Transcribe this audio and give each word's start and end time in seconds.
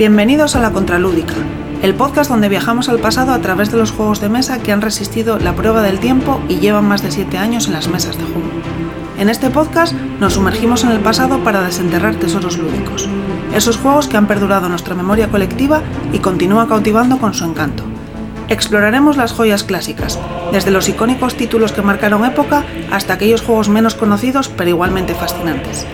Bienvenidos 0.00 0.56
a 0.56 0.60
La 0.60 0.70
Contralúdica, 0.70 1.34
el 1.82 1.94
podcast 1.94 2.30
donde 2.30 2.48
viajamos 2.48 2.88
al 2.88 3.00
pasado 3.00 3.34
a 3.34 3.38
través 3.40 3.70
de 3.70 3.76
los 3.76 3.92
juegos 3.92 4.18
de 4.22 4.30
mesa 4.30 4.58
que 4.58 4.72
han 4.72 4.80
resistido 4.80 5.38
la 5.38 5.54
prueba 5.54 5.82
del 5.82 6.00
tiempo 6.00 6.40
y 6.48 6.56
llevan 6.56 6.88
más 6.88 7.02
de 7.02 7.10
7 7.10 7.36
años 7.36 7.66
en 7.66 7.74
las 7.74 7.88
mesas 7.88 8.16
de 8.16 8.24
juego. 8.24 8.48
En 9.18 9.28
este 9.28 9.50
podcast 9.50 9.92
nos 10.18 10.32
sumergimos 10.32 10.84
en 10.84 10.92
el 10.92 11.00
pasado 11.00 11.44
para 11.44 11.60
desenterrar 11.60 12.14
tesoros 12.14 12.56
lúdicos, 12.56 13.10
esos 13.54 13.76
juegos 13.76 14.08
que 14.08 14.16
han 14.16 14.26
perdurado 14.26 14.70
nuestra 14.70 14.94
memoria 14.94 15.28
colectiva 15.28 15.82
y 16.14 16.20
continúan 16.20 16.66
cautivando 16.66 17.18
con 17.18 17.34
su 17.34 17.44
encanto. 17.44 17.84
Exploraremos 18.48 19.18
las 19.18 19.32
joyas 19.34 19.64
clásicas, 19.64 20.18
desde 20.50 20.70
los 20.70 20.88
icónicos 20.88 21.34
títulos 21.34 21.72
que 21.72 21.82
marcaron 21.82 22.24
época 22.24 22.64
hasta 22.90 23.12
aquellos 23.12 23.42
juegos 23.42 23.68
menos 23.68 23.96
conocidos 23.96 24.48
pero 24.48 24.70
igualmente 24.70 25.14
fascinantes. 25.14 25.84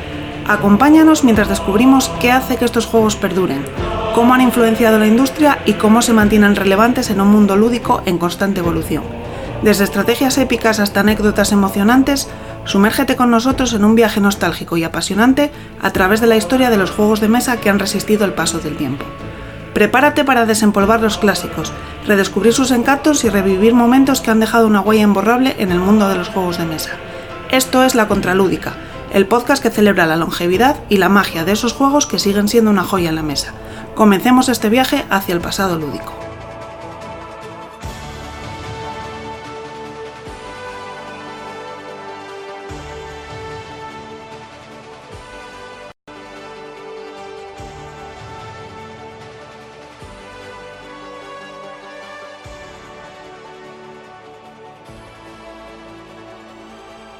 Acompáñanos 0.47 1.25
mientras 1.25 1.49
descubrimos 1.49 2.09
qué 2.21 2.31
hace 2.31 2.57
que 2.57 2.65
estos 2.65 2.87
juegos 2.87 3.17
perduren, 3.17 3.65
cómo 4.17 4.33
han 4.33 4.41
influenciado 4.41 4.99
la 4.99 5.07
industria 5.07 5.59
y 5.67 5.75
cómo 5.75 6.01
se 6.01 6.15
mantienen 6.15 6.57
relevantes 6.57 7.11
en 7.11 7.21
un 7.21 7.29
mundo 7.29 7.55
lúdico 7.55 8.01
en 8.07 8.17
constante 8.17 8.61
evolución. 8.61 9.05
Desde 9.63 9.85
estrategias 9.85 10.39
épicas 10.39 10.81
hasta 10.81 11.01
anécdotas 11.01 11.53
emocionantes, 11.53 12.27
sumérgete 12.65 13.15
con 13.15 13.31
nosotros 13.31 13.75
en 13.75 13.85
un 13.85 13.95
viaje 13.95 14.23
nostálgico 14.23 14.79
y 14.79 14.85
apasionante 14.85 15.51
a 15.83 15.91
través 15.91 16.23
de 16.23 16.29
la 16.29 16.37
historia 16.37 16.71
de 16.71 16.79
los 16.79 16.93
juegos 16.93 17.21
de 17.21 17.29
mesa 17.29 17.61
que 17.61 17.69
han 17.69 17.79
resistido 17.79 18.25
el 18.25 18.33
paso 18.33 18.59
del 18.59 18.79
tiempo. 18.79 19.05
Prepárate 19.75 20.25
para 20.25 20.47
desempolvar 20.47 21.03
los 21.03 21.19
clásicos, 21.19 21.75
redescubrir 22.07 22.55
sus 22.55 22.71
encantos 22.71 23.23
y 23.23 23.29
revivir 23.29 23.75
momentos 23.75 24.23
que 24.23 24.31
han 24.31 24.41
dejado 24.41 24.67
una 24.67 24.81
huella 24.81 25.03
imborrable 25.03 25.57
en 25.59 25.73
el 25.73 25.79
mundo 25.79 26.09
de 26.09 26.17
los 26.17 26.29
juegos 26.29 26.57
de 26.57 26.65
mesa. 26.65 26.93
Esto 27.51 27.85
es 27.85 27.95
La 27.95 28.09
Contralúdica, 28.09 28.77
el 29.13 29.27
podcast 29.27 29.63
que 29.63 29.69
celebra 29.69 30.07
la 30.07 30.17
longevidad 30.17 30.77
y 30.89 30.97
la 30.97 31.11
magia 31.11 31.45
de 31.45 31.53
esos 31.53 31.75
juegos 31.75 32.07
que 32.07 32.19
siguen 32.19 32.49
siendo 32.49 32.71
una 32.71 32.83
joya 32.83 33.11
en 33.11 33.17
la 33.17 33.23
mesa. 33.23 33.53
Comencemos 33.97 34.51
este 34.51 34.69
viaje 34.69 35.07
hacia 35.09 35.35
el 35.35 35.41
pasado 35.41 35.79
lúdico. 35.79 36.13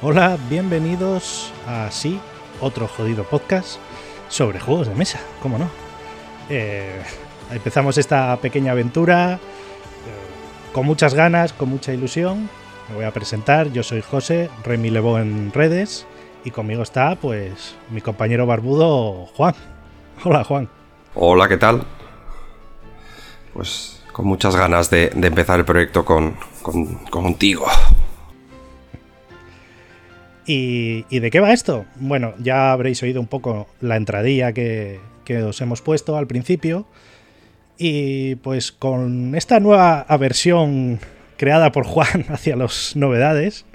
Hola, 0.03 0.37
bienvenidos 0.47 1.51
a 1.65 1.89
Sí, 1.89 2.19
otro 2.61 2.87
jodido 2.87 3.23
podcast 3.23 3.79
sobre 4.29 4.59
juegos 4.59 4.87
de 4.87 4.93
mesa, 4.93 5.19
¿cómo 5.41 5.57
no? 5.57 5.86
Eh, 6.49 7.01
empezamos 7.51 7.97
esta 7.97 8.37
pequeña 8.37 8.71
aventura 8.71 9.33
eh, 9.33 9.37
con 10.73 10.85
muchas 10.85 11.13
ganas, 11.13 11.53
con 11.53 11.69
mucha 11.69 11.93
ilusión. 11.93 12.49
Me 12.89 12.95
voy 12.95 13.05
a 13.05 13.11
presentar, 13.11 13.71
yo 13.71 13.83
soy 13.83 14.01
José, 14.01 14.49
Remy 14.63 14.89
Levo 14.89 15.19
en 15.19 15.51
redes, 15.51 16.05
y 16.45 16.51
conmigo 16.51 16.83
está 16.83 17.15
pues 17.15 17.75
mi 17.89 18.01
compañero 18.01 18.45
barbudo 18.45 19.25
Juan. 19.35 19.55
Hola 20.23 20.43
Juan. 20.43 20.69
Hola, 21.15 21.47
¿qué 21.47 21.57
tal? 21.57 21.83
Pues 23.53 24.03
con 24.13 24.25
muchas 24.25 24.55
ganas 24.55 24.89
de, 24.89 25.09
de 25.09 25.27
empezar 25.27 25.59
el 25.59 25.65
proyecto 25.65 26.05
con, 26.05 26.35
con, 26.61 26.95
contigo. 27.05 27.65
¿Y, 30.45 31.05
¿Y, 31.09 31.19
de 31.19 31.29
qué 31.29 31.41
va 31.41 31.51
esto? 31.51 31.85
Bueno, 31.95 32.33
ya 32.39 32.71
habréis 32.71 33.03
oído 33.03 33.19
un 33.19 33.27
poco 33.27 33.67
la 33.81 33.97
entradilla 33.97 34.53
que, 34.53 35.01
que, 35.27 35.43
os 35.43 35.59
hemos 35.59 35.81
puesto 35.81 36.17
al 36.17 36.27
principio. 36.27 36.87
Y 37.77 38.35
pues 38.35 38.71
con 38.71 39.35
esta 39.35 39.59
nueva 39.59 40.01
aversión 40.01 40.99
creada 41.35 41.71
por 41.71 41.85
Juan 41.85 42.25
hacia 42.29 42.55
las 42.55 42.95
novedades, 42.95 43.65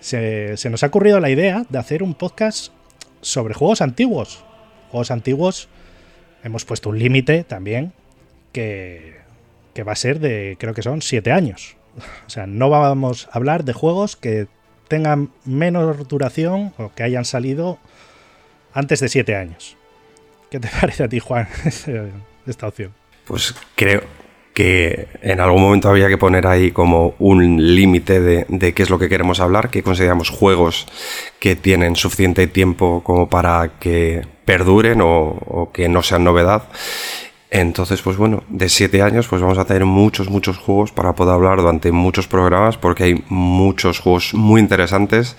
se, 0.00 0.56
nos 0.70 0.82
ha 0.82 0.86
ocurrido 0.86 1.20
la 1.20 1.30
idea 1.30 1.64
de 1.68 1.78
hacer 1.78 2.02
un 2.02 2.14
podcast 2.14 2.72
sobre 3.20 3.54
juegos 3.54 3.82
antiguos. 3.82 4.44
Juegos 4.90 5.10
antiguos, 5.10 5.68
hemos 6.42 6.64
puesto 6.64 6.88
un 6.88 6.98
límite 6.98 7.44
también, 7.44 7.92
que, 8.52 9.18
que 9.74 9.82
va 9.82 9.92
a 9.92 9.96
ser 9.96 10.18
de, 10.18 10.56
creo 10.58 10.74
que 10.74 10.82
son 10.82 11.02
7 11.02 11.30
años. 11.30 11.76
O 12.26 12.30
sea, 12.30 12.48
no 12.48 12.70
vamos 12.70 13.28
a 13.30 13.36
hablar 13.36 13.64
de 13.64 13.72
juegos 13.72 14.16
que 14.16 14.48
tengan 14.88 15.30
menos 15.44 16.08
duración 16.08 16.72
o 16.76 16.92
que 16.92 17.04
hayan 17.04 17.24
salido 17.24 17.78
antes 18.72 18.98
de 18.98 19.08
7 19.08 19.36
años. 19.36 19.76
¿Qué 20.54 20.60
te 20.60 20.68
parece 20.80 21.02
a 21.02 21.08
ti, 21.08 21.18
Juan, 21.18 21.48
esta 22.46 22.68
opción? 22.68 22.92
Pues 23.24 23.56
creo 23.74 24.02
que 24.54 25.08
en 25.20 25.40
algún 25.40 25.60
momento 25.60 25.88
había 25.88 26.06
que 26.06 26.16
poner 26.16 26.46
ahí 26.46 26.70
como 26.70 27.16
un 27.18 27.74
límite 27.74 28.20
de, 28.20 28.46
de, 28.48 28.72
qué 28.72 28.84
es 28.84 28.90
lo 28.90 29.00
que 29.00 29.08
queremos 29.08 29.40
hablar, 29.40 29.68
que 29.68 29.82
consideramos 29.82 30.30
juegos 30.30 30.86
que 31.40 31.56
tienen 31.56 31.96
suficiente 31.96 32.46
tiempo 32.46 33.02
como 33.02 33.28
para 33.28 33.80
que 33.80 34.24
perduren 34.44 35.00
o, 35.00 35.08
o 35.08 35.72
que 35.72 35.88
no 35.88 36.04
sean 36.04 36.22
novedad. 36.22 36.68
Entonces, 37.50 38.00
pues 38.00 38.16
bueno, 38.16 38.44
de 38.48 38.68
siete 38.68 39.02
años, 39.02 39.26
pues 39.26 39.42
vamos 39.42 39.58
a 39.58 39.64
tener 39.64 39.84
muchos, 39.84 40.28
muchos 40.28 40.56
juegos 40.56 40.92
para 40.92 41.14
poder 41.14 41.34
hablar 41.34 41.58
durante 41.58 41.90
muchos 41.90 42.28
programas, 42.28 42.78
porque 42.78 43.02
hay 43.02 43.24
muchos 43.28 43.98
juegos 43.98 44.34
muy 44.34 44.60
interesantes 44.60 45.36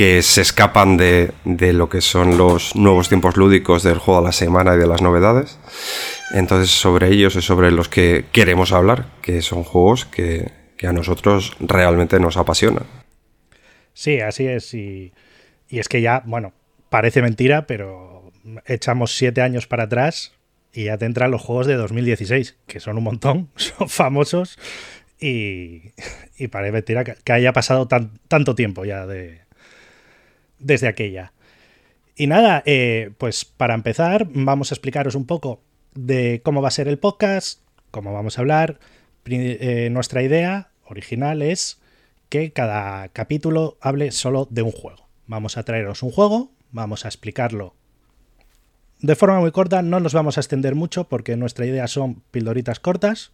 que 0.00 0.22
se 0.22 0.40
escapan 0.40 0.96
de, 0.96 1.30
de, 1.44 1.74
lo 1.74 1.90
que 1.90 2.00
son 2.00 2.38
los 2.38 2.74
nuevos 2.74 3.10
tiempos 3.10 3.36
lúdicos 3.36 3.82
del 3.82 3.98
juego 3.98 4.20
a 4.20 4.24
la 4.24 4.32
semana 4.32 4.74
y 4.74 4.78
de 4.78 4.86
las 4.86 5.02
novedades. 5.02 5.58
Entonces, 6.32 6.70
sobre 6.70 7.08
ellos 7.08 7.36
es 7.36 7.44
sobre 7.44 7.70
los 7.70 7.90
que 7.90 8.24
queremos 8.32 8.72
hablar, 8.72 9.08
que 9.20 9.42
son 9.42 9.62
juegos 9.62 10.06
que, 10.06 10.52
que 10.78 10.86
a 10.86 10.94
nosotros 10.94 11.54
realmente 11.60 12.18
nos 12.18 12.38
apasionan. 12.38 12.84
Sí, 13.92 14.20
así 14.20 14.46
es. 14.46 14.72
Y, 14.72 15.12
y 15.68 15.80
es 15.80 15.88
que 15.90 16.00
ya, 16.00 16.22
bueno, 16.24 16.54
parece 16.88 17.20
mentira, 17.20 17.66
pero 17.66 18.32
echamos 18.64 19.14
siete 19.18 19.42
años 19.42 19.66
para 19.66 19.82
atrás 19.82 20.32
y 20.72 20.84
ya 20.84 20.96
te 20.96 21.04
entran 21.04 21.30
los 21.30 21.42
juegos 21.42 21.66
de 21.66 21.74
2016, 21.74 22.56
que 22.66 22.80
son 22.80 22.96
un 22.96 23.04
montón, 23.04 23.50
son 23.56 23.90
famosos 23.90 24.58
y, 25.20 25.92
y 26.38 26.48
parece 26.48 26.72
mentira 26.72 27.04
que, 27.04 27.32
haya 27.34 27.52
pasado 27.52 27.86
tan, 27.86 28.18
tanto 28.28 28.54
tiempo 28.54 28.86
ya 28.86 29.06
de, 29.06 29.42
desde 30.60 30.88
aquella. 30.88 31.32
Y 32.16 32.26
nada, 32.26 32.62
eh, 32.66 33.10
pues 33.18 33.44
para 33.44 33.74
empezar 33.74 34.28
vamos 34.30 34.70
a 34.70 34.74
explicaros 34.74 35.14
un 35.14 35.26
poco 35.26 35.62
de 35.94 36.40
cómo 36.44 36.62
va 36.62 36.68
a 36.68 36.72
ser 36.72 36.86
el 36.86 36.98
podcast, 36.98 37.60
cómo 37.90 38.12
vamos 38.12 38.38
a 38.38 38.42
hablar. 38.42 38.78
Eh, 39.24 39.88
nuestra 39.90 40.22
idea 40.22 40.70
original 40.84 41.42
es 41.42 41.80
que 42.28 42.52
cada 42.52 43.08
capítulo 43.08 43.78
hable 43.80 44.12
solo 44.12 44.46
de 44.50 44.62
un 44.62 44.72
juego. 44.72 45.08
Vamos 45.26 45.56
a 45.56 45.64
traeros 45.64 46.02
un 46.02 46.10
juego, 46.10 46.52
vamos 46.70 47.04
a 47.04 47.08
explicarlo 47.08 47.74
de 49.02 49.16
forma 49.16 49.40
muy 49.40 49.50
corta, 49.50 49.82
no 49.82 50.00
nos 50.00 50.12
vamos 50.12 50.36
a 50.36 50.40
extender 50.40 50.74
mucho 50.74 51.04
porque 51.04 51.36
nuestra 51.36 51.66
idea 51.66 51.86
son 51.88 52.22
pildoritas 52.30 52.80
cortas. 52.80 53.32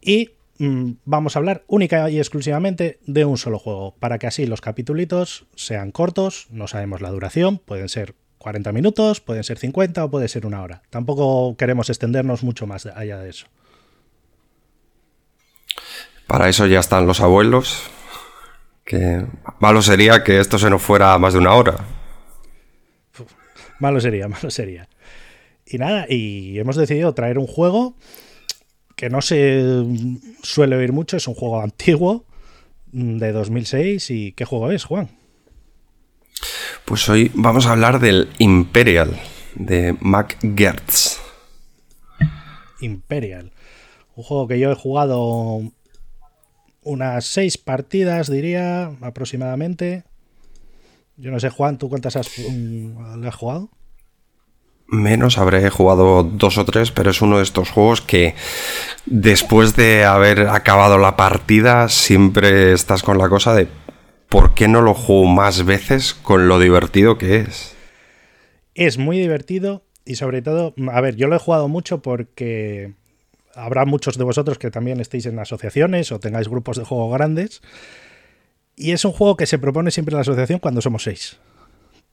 Y 0.00 0.32
vamos 0.58 1.36
a 1.36 1.38
hablar 1.38 1.64
única 1.66 2.08
y 2.10 2.18
exclusivamente 2.18 2.98
de 3.06 3.24
un 3.24 3.38
solo 3.38 3.58
juego, 3.58 3.94
para 3.98 4.18
que 4.18 4.26
así 4.26 4.46
los 4.46 4.60
capitulitos 4.60 5.46
sean 5.54 5.90
cortos, 5.92 6.46
no 6.50 6.68
sabemos 6.68 7.00
la 7.00 7.10
duración, 7.10 7.58
pueden 7.58 7.88
ser 7.88 8.14
40 8.38 8.72
minutos, 8.72 9.20
pueden 9.20 9.44
ser 9.44 9.58
50 9.58 10.04
o 10.04 10.10
puede 10.10 10.28
ser 10.28 10.46
una 10.46 10.62
hora. 10.62 10.82
Tampoco 10.90 11.56
queremos 11.56 11.90
extendernos 11.90 12.42
mucho 12.42 12.66
más 12.66 12.86
allá 12.86 13.18
de 13.18 13.30
eso. 13.30 13.46
Para 16.26 16.48
eso 16.48 16.66
ya 16.66 16.80
están 16.80 17.06
los 17.06 17.20
abuelos, 17.20 17.88
que 18.84 19.24
malo 19.60 19.82
sería 19.82 20.24
que 20.24 20.40
esto 20.40 20.58
se 20.58 20.70
nos 20.70 20.82
fuera 20.82 21.18
más 21.18 21.32
de 21.32 21.38
una 21.40 21.54
hora. 21.54 21.76
Malo 23.78 24.00
sería, 24.00 24.28
malo 24.28 24.50
sería. 24.50 24.88
Y 25.66 25.78
nada, 25.78 26.06
y 26.08 26.58
hemos 26.58 26.76
decidido 26.76 27.12
traer 27.14 27.38
un 27.38 27.46
juego 27.46 27.96
que 28.96 29.10
no 29.10 29.20
se 29.20 29.84
suele 30.42 30.74
oír 30.74 30.92
mucho, 30.92 31.18
es 31.18 31.28
un 31.28 31.34
juego 31.34 31.60
antiguo 31.60 32.24
de 32.86 33.30
2006. 33.30 34.10
¿Y 34.10 34.32
qué 34.32 34.44
juego 34.44 34.72
es, 34.72 34.84
Juan? 34.84 35.10
Pues 36.86 37.08
hoy 37.08 37.30
vamos 37.34 37.66
a 37.66 37.72
hablar 37.72 38.00
del 38.00 38.28
Imperial 38.38 39.16
de 39.54 39.96
Mac 40.00 40.38
Gertz. 40.56 41.20
Imperial. 42.80 43.52
Un 44.14 44.24
juego 44.24 44.48
que 44.48 44.58
yo 44.58 44.72
he 44.72 44.74
jugado 44.74 45.60
unas 46.82 47.24
seis 47.26 47.58
partidas, 47.58 48.30
diría, 48.30 48.92
aproximadamente. 49.02 50.04
Yo 51.16 51.30
no 51.30 51.40
sé, 51.40 51.50
Juan, 51.50 51.76
¿tú 51.76 51.90
cuántas 51.90 52.16
has, 52.16 52.38
um, 52.38 53.20
le 53.20 53.28
has 53.28 53.34
jugado? 53.34 53.70
Menos, 54.88 55.38
habré 55.38 55.68
jugado 55.68 56.22
dos 56.22 56.58
o 56.58 56.64
tres, 56.64 56.92
pero 56.92 57.10
es 57.10 57.20
uno 57.20 57.38
de 57.38 57.42
estos 57.42 57.70
juegos 57.70 58.02
que 58.02 58.34
después 59.04 59.74
de 59.74 60.04
haber 60.04 60.48
acabado 60.48 60.98
la 60.98 61.16
partida 61.16 61.88
siempre 61.88 62.72
estás 62.72 63.02
con 63.02 63.18
la 63.18 63.28
cosa 63.28 63.54
de 63.54 63.66
¿por 64.28 64.54
qué 64.54 64.68
no 64.68 64.82
lo 64.82 64.94
juego 64.94 65.24
más 65.26 65.64
veces 65.64 66.14
con 66.14 66.46
lo 66.46 66.58
divertido 66.60 67.18
que 67.18 67.40
es? 67.40 67.74
Es 68.74 68.98
muy 68.98 69.18
divertido 69.18 69.82
Y 70.04 70.14
sobre 70.14 70.40
todo, 70.40 70.72
a 70.92 71.00
ver, 71.00 71.16
yo 71.16 71.26
lo 71.26 71.34
he 71.34 71.40
jugado 71.40 71.66
mucho 71.66 72.00
porque 72.00 72.92
habrá 73.56 73.86
muchos 73.86 74.16
de 74.18 74.24
vosotros 74.24 74.56
que 74.58 74.70
también 74.70 75.00
estéis 75.00 75.26
en 75.26 75.38
asociaciones 75.40 76.12
o 76.12 76.20
tengáis 76.20 76.48
grupos 76.48 76.76
de 76.76 76.84
juego 76.84 77.10
grandes. 77.10 77.60
Y 78.76 78.92
es 78.92 79.04
un 79.04 79.10
juego 79.12 79.36
que 79.36 79.46
se 79.46 79.58
propone 79.58 79.90
siempre 79.90 80.12
en 80.12 80.18
la 80.18 80.20
asociación 80.20 80.60
cuando 80.60 80.80
somos 80.80 81.02
seis. 81.02 81.38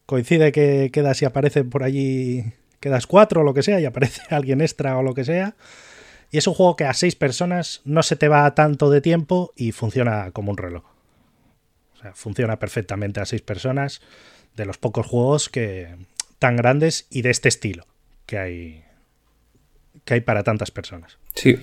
Coincide 0.08 0.52
que 0.52 0.90
quedas 0.92 1.22
y 1.22 1.26
aparece 1.26 1.64
por 1.64 1.84
allí, 1.84 2.46
quedas 2.84 3.08
cuatro 3.08 3.42
o 3.42 3.44
lo 3.44 3.54
que 3.54 3.64
sea, 3.64 3.80
y 3.80 3.86
aparece 3.86 4.22
alguien 4.30 4.62
extra 4.62 4.98
o 4.98 5.04
lo 5.04 5.14
que 5.14 5.24
sea. 5.24 5.56
Y 6.30 6.38
es 6.38 6.48
un 6.48 6.54
juego 6.54 6.76
que 6.76 6.86
a 6.86 6.94
seis 6.94 7.16
personas 7.16 7.82
no 7.86 8.04
se 8.04 8.16
te 8.16 8.28
va 8.28 8.54
tanto 8.56 8.90
de 8.90 9.02
tiempo 9.02 9.54
y 9.56 9.72
funciona 9.72 10.32
como 10.32 10.52
un 10.52 10.58
reloj. 10.58 10.84
O 11.94 11.98
sea, 12.02 12.14
funciona 12.14 12.60
perfectamente 12.60 13.22
a 13.22 13.26
seis 13.26 13.42
personas 13.42 14.02
de 14.56 14.66
los 14.66 14.78
pocos 14.78 15.06
juegos 15.06 15.50
que 15.50 15.96
tan 16.40 16.56
grandes 16.56 17.08
y 17.10 17.22
de 17.22 17.30
este 17.30 17.50
estilo 17.50 17.86
que 18.26 18.38
hay 18.38 18.84
que 20.06 20.16
hay 20.16 20.22
para 20.22 20.44
tantas 20.44 20.72
personas. 20.72 21.18
Sí. 21.36 21.58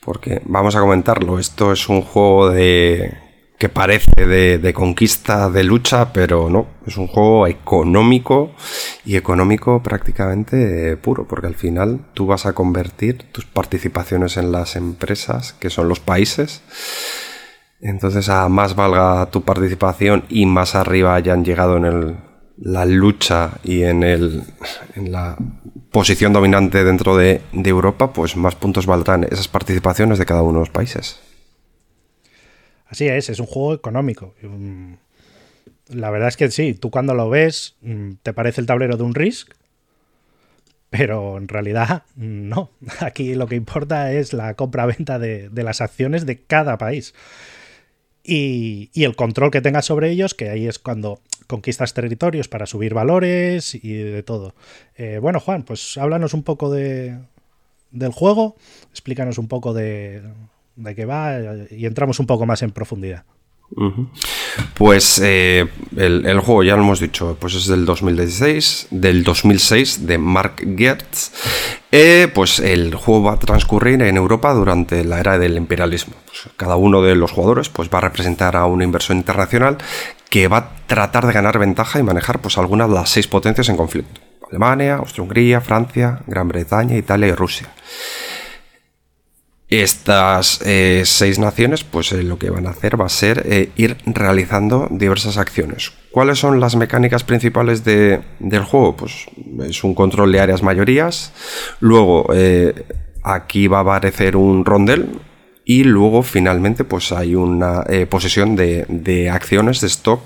Porque 0.00 0.40
vamos 0.44 0.74
a 0.76 0.80
comentarlo, 0.80 1.38
esto 1.38 1.72
es 1.72 1.88
un 1.88 2.00
juego 2.00 2.50
de 2.50 3.27
que 3.58 3.68
parece 3.68 4.24
de, 4.26 4.72
conquista, 4.72 5.50
de 5.50 5.64
lucha, 5.64 6.12
pero 6.12 6.48
no, 6.48 6.68
es 6.86 6.96
un 6.96 7.08
juego 7.08 7.48
económico 7.48 8.52
y 9.04 9.16
económico 9.16 9.82
prácticamente 9.82 10.96
puro, 10.96 11.26
porque 11.26 11.48
al 11.48 11.56
final 11.56 12.06
tú 12.14 12.26
vas 12.26 12.46
a 12.46 12.52
convertir 12.52 13.24
tus 13.32 13.46
participaciones 13.46 14.36
en 14.36 14.52
las 14.52 14.76
empresas, 14.76 15.54
que 15.54 15.70
son 15.70 15.88
los 15.88 15.98
países, 15.98 16.62
entonces 17.80 18.28
a 18.28 18.48
más 18.48 18.76
valga 18.76 19.26
tu 19.26 19.42
participación 19.42 20.24
y 20.28 20.46
más 20.46 20.76
arriba 20.76 21.16
hayan 21.16 21.44
llegado 21.44 21.76
en 21.78 21.84
el, 21.84 22.16
la 22.58 22.84
lucha 22.84 23.58
y 23.64 23.82
en, 23.82 24.04
el, 24.04 24.44
en 24.94 25.10
la 25.10 25.36
posición 25.90 26.32
dominante 26.32 26.84
dentro 26.84 27.16
de, 27.16 27.42
de 27.52 27.70
Europa, 27.70 28.12
pues 28.12 28.36
más 28.36 28.54
puntos 28.54 28.86
valdrán 28.86 29.24
esas 29.24 29.48
participaciones 29.48 30.20
de 30.20 30.26
cada 30.26 30.42
uno 30.42 30.60
de 30.60 30.66
los 30.66 30.70
países. 30.70 31.27
Así 32.88 33.06
es, 33.06 33.28
es 33.28 33.38
un 33.38 33.46
juego 33.46 33.74
económico. 33.74 34.34
La 35.88 36.10
verdad 36.10 36.28
es 36.28 36.36
que 36.36 36.50
sí, 36.50 36.74
tú 36.74 36.90
cuando 36.90 37.14
lo 37.14 37.28
ves 37.30 37.76
mm, 37.82 38.12
te 38.22 38.32
parece 38.32 38.60
el 38.60 38.66
tablero 38.66 38.96
de 38.96 39.02
un 39.02 39.14
Risk, 39.14 39.52
pero 40.90 41.36
en 41.36 41.48
realidad 41.48 42.04
no. 42.16 42.70
Aquí 43.00 43.34
lo 43.34 43.46
que 43.46 43.56
importa 43.56 44.12
es 44.12 44.32
la 44.32 44.54
compra-venta 44.54 45.18
de, 45.18 45.50
las 45.54 45.80
acciones 45.80 46.26
de 46.26 46.42
cada 46.42 46.78
país. 46.78 47.14
Y, 48.24 48.90
el 48.94 49.16
control 49.16 49.50
que 49.50 49.62
tengas 49.62 49.86
sobre 49.86 50.10
ellos, 50.10 50.34
que 50.34 50.50
ahí 50.50 50.66
es 50.66 50.78
cuando 50.78 51.20
conquistas 51.46 51.94
territorios 51.94 52.48
para 52.48 52.66
subir 52.66 52.92
valores 52.92 53.74
y 53.74 53.94
de 53.94 54.22
todo. 54.22 54.54
Eh, 54.96 55.18
bueno, 55.20 55.40
Juan, 55.40 55.62
pues 55.62 55.96
háblanos 55.96 56.34
un 56.34 56.42
poco 56.42 56.70
de, 56.70 57.18
del 57.90 58.12
juego, 58.12 58.56
explícanos 58.90 59.38
un 59.38 59.48
poco 59.48 59.72
de, 59.72 60.22
de 60.78 60.94
qué 60.94 61.04
va 61.04 61.38
y 61.70 61.86
entramos 61.86 62.18
un 62.20 62.26
poco 62.26 62.46
más 62.46 62.62
en 62.62 62.70
profundidad. 62.70 63.24
Pues 64.74 65.20
eh, 65.22 65.66
el, 65.96 66.40
juego, 66.40 66.62
ya 66.62 66.74
lo 66.74 66.82
hemos 66.82 67.00
dicho, 67.00 67.36
pues 67.38 67.54
es 67.54 67.66
del 67.66 67.84
2016, 67.84 68.88
del 68.90 69.24
2006, 69.24 70.06
de 70.06 70.18
Mark 70.18 70.64
Gertz. 70.76 71.32
Eh, 71.92 72.30
pues 72.34 72.60
el 72.60 72.94
juego 72.94 73.24
va 73.24 73.32
a 73.34 73.38
transcurrir 73.38 74.00
en 74.02 74.16
Europa 74.16 74.54
durante 74.54 75.04
la 75.04 75.20
era 75.20 75.38
del 75.38 75.56
imperialismo. 75.56 76.14
Pues 76.26 76.48
cada 76.56 76.76
uno 76.76 77.02
de 77.02 77.14
los 77.14 77.32
jugadores 77.32 77.68
pues, 77.68 77.90
va 77.92 77.98
a 77.98 78.02
representar 78.02 78.56
a 78.56 78.64
una 78.64 78.84
inversión 78.84 79.18
internacional 79.18 79.76
que 80.30 80.48
va 80.48 80.56
a 80.56 80.76
tratar 80.86 81.26
de 81.26 81.32
ganar 81.32 81.58
ventaja 81.58 81.98
y 81.98 82.02
manejar 82.02 82.40
pues, 82.40 82.56
algunas 82.56 82.88
de 82.88 82.94
las 82.94 83.10
seis 83.10 83.28
potencias 83.28 83.68
en 83.68 83.76
conflicto. 83.76 84.20
Alemania, 84.48 84.96
Austria-Hungría, 84.96 85.60
Francia, 85.60 86.20
Gran 86.26 86.48
Bretaña, 86.48 86.96
Italia 86.96 87.28
y 87.28 87.32
Rusia. 87.32 87.68
Estas 89.70 90.62
eh, 90.64 91.02
seis 91.04 91.38
naciones, 91.38 91.84
pues 91.84 92.12
eh, 92.12 92.22
lo 92.22 92.38
que 92.38 92.48
van 92.48 92.66
a 92.66 92.70
hacer 92.70 92.98
va 92.98 93.04
a 93.04 93.10
ser 93.10 93.42
eh, 93.44 93.70
ir 93.76 93.98
realizando 94.06 94.88
diversas 94.90 95.36
acciones. 95.36 95.92
¿Cuáles 96.10 96.38
son 96.38 96.58
las 96.58 96.74
mecánicas 96.74 97.22
principales 97.22 97.84
del 97.84 98.64
juego? 98.64 98.96
Pues 98.96 99.26
es 99.64 99.84
un 99.84 99.94
control 99.94 100.32
de 100.32 100.40
áreas 100.40 100.62
mayorías. 100.62 101.32
Luego 101.80 102.32
aquí 103.22 103.68
va 103.68 103.78
a 103.78 103.82
aparecer 103.82 104.36
un 104.36 104.64
rondel. 104.64 105.20
Y 105.66 105.84
luego 105.84 106.22
finalmente 106.22 106.82
pues 106.82 107.12
hay 107.12 107.34
una 107.34 107.84
posesión 108.08 108.56
de, 108.56 108.86
de 108.88 109.28
acciones 109.28 109.82
de 109.82 109.86
stock 109.88 110.22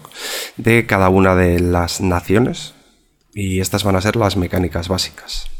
de 0.57 0.87
cada 0.87 1.09
una 1.09 1.35
de 1.35 1.59
las 1.59 2.01
naciones. 2.01 2.75
Y 3.35 3.59
estas 3.59 3.83
van 3.83 3.97
a 3.97 4.01
ser 4.01 4.15
las 4.15 4.37
mecánicas 4.37 4.87
básicas. 4.87 5.51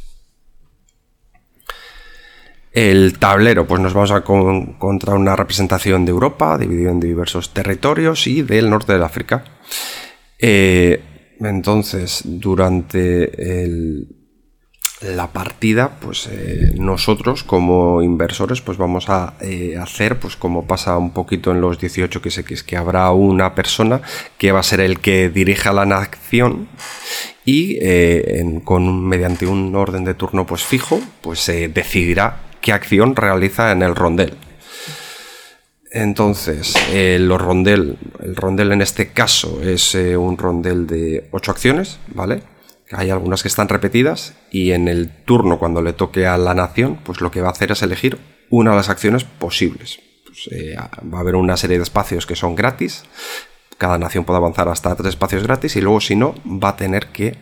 El 2.73 3.19
tablero, 3.19 3.67
pues 3.67 3.83
nos 3.83 3.93
vamos 3.93 4.13
a 4.13 4.19
encontrar 4.19 5.17
una 5.17 5.37
representación 5.37 6.07
de 6.07 6.11
Europa, 6.11 6.57
dividido 6.57 6.91
en 6.91 7.01
diversos 7.01 7.53
territorios 7.53 8.27
y 8.27 8.41
del 8.41 8.71
norte 8.71 8.97
de 8.97 9.05
África. 9.05 9.45
Eh, 10.39 11.03
entonces, 11.39 12.23
durante 12.25 14.09
la 15.03 15.33
partida, 15.33 15.99
pues 16.01 16.29
eh, 16.33 16.73
nosotros 16.79 17.45
como 17.45 18.01
inversores, 18.01 18.63
pues 18.63 18.79
vamos 18.79 19.11
a 19.11 19.35
eh, 19.43 19.77
hacer, 19.77 20.19
pues 20.19 20.37
como 20.37 20.67
pasa 20.67 20.97
un 20.97 21.13
poquito 21.13 21.51
en 21.51 21.61
los 21.61 21.79
18 21.79 22.23
que 22.23 22.31
sé 22.31 22.43
que 22.43 22.55
es 22.55 22.63
que 22.63 22.79
habrá 22.79 23.11
una 23.11 23.55
persona 23.55 24.01
que 24.39 24.51
va 24.51 24.61
a 24.61 24.63
ser 24.63 24.81
el 24.81 25.01
que 25.01 25.29
dirija 25.29 25.75
la 25.75 25.85
nación 25.85 26.69
y 27.45 27.81
con 28.63 29.05
mediante 29.07 29.47
un 29.47 29.75
orden 29.75 30.05
de 30.05 30.15
turno 30.15 30.47
pues 30.47 30.63
fijo, 30.63 31.01
pues 31.21 31.41
se 31.41 31.69
decidirá 31.69 32.52
qué 32.63 32.73
acción 32.73 33.15
realiza 33.15 33.73
en 33.73 33.83
el 33.83 33.95
rondel. 33.95 34.35
Entonces, 35.91 36.75
el 36.91 37.29
rondel, 37.39 37.99
el 38.21 38.35
rondel 38.35 38.73
en 38.73 38.81
este 38.81 39.13
caso 39.13 39.61
es 39.61 39.95
eh, 39.95 40.17
un 40.17 40.39
rondel 40.39 40.87
de 40.87 41.29
8 41.33 41.51
acciones, 41.51 41.99
¿vale? 42.15 42.43
Hay 42.93 43.11
algunas 43.11 43.43
que 43.43 43.49
están 43.49 43.69
repetidas 43.69 44.35
y 44.51 44.73
en 44.73 44.89
el 44.89 45.11
turno 45.25 45.59
cuando 45.59 45.83
le 45.83 45.93
toque 45.93 46.27
a 46.27 46.39
la 46.39 46.55
nación, 46.55 46.99
pues 47.05 47.21
lo 47.21 47.31
que 47.31 47.43
va 47.43 47.49
a 47.49 47.53
hacer 47.53 47.73
es 47.73 47.83
elegir 47.83 48.19
una 48.49 48.71
de 48.71 48.77
las 48.79 48.89
acciones 48.89 49.25
posibles. 49.25 50.01
Pues, 50.25 50.49
eh, 50.51 50.77
va 51.13 51.19
a 51.19 51.21
haber 51.21 51.35
una 51.37 51.59
serie 51.59 51.77
de 51.77 51.83
espacios 51.83 52.25
que 52.25 52.37
son 52.37 52.55
gratis, 52.55 53.05
cada 53.77 53.99
nación 53.99 54.25
puede 54.25 54.39
avanzar 54.39 54.69
hasta 54.69 54.95
tres 54.95 55.11
espacios 55.11 55.43
gratis 55.43 55.77
y 55.77 55.81
luego 55.81 56.01
si 56.01 56.15
no 56.15 56.35
va 56.47 56.71
a 56.71 56.77
tener 56.77 57.09
que 57.09 57.37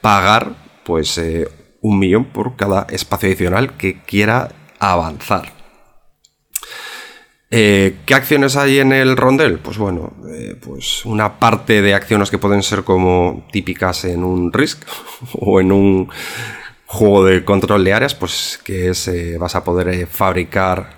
pagar 0.00 0.54
pues 0.84 1.18
eh, 1.18 1.48
un 1.82 1.98
millón 1.98 2.24
por 2.32 2.56
cada 2.56 2.86
espacio 2.88 3.28
adicional 3.28 3.76
que 3.76 4.00
quiera 4.00 4.48
avanzar. 4.90 5.52
Eh, 7.54 7.98
¿Qué 8.06 8.14
acciones 8.14 8.56
hay 8.56 8.78
en 8.78 8.92
el 8.92 9.16
rondel? 9.16 9.58
Pues 9.58 9.78
bueno, 9.78 10.14
eh, 10.28 10.56
pues 10.60 11.04
una 11.04 11.38
parte 11.38 11.82
de 11.82 11.94
acciones 11.94 12.30
que 12.30 12.38
pueden 12.38 12.62
ser 12.62 12.82
como 12.82 13.46
típicas 13.52 14.04
en 14.06 14.24
un 14.24 14.52
Risk 14.52 14.82
o 15.34 15.60
en 15.60 15.70
un 15.70 16.08
juego 16.86 17.24
de 17.24 17.44
control 17.44 17.84
de 17.84 17.92
áreas, 17.92 18.14
pues 18.14 18.58
que 18.64 18.88
es, 18.88 19.06
eh, 19.06 19.36
vas 19.38 19.54
a 19.54 19.62
poder 19.62 20.06
fabricar, 20.06 20.94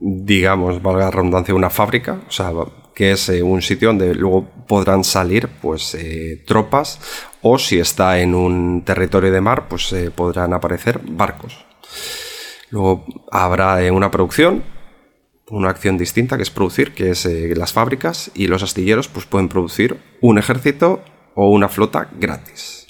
digamos, 0.00 0.82
valga 0.82 1.04
la 1.04 1.10
redundancia, 1.10 1.54
una 1.54 1.70
fábrica, 1.70 2.18
o 2.26 2.32
sea, 2.32 2.50
que 2.94 3.12
es 3.12 3.28
un 3.28 3.62
sitio 3.62 3.88
donde 3.88 4.14
luego 4.14 4.46
podrán 4.66 5.04
salir 5.04 5.48
pues 5.62 5.96
tropas 6.46 6.98
o 7.42 7.58
si 7.58 7.78
está 7.78 8.18
en 8.18 8.34
un 8.34 8.82
territorio 8.84 9.30
de 9.30 9.40
mar, 9.40 9.68
pues 9.68 9.94
podrán 10.14 10.52
aparecer 10.52 11.00
barcos. 11.02 11.64
Luego 12.70 13.04
habrá 13.30 13.82
eh, 13.82 13.90
una 13.90 14.10
producción, 14.10 14.62
una 15.48 15.70
acción 15.70 15.98
distinta 15.98 16.36
que 16.36 16.44
es 16.44 16.50
producir, 16.50 16.94
que 16.94 17.10
es 17.10 17.26
eh, 17.26 17.52
las 17.56 17.72
fábricas 17.72 18.30
y 18.34 18.46
los 18.46 18.62
astilleros 18.62 19.08
pues 19.08 19.26
pueden 19.26 19.48
producir 19.48 19.98
un 20.20 20.38
ejército 20.38 21.02
o 21.34 21.50
una 21.50 21.68
flota 21.68 22.08
gratis. 22.18 22.86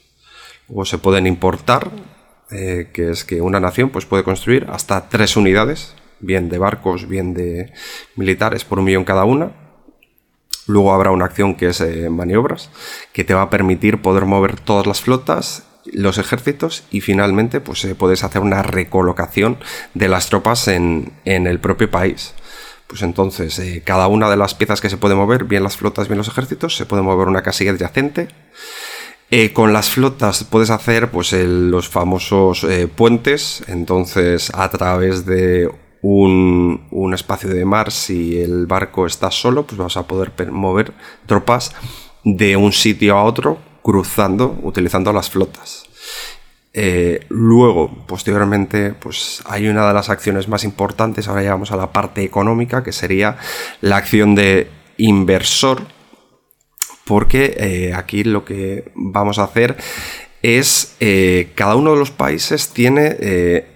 Luego 0.68 0.84
se 0.84 0.98
pueden 0.98 1.26
importar, 1.26 1.90
eh, 2.50 2.90
que 2.92 3.10
es 3.10 3.24
que 3.24 3.40
una 3.40 3.60
nación 3.60 3.90
pues 3.90 4.04
puede 4.04 4.22
construir 4.22 4.66
hasta 4.70 5.08
tres 5.08 5.36
unidades, 5.36 5.94
bien 6.20 6.50
de 6.50 6.58
barcos, 6.58 7.08
bien 7.08 7.32
de 7.32 7.72
militares, 8.16 8.64
por 8.64 8.78
un 8.78 8.84
millón 8.84 9.04
cada 9.04 9.24
una. 9.24 9.52
Luego 10.66 10.92
habrá 10.92 11.10
una 11.10 11.24
acción 11.24 11.56
que 11.56 11.68
es 11.68 11.82
maniobras, 12.10 12.70
que 13.12 13.24
te 13.24 13.34
va 13.34 13.42
a 13.42 13.50
permitir 13.50 14.02
poder 14.02 14.26
mover 14.26 14.60
todas 14.60 14.86
las 14.86 15.00
flotas 15.00 15.69
los 15.84 16.18
ejércitos 16.18 16.84
y 16.90 17.00
finalmente 17.00 17.60
pues 17.60 17.84
eh, 17.84 17.94
puedes 17.94 18.24
hacer 18.24 18.42
una 18.42 18.62
recolocación 18.62 19.58
de 19.94 20.08
las 20.08 20.28
tropas 20.28 20.68
en, 20.68 21.12
el 21.24 21.60
propio 21.60 21.90
país. 21.90 22.34
Pues 22.86 23.02
entonces, 23.02 23.58
eh, 23.60 23.82
cada 23.84 24.08
una 24.08 24.28
de 24.28 24.36
las 24.36 24.54
piezas 24.54 24.80
que 24.80 24.90
se 24.90 24.96
puede 24.96 25.14
mover, 25.14 25.44
bien 25.44 25.62
las 25.62 25.76
flotas, 25.76 26.08
bien 26.08 26.18
los 26.18 26.28
ejércitos, 26.28 26.76
se 26.76 26.86
puede 26.86 27.02
mover 27.02 27.28
una 27.28 27.42
casilla 27.42 27.70
adyacente. 27.70 28.28
Eh, 29.30 29.52
con 29.52 29.72
las 29.72 29.90
flotas 29.90 30.42
puedes 30.42 30.70
hacer 30.70 31.10
pues 31.12 31.32
los 31.32 31.88
famosos 31.88 32.66
puentes, 32.96 33.62
entonces 33.68 34.50
a 34.52 34.68
través 34.70 35.24
de 35.24 35.70
un, 36.02 36.88
un, 36.90 37.14
espacio 37.14 37.48
de 37.48 37.64
mar, 37.64 37.92
si 37.92 38.40
el 38.40 38.66
barco 38.66 39.06
está 39.06 39.30
solo, 39.30 39.68
pues 39.68 39.78
vas 39.78 39.96
a 39.96 40.08
poder 40.08 40.32
mover 40.50 40.94
tropas 41.26 41.72
de 42.24 42.56
un 42.56 42.72
sitio 42.72 43.16
a 43.16 43.22
otro 43.22 43.69
cruzando, 43.82 44.58
utilizando 44.62 45.12
las 45.12 45.30
flotas. 45.30 45.90
Eh, 46.72 47.26
luego, 47.28 48.06
posteriormente, 48.06 48.92
pues 48.92 49.42
hay 49.46 49.66
una 49.68 49.88
de 49.88 49.94
las 49.94 50.08
acciones 50.08 50.46
más 50.48 50.62
importantes, 50.62 51.26
ahora 51.26 51.42
llegamos 51.42 51.72
a 51.72 51.76
la 51.76 51.92
parte 51.92 52.22
económica, 52.22 52.84
que 52.84 52.92
sería 52.92 53.38
la 53.80 53.96
acción 53.96 54.34
de 54.34 54.68
inversor, 54.96 55.82
porque 57.04 57.56
eh, 57.56 57.94
aquí 57.94 58.22
lo 58.22 58.44
que 58.44 58.92
vamos 58.94 59.38
a 59.38 59.44
hacer 59.44 59.76
es, 60.42 60.94
eh, 61.00 61.50
cada 61.56 61.74
uno 61.74 61.92
de 61.92 61.98
los 61.98 62.12
países 62.12 62.68
tiene 62.68 63.66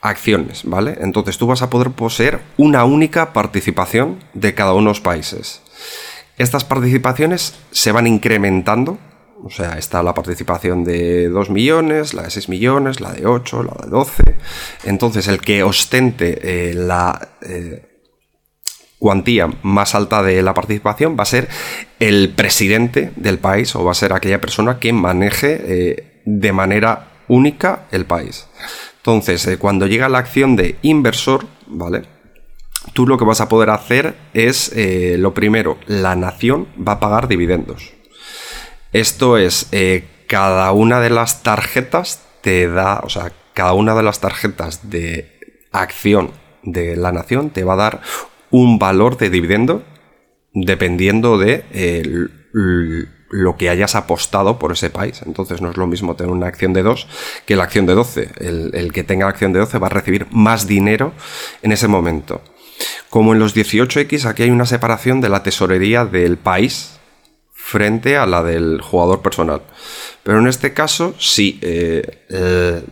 acciones, 0.00 0.62
¿vale? 0.64 0.96
Entonces 1.02 1.36
tú 1.36 1.46
vas 1.46 1.60
a 1.60 1.68
poder 1.68 1.90
poseer 1.90 2.40
una 2.56 2.84
única 2.84 3.34
participación 3.34 4.24
de 4.32 4.54
cada 4.54 4.72
uno 4.72 4.84
de 4.84 4.90
los 4.92 5.00
países. 5.02 5.60
Estas 6.38 6.64
participaciones 6.64 7.54
se 7.70 7.92
van 7.92 8.06
incrementando 8.06 8.98
o 9.42 9.50
sea, 9.50 9.78
está 9.78 10.02
la 10.02 10.14
participación 10.14 10.84
de 10.84 11.28
2 11.28 11.50
millones, 11.50 12.14
la 12.14 12.22
de 12.22 12.30
6 12.30 12.48
millones, 12.48 13.00
la 13.00 13.12
de 13.12 13.26
8, 13.26 13.62
la 13.62 13.84
de 13.84 13.90
12. 13.90 14.22
Entonces, 14.84 15.28
el 15.28 15.40
que 15.40 15.62
ostente 15.62 16.70
eh, 16.70 16.74
la 16.74 17.28
eh, 17.40 17.86
cuantía 18.98 19.48
más 19.62 19.94
alta 19.94 20.22
de 20.22 20.42
la 20.42 20.52
participación 20.52 21.16
va 21.18 21.22
a 21.22 21.26
ser 21.26 21.48
el 21.98 22.30
presidente 22.34 23.12
del 23.16 23.38
país 23.38 23.74
o 23.74 23.84
va 23.84 23.92
a 23.92 23.94
ser 23.94 24.12
aquella 24.12 24.40
persona 24.40 24.78
que 24.78 24.92
maneje 24.92 25.60
eh, 25.64 26.22
de 26.26 26.52
manera 26.52 27.08
única 27.28 27.86
el 27.92 28.04
país. 28.04 28.46
Entonces, 28.98 29.56
cuando 29.58 29.86
llega 29.86 30.10
la 30.10 30.18
acción 30.18 30.56
de 30.56 30.76
inversor, 30.82 31.46
¿vale? 31.66 32.02
Tú 32.92 33.06
lo 33.06 33.16
que 33.16 33.24
vas 33.24 33.40
a 33.40 33.48
poder 33.48 33.70
hacer 33.70 34.16
es, 34.34 34.72
lo 35.18 35.32
primero, 35.32 35.78
la 35.86 36.16
nación 36.16 36.68
va 36.76 36.92
a 36.92 37.00
pagar 37.00 37.28
dividendos. 37.28 37.99
Esto 38.92 39.38
es, 39.38 39.68
eh, 39.72 40.04
cada 40.26 40.72
una 40.72 41.00
de 41.00 41.10
las 41.10 41.42
tarjetas 41.42 42.22
te 42.40 42.68
da, 42.68 43.00
o 43.04 43.08
sea, 43.08 43.32
cada 43.54 43.72
una 43.72 43.94
de 43.94 44.02
las 44.02 44.20
tarjetas 44.20 44.90
de 44.90 45.38
acción 45.70 46.32
de 46.62 46.96
la 46.96 47.12
nación 47.12 47.50
te 47.50 47.64
va 47.64 47.74
a 47.74 47.76
dar 47.76 48.00
un 48.50 48.78
valor 48.78 49.16
de 49.16 49.30
dividendo 49.30 49.84
dependiendo 50.52 51.38
de 51.38 51.64
eh, 51.72 52.26
lo 53.30 53.56
que 53.56 53.70
hayas 53.70 53.94
apostado 53.94 54.58
por 54.58 54.72
ese 54.72 54.90
país. 54.90 55.22
Entonces 55.24 55.60
no 55.60 55.70
es 55.70 55.76
lo 55.76 55.86
mismo 55.86 56.16
tener 56.16 56.32
una 56.32 56.48
acción 56.48 56.72
de 56.72 56.82
2 56.82 57.06
que 57.46 57.54
la 57.54 57.64
acción 57.64 57.86
de 57.86 57.94
12. 57.94 58.30
El, 58.38 58.70
el, 58.74 58.92
que 58.92 59.04
tenga 59.04 59.26
la 59.26 59.30
acción 59.30 59.52
de 59.52 59.60
12 59.60 59.78
va 59.78 59.86
a 59.86 59.90
recibir 59.90 60.26
más 60.30 60.66
dinero 60.66 61.12
en 61.62 61.70
ese 61.70 61.86
momento. 61.86 62.42
Como 63.08 63.32
en 63.32 63.38
los 63.38 63.54
18X, 63.54 64.24
aquí 64.24 64.42
hay 64.42 64.50
una 64.50 64.66
separación 64.66 65.20
de 65.20 65.28
la 65.28 65.42
tesorería 65.44 66.04
del 66.04 66.38
país 66.38 66.99
frente 67.70 68.16
a 68.16 68.26
la 68.26 68.42
del 68.42 68.80
jugador 68.80 69.22
personal. 69.22 69.62
Pero 70.22 70.40
en 70.40 70.48
este 70.48 70.72
caso, 70.74 71.14
si 71.18 71.58
eh, 71.62 72.82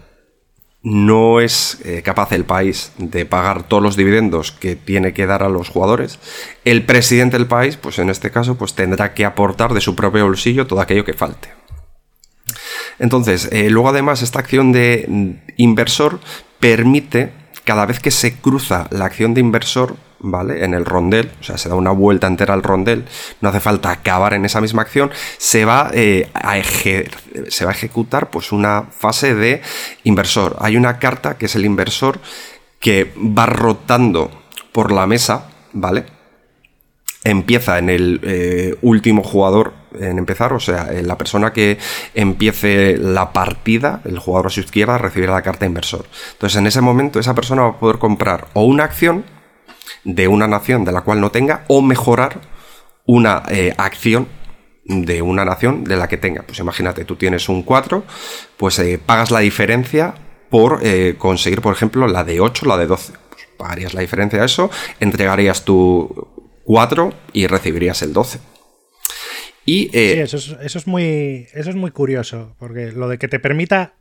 no 0.82 1.40
es 1.40 1.78
eh, 1.84 2.02
capaz 2.02 2.32
el 2.32 2.44
país 2.44 2.92
de 2.98 3.26
pagar 3.26 3.66
todos 3.66 3.82
los 3.82 3.96
dividendos 3.96 4.52
que 4.52 4.76
tiene 4.76 5.12
que 5.12 5.26
dar 5.26 5.42
a 5.42 5.48
los 5.48 5.68
jugadores, 5.68 6.18
el 6.64 6.84
presidente 6.84 7.36
del 7.36 7.46
país, 7.46 7.76
pues 7.76 7.98
en 7.98 8.10
este 8.10 8.30
caso, 8.30 8.56
pues 8.56 8.74
tendrá 8.74 9.12
que 9.12 9.24
aportar 9.24 9.74
de 9.74 9.80
su 9.80 9.96
propio 9.96 10.24
bolsillo 10.24 10.66
todo 10.66 10.80
aquello 10.80 11.04
que 11.04 11.14
falte. 11.14 11.48
Entonces, 12.98 13.48
eh, 13.52 13.70
luego 13.70 13.88
además 13.88 14.22
esta 14.22 14.38
acción 14.38 14.72
de 14.72 15.40
inversor 15.56 16.20
permite, 16.60 17.32
cada 17.68 17.84
vez 17.84 18.00
que 18.00 18.10
se 18.10 18.32
cruza 18.32 18.86
la 18.88 19.04
acción 19.04 19.34
de 19.34 19.42
inversor, 19.42 19.96
¿vale? 20.20 20.64
En 20.64 20.72
el 20.72 20.86
rondel, 20.86 21.30
o 21.38 21.42
sea, 21.42 21.58
se 21.58 21.68
da 21.68 21.74
una 21.74 21.90
vuelta 21.90 22.26
entera 22.26 22.54
al 22.54 22.62
rondel, 22.62 23.04
no 23.42 23.50
hace 23.50 23.60
falta 23.60 23.90
acabar 23.90 24.32
en 24.32 24.46
esa 24.46 24.62
misma 24.62 24.80
acción, 24.80 25.10
se 25.36 25.66
va, 25.66 25.90
eh, 25.92 26.30
a, 26.32 26.54
se 26.62 27.64
va 27.66 27.70
a 27.70 27.74
ejecutar 27.74 28.30
pues 28.30 28.52
una 28.52 28.84
fase 28.84 29.34
de 29.34 29.60
inversor. 30.04 30.56
Hay 30.60 30.78
una 30.78 30.98
carta 30.98 31.36
que 31.36 31.44
es 31.44 31.56
el 31.56 31.66
inversor 31.66 32.20
que 32.80 33.12
va 33.18 33.44
rotando 33.44 34.30
por 34.72 34.90
la 34.90 35.06
mesa, 35.06 35.50
¿vale? 35.74 36.06
Empieza 37.22 37.78
en 37.78 37.90
el 37.90 38.20
eh, 38.22 38.78
último 38.80 39.22
jugador 39.22 39.74
en 39.98 40.18
empezar, 40.18 40.52
o 40.52 40.60
sea, 40.60 40.90
la 41.02 41.16
persona 41.18 41.52
que 41.52 41.78
empiece 42.14 42.96
la 42.96 43.32
partida, 43.32 44.00
el 44.04 44.18
jugador 44.18 44.46
a 44.46 44.50
su 44.50 44.60
izquierda, 44.60 44.98
recibirá 44.98 45.32
la 45.32 45.42
carta 45.42 45.66
inversor. 45.66 46.06
Entonces, 46.32 46.58
en 46.58 46.66
ese 46.66 46.80
momento, 46.80 47.18
esa 47.18 47.34
persona 47.34 47.62
va 47.62 47.68
a 47.68 47.78
poder 47.78 47.98
comprar 47.98 48.48
o 48.54 48.64
una 48.64 48.84
acción, 48.84 49.24
de 50.04 50.28
una 50.28 50.46
nación 50.46 50.84
de 50.84 50.92
la 50.92 51.02
cual 51.02 51.20
no 51.20 51.30
tenga 51.30 51.64
o 51.68 51.82
mejorar 51.82 52.40
una 53.06 53.42
eh, 53.48 53.74
acción 53.76 54.28
de 54.84 55.20
una 55.22 55.44
nación 55.44 55.84
de 55.84 55.96
la 55.96 56.08
que 56.08 56.16
tenga. 56.16 56.42
Pues 56.42 56.58
imagínate, 56.58 57.04
tú 57.04 57.16
tienes 57.16 57.48
un 57.48 57.62
4, 57.62 58.04
pues 58.56 58.78
eh, 58.78 58.98
pagas 59.04 59.30
la 59.30 59.40
diferencia 59.40 60.14
por 60.50 60.80
eh, 60.82 61.16
conseguir, 61.18 61.60
por 61.60 61.74
ejemplo, 61.74 62.06
la 62.06 62.24
de 62.24 62.40
8, 62.40 62.66
la 62.66 62.78
de 62.78 62.86
12. 62.86 63.12
Pues 63.28 63.48
pagarías 63.58 63.94
la 63.94 64.00
diferencia 64.00 64.38
de 64.38 64.46
eso, 64.46 64.70
entregarías 64.98 65.64
tu 65.64 66.28
4 66.64 67.12
y 67.34 67.46
recibirías 67.46 68.00
el 68.02 68.12
12. 68.12 68.40
Y, 69.68 69.90
sí, 69.92 69.98
eso 69.98 70.38
es, 70.38 70.56
eso 70.62 70.78
es, 70.78 70.86
muy, 70.86 71.46
eso 71.52 71.68
es 71.68 71.76
muy 71.76 71.90
curioso, 71.90 72.54
porque 72.58 72.90
lo 72.90 73.06
de 73.06 73.18
que 73.18 73.28
te 73.28 73.38
permita 73.38 73.92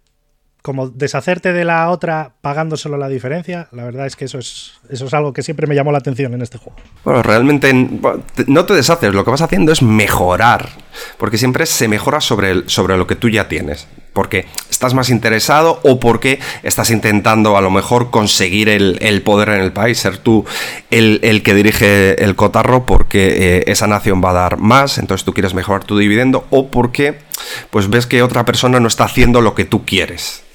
como 0.62 0.88
deshacerte 0.88 1.52
de 1.52 1.66
la 1.66 1.90
otra 1.90 2.36
pagando 2.42 2.78
solo 2.78 2.98
la 2.98 3.10
diferencia, 3.10 3.68
la 3.72 3.84
verdad 3.84 4.06
es 4.06 4.16
que 4.16 4.26
eso 4.26 4.40
es, 4.40 4.74
eso 4.90 5.06
es 5.06 5.14
algo 5.14 5.34
que 5.34 5.44
siempre 5.44 5.68
me 5.68 5.76
llamó 5.76 5.92
la 5.92 5.98
atención 5.98 6.34
en 6.34 6.42
este 6.42 6.58
juego. 6.58 6.78
Bueno, 7.04 7.22
realmente 7.22 7.74
no 8.48 8.66
te 8.66 8.74
deshaces, 8.74 9.14
lo 9.14 9.26
que 9.26 9.32
vas 9.32 9.42
haciendo 9.42 9.74
es 9.74 9.82
mejorar, 9.82 10.70
porque 11.18 11.38
siempre 11.38 11.66
se 11.66 11.90
mejora 11.90 12.22
sobre, 12.22 12.68
sobre 12.70 12.98
lo 12.98 13.06
que 13.06 13.16
tú 13.16 13.30
ya 13.30 13.50
tienes, 13.50 13.88
porque 14.18 14.48
estás 14.72 14.96
más 14.96 15.12
interesado 15.12 15.80
o 15.84 16.00
porque 16.00 16.40
estás 16.64 16.90
intentando 16.90 17.56
a 17.56 17.62
lo 17.62 17.70
mejor 17.70 18.10
conseguir 18.10 18.68
el, 18.68 19.22
poder 19.22 19.50
en 19.50 19.62
el 19.62 19.72
país, 19.72 20.00
ser 20.00 20.18
tú 20.18 20.44
el, 20.90 21.44
que 21.44 21.54
dirige 21.54 22.24
el 22.24 22.36
cotarro 22.36 22.84
porque 22.88 23.60
eh, 23.60 23.64
esa 23.68 23.86
nación 23.86 24.20
va 24.26 24.32
a 24.32 24.34
dar 24.34 24.58
más, 24.58 24.98
entonces 24.98 25.24
tú 25.24 25.36
quieres 25.36 25.54
mejorar 25.54 25.84
tu 25.84 26.00
dividendo, 26.00 26.48
o 26.50 26.70
porque 26.70 27.20
pues 27.70 27.92
ves 27.92 28.08
que 28.08 28.24
otra 28.24 28.44
persona 28.44 28.80
no 28.80 28.88
está 28.88 29.04
haciendo 29.04 29.42
lo 29.42 29.54
que 29.54 29.66
tú 29.66 29.86
quieres 29.86 30.47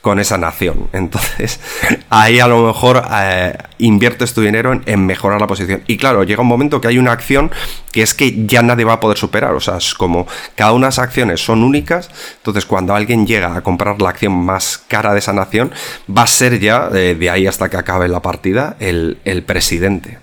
con 0.00 0.18
esa 0.18 0.38
nación. 0.38 0.88
Entonces, 0.92 1.60
ahí 2.08 2.40
a 2.40 2.46
lo 2.46 2.66
mejor 2.66 3.02
eh, 3.12 3.56
inviertes 3.78 4.34
tu 4.34 4.40
dinero 4.40 4.80
en, 4.84 5.06
mejorar 5.06 5.40
la 5.40 5.46
posición. 5.46 5.82
Y 5.86 5.96
claro, 5.96 6.24
llega 6.24 6.42
un 6.42 6.48
momento 6.48 6.80
que 6.80 6.88
hay 6.88 6.98
una 6.98 7.12
acción 7.12 7.50
que 7.92 8.02
es 8.02 8.14
que 8.14 8.46
ya 8.46 8.62
nadie 8.62 8.84
va 8.84 8.94
a 8.94 9.00
poder 9.00 9.18
superar. 9.18 9.54
O 9.54 9.60
sea, 9.60 9.78
es 9.78 9.94
como 9.94 10.26
cada 10.54 10.72
una 10.72 10.86
de 10.86 10.88
las 10.88 10.98
acciones 10.98 11.44
son 11.44 11.62
únicas. 11.62 12.10
Entonces, 12.36 12.66
cuando 12.66 12.94
alguien 12.94 13.26
llega 13.26 13.54
a 13.54 13.62
comprar 13.62 14.00
la 14.00 14.10
acción 14.10 14.32
más 14.32 14.78
cara 14.78 15.12
de 15.12 15.18
esa 15.18 15.32
nación, 15.32 15.72
va 16.14 16.22
a 16.22 16.26
ser 16.26 16.58
ya, 16.58 16.88
eh, 16.94 17.16
de 17.18 17.30
ahí 17.30 17.46
hasta 17.46 17.68
que 17.68 17.76
acabe 17.76 18.08
la 18.08 18.22
partida, 18.22 18.76
el, 18.80 19.18
presidente. 19.46 20.18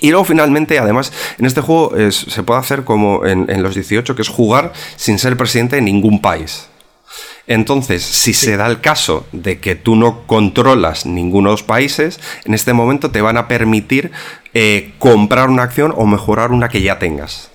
Y 0.00 0.10
luego 0.10 0.24
finalmente, 0.24 0.78
además, 0.78 1.12
en 1.38 1.44
este 1.44 1.60
juego 1.60 1.92
se 2.10 2.42
puede 2.42 2.60
hacer 2.60 2.84
como 2.84 3.26
en, 3.26 3.46
en, 3.50 3.62
los 3.62 3.74
18, 3.74 4.14
que 4.16 4.22
es 4.22 4.28
jugar 4.28 4.72
sin 4.96 5.18
ser 5.18 5.36
presidente 5.36 5.76
de 5.76 5.82
ningún 5.82 6.22
país. 6.22 6.68
Entonces, 7.46 8.02
si 8.02 8.34
se 8.34 8.56
da 8.56 8.66
el 8.66 8.80
caso 8.80 9.26
de 9.32 9.60
que 9.60 9.74
tú 9.74 9.96
no 9.96 10.26
controlas 10.26 11.06
ninguno 11.06 11.50
de 11.50 11.54
los 11.54 11.62
países, 11.62 12.20
en 12.44 12.54
este 12.54 12.72
momento 12.72 13.10
te 13.10 13.20
van 13.20 13.36
a 13.36 13.48
permitir 13.48 14.12
eh, 14.54 14.92
comprar 14.98 15.50
una 15.50 15.62
acción 15.62 15.92
o 15.96 16.06
mejorar 16.06 16.52
una 16.52 16.68
que 16.68 16.82
ya 16.82 16.98
tengas. 16.98 17.51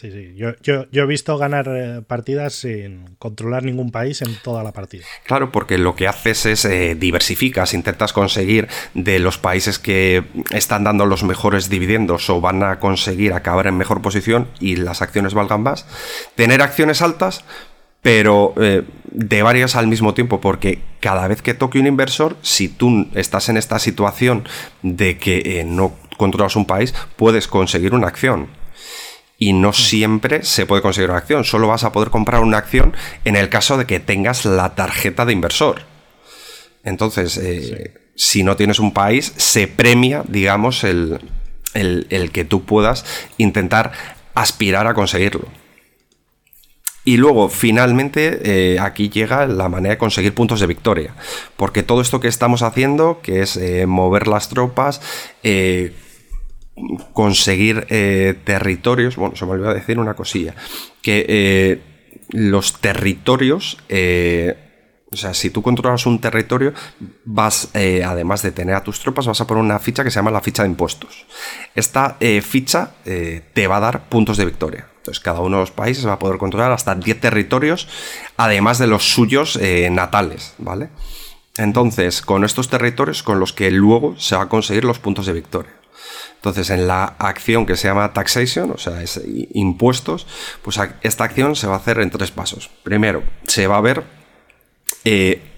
Sí, 0.00 0.10
sí. 0.10 0.34
Yo, 0.34 0.86
he 0.90 1.06
visto 1.06 1.36
ganar 1.36 1.68
eh, 1.68 2.00
partidas 2.00 2.54
sin 2.54 3.16
controlar 3.18 3.64
ningún 3.64 3.90
país 3.90 4.22
en 4.22 4.34
toda 4.36 4.62
la 4.62 4.72
partida. 4.72 5.04
Claro, 5.26 5.52
porque 5.52 5.76
lo 5.76 5.94
que 5.94 6.08
haces 6.08 6.46
es 6.46 6.64
eh, 6.64 6.94
diversificas, 6.94 7.74
intentas 7.74 8.14
conseguir 8.14 8.66
de 8.94 9.18
los 9.18 9.36
países 9.36 9.78
que 9.78 10.24
están 10.52 10.84
dando 10.84 11.04
los 11.04 11.22
mejores 11.22 11.68
dividendos 11.68 12.30
o 12.30 12.40
van 12.40 12.62
a 12.62 12.78
conseguir 12.78 13.34
acabar 13.34 13.66
en 13.66 13.76
mejor 13.76 14.00
posición 14.00 14.48
y 14.58 14.76
las 14.76 15.02
acciones 15.02 15.34
valgan 15.34 15.62
más, 15.62 15.84
tener 16.34 16.62
acciones 16.62 17.02
altas, 17.02 17.44
pero 18.00 18.54
eh, 18.56 18.84
de 19.10 19.42
varias 19.42 19.76
al 19.76 19.86
mismo 19.86 20.14
tiempo, 20.14 20.40
porque 20.40 20.80
cada 21.00 21.28
vez 21.28 21.42
que 21.42 21.52
toque 21.52 21.78
un 21.78 21.86
inversor, 21.86 22.38
si 22.40 22.70
tú 22.70 23.06
estás 23.14 23.50
en 23.50 23.58
esta 23.58 23.78
situación 23.78 24.48
de 24.82 25.18
que 25.18 25.62
no 25.66 25.92
controlas 26.16 26.56
un 26.56 26.64
país, 26.64 26.94
puedes 27.16 27.48
conseguir 27.48 27.92
una 27.92 28.06
acción 28.06 28.48
y 29.42 29.54
no 29.54 29.72
siempre 29.72 30.44
se 30.44 30.66
puede 30.66 30.82
conseguir 30.82 31.08
una 31.08 31.18
acción. 31.18 31.44
Solo 31.44 31.66
vas 31.66 31.82
a 31.82 31.92
poder 31.92 32.10
comprar 32.10 32.42
una 32.42 32.58
acción 32.58 32.94
en 33.24 33.34
el 33.34 33.48
caso 33.48 33.78
de 33.78 33.86
que 33.86 33.98
tengas 33.98 34.44
la 34.44 34.74
tarjeta 34.74 35.24
de 35.24 35.32
inversor. 35.32 35.80
Entonces, 36.84 37.38
eh, 37.38 37.94
si 38.14 38.44
no 38.44 38.56
tienes 38.56 38.78
un 38.78 38.92
país, 38.92 39.32
se 39.38 39.66
premia, 39.66 40.22
digamos, 40.28 40.84
el, 40.84 41.20
que 41.72 42.44
tú 42.44 42.64
puedas 42.64 43.06
intentar 43.38 43.92
aspirar 44.34 44.86
a 44.86 44.94
conseguirlo. 44.94 45.48
Y 47.06 47.16
luego, 47.16 47.48
finalmente, 47.48 48.40
eh, 48.74 48.78
aquí 48.78 49.08
llega 49.08 49.46
la 49.46 49.70
manera 49.70 49.94
de 49.94 49.98
conseguir 49.98 50.34
puntos 50.34 50.60
de 50.60 50.66
victoria. 50.66 51.14
Porque 51.56 51.82
todo 51.82 52.02
esto 52.02 52.20
que 52.20 52.28
estamos 52.28 52.60
haciendo, 52.60 53.20
que 53.22 53.40
es 53.40 53.56
eh, 53.56 53.86
mover 53.86 54.28
las 54.28 54.50
tropas, 54.50 55.00
conseguir 57.12 57.86
eh, 57.90 58.34
territorios. 58.44 59.16
Bueno, 59.16 59.36
se 59.36 59.44
me 59.44 59.52
olvidó 59.52 59.74
decir 59.74 59.98
una 59.98 60.14
cosilla. 60.14 60.54
Que 61.02 61.26
eh, 61.28 61.82
los 62.30 62.80
territorios 62.80 63.78
eh, 63.88 64.66
o 65.12 65.16
sea, 65.16 65.34
si 65.34 65.50
tú 65.50 65.60
controlas 65.60 66.06
un 66.06 66.20
territorio, 66.20 66.72
vas, 67.24 67.70
además 67.74 68.42
de 68.42 68.52
tener 68.52 68.76
a 68.76 68.84
tus 68.84 69.00
tropas, 69.00 69.26
vas 69.26 69.40
a 69.40 69.44
poner 69.44 69.64
una 69.64 69.80
ficha 69.80 70.04
que 70.04 70.10
se 70.12 70.20
llama 70.20 70.30
la 70.30 70.40
ficha 70.40 70.62
de 70.62 70.68
impuestos. 70.68 71.26
Esta 71.74 72.16
ficha 72.42 72.92
te 73.02 73.66
va 73.66 73.78
a 73.78 73.80
dar 73.80 74.08
puntos 74.08 74.36
de 74.36 74.44
victoria. 74.44 74.86
Entonces, 74.98 75.18
cada 75.18 75.40
uno 75.40 75.56
de 75.56 75.62
los 75.62 75.72
países 75.72 76.06
va 76.06 76.12
a 76.12 76.18
poder 76.20 76.38
controlar 76.38 76.70
hasta 76.70 76.94
10 76.94 77.20
territorios, 77.20 77.88
además 78.36 78.78
de 78.78 78.86
los 78.86 79.12
suyos 79.12 79.58
natales, 79.90 80.54
¿vale? 80.58 80.90
Entonces, 81.56 82.22
con 82.22 82.44
estos 82.44 82.68
territorios 82.68 83.24
con 83.24 83.40
los 83.40 83.52
que 83.52 83.70
luego 83.70 84.14
se 84.16 84.36
va 84.36 84.44
a 84.44 84.48
conseguir 84.48 84.84
los 84.84 84.98
puntos 84.98 85.26
de 85.26 85.32
victoria. 85.32 85.79
Entonces, 86.36 86.70
en 86.70 86.86
la 86.86 87.04
acción 87.04 87.66
que 87.66 87.76
se 87.76 87.88
llama 87.88 88.12
taxation, 88.12 88.70
o 88.70 88.78
sea, 88.78 89.02
es 89.02 89.20
impuestos, 89.52 90.26
pues 90.62 90.78
esta 91.02 91.24
acción 91.24 91.54
se 91.56 91.66
va 91.66 91.74
a 91.74 91.78
hacer 91.78 92.00
en 92.00 92.10
tres 92.10 92.30
pasos. 92.30 92.70
Primero, 92.82 93.22
se 93.46 93.66
va 93.66 93.76
a 93.76 93.80
ver 93.82 94.04
eh, 95.04 95.50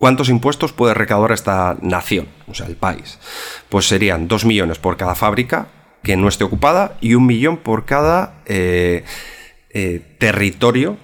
¿Cuántos 0.00 0.30
impuestos 0.30 0.72
puede 0.72 0.94
recaudar 0.94 1.30
esta 1.32 1.76
nación, 1.82 2.26
o 2.48 2.54
sea, 2.54 2.66
el 2.66 2.76
país? 2.76 3.18
Pues 3.68 3.86
serían 3.86 4.28
2 4.28 4.46
millones 4.46 4.78
por 4.78 4.96
cada 4.96 5.14
fábrica 5.14 5.68
que 6.02 6.16
no 6.16 6.26
esté 6.26 6.42
ocupada 6.42 6.96
y 7.02 7.12
un 7.12 7.26
millón 7.26 7.58
por 7.58 7.84
cada 7.84 8.40
eh, 8.46 9.04
eh, 9.68 10.16
territorio 10.18 10.96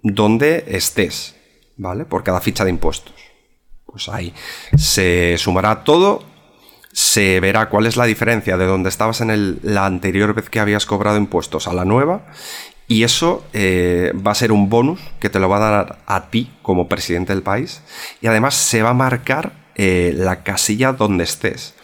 donde 0.00 0.64
estés, 0.68 1.34
¿vale? 1.76 2.04
Por 2.04 2.22
cada 2.22 2.40
ficha 2.40 2.62
de 2.62 2.70
impuestos. 2.70 3.16
Pues 3.84 4.08
ahí 4.08 4.32
se 4.76 5.34
sumará 5.38 5.82
todo, 5.82 6.22
se 6.96 7.40
verá 7.40 7.68
cuál 7.68 7.84
es 7.84 7.98
la 7.98 8.06
diferencia 8.06 8.56
de 8.56 8.64
donde 8.64 8.88
estabas 8.88 9.20
en 9.20 9.58
la 9.62 9.84
anterior 9.84 10.32
vez 10.32 10.48
que 10.48 10.60
habías 10.60 10.86
cobrado 10.86 11.18
impuestos 11.18 11.68
a 11.68 11.74
la 11.74 11.84
nueva 11.84 12.24
y 12.88 13.02
eso 13.02 13.44
eh, 13.52 14.14
va 14.26 14.30
a 14.30 14.34
ser 14.34 14.50
un 14.50 14.70
bonus 14.70 14.98
que 15.20 15.28
te 15.28 15.38
lo 15.38 15.50
va 15.50 15.58
a 15.58 15.70
dar 15.70 15.98
a 16.06 16.30
ti 16.30 16.50
como 16.62 16.88
presidente 16.88 17.34
del 17.34 17.42
país. 17.42 17.82
Y 18.22 18.28
además 18.28 18.54
se 18.54 18.82
va 18.82 18.90
a 18.90 18.94
marcar 18.94 19.52
eh, 19.74 20.14
la 20.16 20.42
casilla 20.42 20.94
donde 20.94 21.24
estés. 21.24 21.74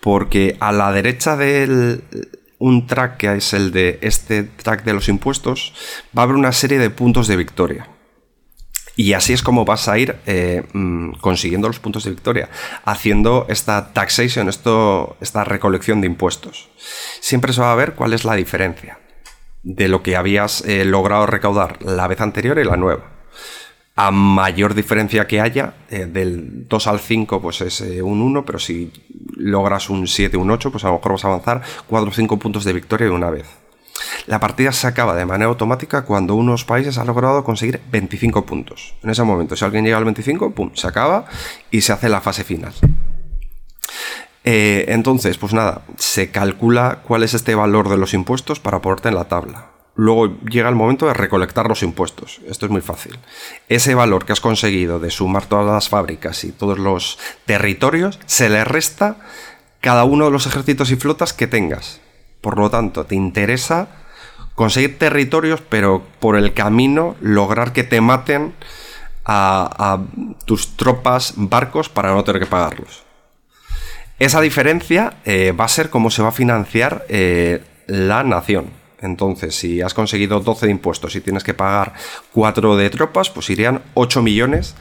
Porque 0.00 0.56
a 0.60 0.72
la 0.72 0.92
derecha 0.92 1.36
de 1.36 2.00
un 2.58 2.86
track 2.86 3.18
que 3.18 3.34
es 3.34 3.52
el 3.52 3.70
de 3.70 3.98
este 4.00 4.44
track 4.44 4.84
de 4.84 4.94
los 4.94 5.10
impuestos, 5.10 5.74
va 6.16 6.22
a 6.22 6.24
haber 6.24 6.36
una 6.36 6.52
serie 6.52 6.78
de 6.78 6.88
puntos 6.88 7.28
de 7.28 7.36
victoria. 7.36 7.91
Y 8.96 9.14
así 9.14 9.32
es 9.32 9.42
como 9.42 9.64
vas 9.64 9.88
a 9.88 9.98
ir 9.98 10.16
eh, 10.26 10.64
mm, 10.72 11.12
consiguiendo 11.20 11.68
los 11.68 11.78
puntos 11.78 12.04
de 12.04 12.10
victoria, 12.10 12.50
haciendo 12.84 13.46
esta 13.48 13.92
taxation, 13.92 14.48
esta 14.48 15.44
recolección 15.44 16.00
de 16.00 16.06
impuestos. 16.06 16.68
Siempre 17.20 17.52
se 17.52 17.60
va 17.60 17.72
a 17.72 17.76
ver 17.76 17.94
cuál 17.94 18.12
es 18.12 18.24
la 18.24 18.34
diferencia 18.34 18.98
de 19.62 19.88
lo 19.88 20.02
que 20.02 20.16
habías 20.16 20.62
eh, 20.66 20.84
logrado 20.84 21.26
recaudar 21.26 21.82
la 21.82 22.06
vez 22.08 22.20
anterior 22.20 22.58
y 22.58 22.64
la 22.64 22.76
nueva. 22.76 23.10
A 23.94 24.10
mayor 24.10 24.74
diferencia 24.74 25.26
que 25.26 25.40
haya, 25.40 25.74
eh, 25.90 26.06
del 26.06 26.66
2 26.68 26.86
al 26.86 27.00
5 27.00 27.40
pues 27.40 27.60
es 27.60 27.80
un 27.80 28.20
1, 28.20 28.44
pero 28.44 28.58
si 28.58 28.90
logras 29.36 29.90
un 29.90 30.06
7, 30.06 30.36
un 30.36 30.50
8, 30.50 30.70
pues 30.70 30.84
a 30.84 30.88
lo 30.88 30.94
mejor 30.94 31.12
vas 31.12 31.24
a 31.24 31.28
avanzar 31.28 31.62
4 31.86 32.10
o 32.10 32.12
5 32.12 32.38
puntos 32.38 32.64
de 32.64 32.72
victoria 32.72 33.06
de 33.06 33.12
una 33.12 33.30
vez. 33.30 33.61
La 34.26 34.40
partida 34.40 34.72
se 34.72 34.86
acaba 34.86 35.14
de 35.14 35.26
manera 35.26 35.48
automática 35.48 36.02
cuando 36.02 36.34
unos 36.34 36.64
países 36.64 36.98
han 36.98 37.06
logrado 37.06 37.44
conseguir 37.44 37.80
25 37.90 38.46
puntos. 38.46 38.94
En 39.02 39.10
ese 39.10 39.22
momento, 39.22 39.56
si 39.56 39.64
alguien 39.64 39.84
llega 39.84 39.98
al 39.98 40.04
25, 40.04 40.52
pum, 40.52 40.70
se 40.74 40.86
acaba 40.86 41.26
y 41.70 41.80
se 41.80 41.92
hace 41.92 42.08
la 42.08 42.20
fase 42.20 42.44
final. 42.44 42.72
Eh, 44.44 44.86
entonces, 44.88 45.38
pues 45.38 45.52
nada, 45.52 45.82
se 45.96 46.30
calcula 46.30 47.00
cuál 47.06 47.22
es 47.22 47.34
este 47.34 47.54
valor 47.54 47.88
de 47.88 47.96
los 47.96 48.14
impuestos 48.14 48.60
para 48.60 48.80
ponerte 48.80 49.08
en 49.08 49.14
la 49.14 49.28
tabla. 49.28 49.66
Luego 49.94 50.40
llega 50.48 50.70
el 50.70 50.74
momento 50.74 51.06
de 51.06 51.14
recolectar 51.14 51.68
los 51.68 51.82
impuestos. 51.82 52.40
Esto 52.48 52.66
es 52.66 52.72
muy 52.72 52.80
fácil. 52.80 53.18
Ese 53.68 53.94
valor 53.94 54.24
que 54.24 54.32
has 54.32 54.40
conseguido 54.40 54.98
de 54.98 55.10
sumar 55.10 55.46
todas 55.46 55.66
las 55.66 55.88
fábricas 55.90 56.44
y 56.44 56.52
todos 56.52 56.78
los 56.78 57.18
territorios, 57.44 58.18
se 58.24 58.48
le 58.48 58.64
resta 58.64 59.18
cada 59.80 60.04
uno 60.04 60.24
de 60.24 60.30
los 60.30 60.46
ejércitos 60.46 60.90
y 60.90 60.96
flotas 60.96 61.34
que 61.34 61.46
tengas. 61.46 62.00
Por 62.40 62.58
lo 62.58 62.70
tanto, 62.70 63.04
te 63.04 63.14
interesa 63.14 63.88
conseguir 64.54 64.98
territorios, 64.98 65.60
pero 65.60 66.02
por 66.20 66.36
el 66.36 66.52
camino 66.52 67.16
lograr 67.20 67.72
que 67.72 67.84
te 67.84 68.00
maten 68.00 68.54
a 69.24 70.00
tus 70.46 70.76
tropas, 70.76 71.34
barcos, 71.36 71.88
para 71.88 72.12
no 72.12 72.24
tener 72.24 72.42
que 72.42 72.48
pagarlos. 72.48 73.04
Esa 74.22 74.40
diferencia 74.40 75.14
eh, 75.24 75.50
va 75.50 75.64
a 75.64 75.68
ser 75.68 75.90
cómo 75.90 76.08
se 76.08 76.22
va 76.22 76.28
a 76.28 76.32
financiar 76.32 77.04
eh, 77.08 77.60
la 77.88 78.22
nación. 78.22 78.70
Entonces, 79.00 79.56
si 79.56 79.82
has 79.82 79.94
conseguido 79.94 80.38
12 80.38 80.66
de 80.66 80.70
impuestos 80.70 81.16
y 81.16 81.20
tienes 81.20 81.42
que 81.42 81.54
pagar 81.54 81.94
4 82.32 82.76
de 82.76 82.88
tropas, 82.88 83.30
pues 83.30 83.50
irían 83.50 83.82
8 83.94 84.22
millones 84.22 84.76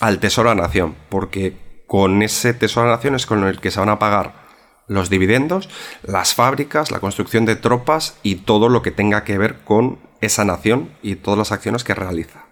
al 0.00 0.18
Tesoro 0.18 0.50
a 0.50 0.54
Nación, 0.54 0.94
porque 1.08 1.56
con 1.86 2.20
ese 2.20 2.52
Tesoro 2.52 2.88
a 2.88 2.96
Nación 2.96 3.14
es 3.14 3.24
con 3.24 3.44
el 3.44 3.60
que 3.60 3.70
se 3.70 3.80
van 3.80 3.88
a 3.88 3.98
pagar 3.98 4.45
los 4.88 5.10
dividendos, 5.10 5.68
las 6.02 6.34
fábricas, 6.34 6.90
la 6.90 7.00
construcción 7.00 7.44
de 7.44 7.56
tropas 7.56 8.18
y 8.22 8.36
todo 8.36 8.68
lo 8.68 8.82
que 8.82 8.90
tenga 8.90 9.24
que 9.24 9.38
ver 9.38 9.60
con 9.64 9.98
esa 10.20 10.44
nación 10.44 10.90
y 11.02 11.16
todas 11.16 11.38
las 11.38 11.52
acciones 11.52 11.84
que 11.84 11.94
realiza. 11.94 12.46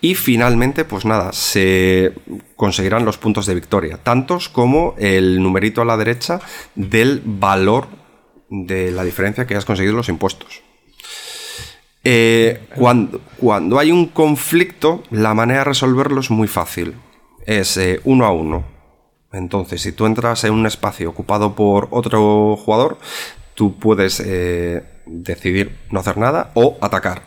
Y 0.00 0.14
finalmente, 0.14 0.84
pues 0.84 1.04
nada, 1.04 1.32
se 1.32 2.12
conseguirán 2.54 3.04
los 3.04 3.18
puntos 3.18 3.46
de 3.46 3.54
victoria, 3.54 3.98
tantos 4.02 4.48
como 4.48 4.94
el 4.98 5.42
numerito 5.42 5.82
a 5.82 5.84
la 5.84 5.96
derecha 5.96 6.40
del 6.76 7.20
valor 7.24 7.88
de 8.48 8.92
la 8.92 9.02
diferencia 9.02 9.46
que 9.46 9.56
has 9.56 9.64
conseguido 9.64 9.96
los 9.96 10.08
impuestos. 10.08 10.62
Eh, 12.04 12.60
cuando, 12.76 13.20
cuando, 13.38 13.78
hay 13.78 13.90
un 13.90 14.06
conflicto, 14.06 15.02
la 15.10 15.34
manera 15.34 15.60
de 15.60 15.64
resolverlo 15.64 16.20
es 16.20 16.30
muy 16.30 16.46
fácil. 16.46 16.94
Es 17.44 17.76
eh, 17.76 18.00
uno 18.04 18.24
a 18.24 18.30
uno. 18.30 18.77
Entonces, 19.32 19.82
si 19.82 19.92
tú 19.92 20.06
entras 20.06 20.44
en 20.44 20.54
un 20.54 20.66
espacio 20.66 21.10
ocupado 21.10 21.54
por 21.54 21.88
otro 21.90 22.56
jugador, 22.56 22.98
tú 23.54 23.78
puedes 23.78 24.20
eh, 24.20 24.84
decidir 25.06 25.78
no 25.90 26.00
hacer 26.00 26.16
nada 26.16 26.50
o 26.54 26.78
atacar. 26.80 27.22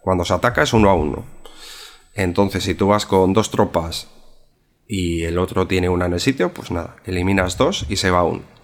Cuando 0.00 0.24
se 0.24 0.32
ataca 0.32 0.62
es 0.62 0.72
uno 0.72 0.88
a 0.88 0.94
uno. 0.94 1.26
Entonces, 2.14 2.64
si 2.64 2.74
tú 2.74 2.88
vas 2.88 3.04
con 3.04 3.32
dos 3.32 3.50
tropas 3.50 4.08
y 4.88 5.24
el 5.24 5.38
otro 5.38 5.66
tiene 5.66 5.88
una 5.88 6.06
en 6.06 6.14
el 6.14 6.20
sitio, 6.20 6.54
pues 6.54 6.70
nada, 6.70 6.96
eliminas 7.04 7.58
dos 7.58 7.84
y 7.88 7.96
se 7.96 8.10
va 8.10 8.22
uno. 8.22 8.55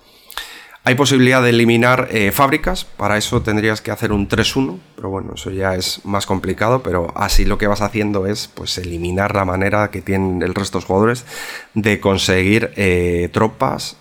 Hay 0.84 0.96
posibilidad 0.96 1.40
de 1.40 1.50
eliminar 1.50 2.08
eh, 2.10 2.32
fábricas, 2.32 2.84
para 2.84 3.16
eso 3.16 3.40
tendrías 3.40 3.80
que 3.80 3.92
hacer 3.92 4.10
un 4.10 4.28
3-1, 4.28 4.80
pero 4.96 5.10
bueno, 5.10 5.34
eso 5.36 5.52
ya 5.52 5.76
es 5.76 6.04
más 6.04 6.26
complicado, 6.26 6.82
pero 6.82 7.12
así 7.14 7.44
lo 7.44 7.56
que 7.56 7.68
vas 7.68 7.82
haciendo 7.82 8.26
es 8.26 8.48
pues 8.48 8.78
eliminar 8.78 9.36
la 9.36 9.44
manera 9.44 9.92
que 9.92 10.02
tienen 10.02 10.42
el 10.42 10.56
resto 10.56 10.78
de 10.78 10.82
los 10.82 10.86
jugadores 10.86 11.24
de 11.74 12.00
conseguir 12.00 12.72
eh, 12.74 13.30
tropas. 13.32 13.96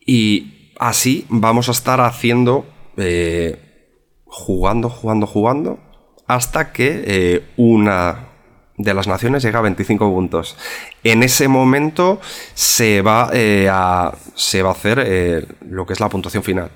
Y 0.00 0.72
así 0.78 1.26
vamos 1.28 1.68
a 1.68 1.72
estar 1.72 2.00
haciendo, 2.00 2.64
eh, 2.96 3.90
jugando, 4.24 4.88
jugando, 4.88 5.26
jugando, 5.26 5.78
hasta 6.26 6.72
que 6.72 7.44
una 7.58 8.35
de 8.76 8.94
las 8.94 9.06
naciones 9.06 9.42
llega 9.42 9.58
a 9.58 9.62
25 9.62 10.12
puntos. 10.12 10.56
En 11.02 11.22
ese 11.22 11.48
momento 11.48 12.20
se 12.54 13.02
va, 13.02 13.30
eh, 13.32 13.68
a, 13.70 14.14
se 14.34 14.62
va 14.62 14.70
a 14.70 14.72
hacer 14.72 15.02
eh, 15.04 15.46
lo 15.68 15.86
que 15.86 15.94
es 15.94 16.00
la 16.00 16.08
puntuación 16.08 16.42
final. 16.42 16.70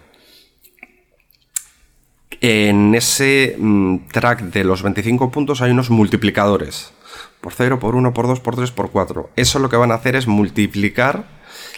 En 2.40 2.94
ese 2.94 3.56
mm, 3.58 4.08
track 4.12 4.42
de 4.44 4.64
los 4.64 4.82
25 4.82 5.30
puntos 5.30 5.60
hay 5.60 5.72
unos 5.72 5.90
multiplicadores. 5.90 6.92
Por 7.40 7.52
0, 7.52 7.78
por 7.78 7.94
1, 7.94 8.14
por 8.14 8.26
2, 8.26 8.40
por 8.40 8.56
3, 8.56 8.70
por 8.70 8.90
4. 8.90 9.30
Eso 9.36 9.58
lo 9.58 9.68
que 9.68 9.76
van 9.76 9.92
a 9.92 9.96
hacer 9.96 10.16
es 10.16 10.26
multiplicar 10.26 11.24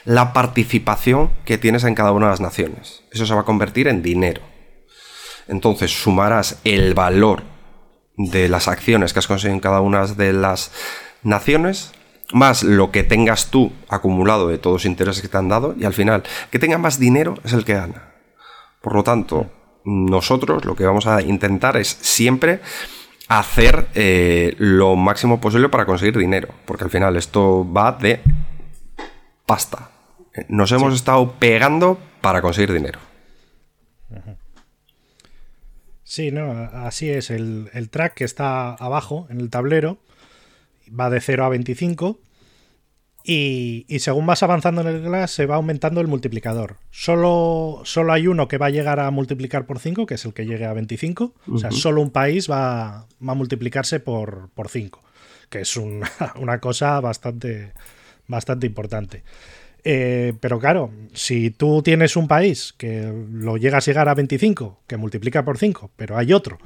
la 0.04 0.32
participación 0.32 1.30
que 1.44 1.58
tienes 1.58 1.84
en 1.84 1.94
cada 1.94 2.12
una 2.12 2.26
de 2.26 2.32
las 2.32 2.40
naciones. 2.40 3.02
Eso 3.10 3.26
se 3.26 3.34
va 3.34 3.40
a 3.40 3.44
convertir 3.44 3.88
en 3.88 4.02
dinero. 4.02 4.42
Entonces 5.48 5.90
sumarás 5.90 6.60
el 6.64 6.94
valor 6.94 7.42
de 8.16 8.48
las 8.48 8.68
acciones 8.68 9.12
que 9.12 9.18
has 9.18 9.26
conseguido 9.26 9.54
en 9.54 9.60
cada 9.60 9.80
una 9.80 10.06
de 10.06 10.32
las 10.32 10.70
naciones, 11.22 11.92
más 12.32 12.62
lo 12.62 12.90
que 12.90 13.02
tengas 13.02 13.50
tú 13.50 13.72
acumulado 13.88 14.48
de 14.48 14.58
todos 14.58 14.74
los 14.74 14.86
intereses 14.86 15.22
que 15.22 15.28
te 15.28 15.36
han 15.36 15.48
dado, 15.48 15.74
y 15.78 15.84
al 15.84 15.94
final, 15.94 16.22
que 16.50 16.58
tenga 16.58 16.78
más 16.78 16.98
dinero 16.98 17.34
es 17.44 17.52
el 17.52 17.64
que 17.64 17.74
gana. 17.74 18.12
Por 18.80 18.94
lo 18.94 19.02
tanto, 19.02 19.50
nosotros 19.84 20.64
lo 20.64 20.74
que 20.74 20.84
vamos 20.84 21.06
a 21.06 21.22
intentar 21.22 21.76
es 21.76 21.88
siempre 21.88 22.60
hacer 23.28 23.88
eh, 23.94 24.54
lo 24.58 24.96
máximo 24.96 25.40
posible 25.40 25.68
para 25.68 25.86
conseguir 25.86 26.18
dinero, 26.18 26.48
porque 26.64 26.84
al 26.84 26.90
final 26.90 27.16
esto 27.16 27.70
va 27.70 27.92
de 27.92 28.20
pasta. 29.46 29.90
Nos 30.48 30.72
hemos 30.72 30.94
estado 30.94 31.32
pegando 31.38 31.98
para 32.20 32.40
conseguir 32.40 32.72
dinero. 32.72 32.98
Sí, 36.12 36.30
no, 36.30 36.52
así 36.74 37.08
es. 37.08 37.30
El, 37.30 37.88
track 37.90 38.12
que 38.12 38.24
está 38.24 38.74
abajo 38.74 39.26
en 39.30 39.40
el 39.40 39.48
tablero 39.48 39.96
va 40.88 41.08
de 41.08 41.22
0 41.22 41.46
a 41.46 41.48
25 41.48 42.20
Y, 43.24 43.86
según 43.98 44.26
vas 44.26 44.42
avanzando 44.42 44.82
en 44.82 44.88
el 44.88 45.00
Glass, 45.00 45.30
se 45.30 45.46
va 45.46 45.54
aumentando 45.54 46.02
el 46.02 46.08
multiplicador. 46.08 46.76
Solo, 46.90 47.80
solo 47.86 48.12
hay 48.12 48.26
uno 48.26 48.46
que 48.46 48.58
va 48.58 48.66
a 48.66 48.68
llegar 48.68 49.00
a 49.00 49.10
multiplicar 49.10 49.64
por 49.64 49.78
5, 49.78 50.04
que 50.04 50.16
es 50.16 50.24
el 50.26 50.34
que 50.34 50.44
llegue 50.44 50.66
a 50.66 50.74
25. 50.74 51.32
O 51.50 51.56
sea, 51.56 51.70
solo 51.70 52.02
un 52.02 52.10
país 52.10 52.50
va, 52.50 53.06
a 53.06 53.34
multiplicarse 53.34 53.98
por, 53.98 54.50
por 54.50 54.68
5, 54.68 55.00
que 55.48 55.62
es 55.62 55.78
una, 55.78 56.10
una, 56.38 56.60
cosa 56.60 57.00
bastante, 57.00 57.72
bastante 58.28 58.66
importante. 58.66 59.22
Eh, 59.84 60.34
pero 60.40 60.58
claro, 60.60 60.90
si 61.12 61.50
tú 61.50 61.82
tienes 61.82 62.16
un 62.16 62.28
país 62.28 62.72
que 62.76 63.12
lo 63.32 63.56
llegas 63.56 63.86
a 63.86 63.90
llegar 63.90 64.08
a 64.08 64.14
25, 64.14 64.82
que 64.86 64.96
multiplica 64.96 65.44
por 65.44 65.58
5, 65.58 65.90
pero 65.96 66.16
hay 66.16 66.32
otro 66.32 66.58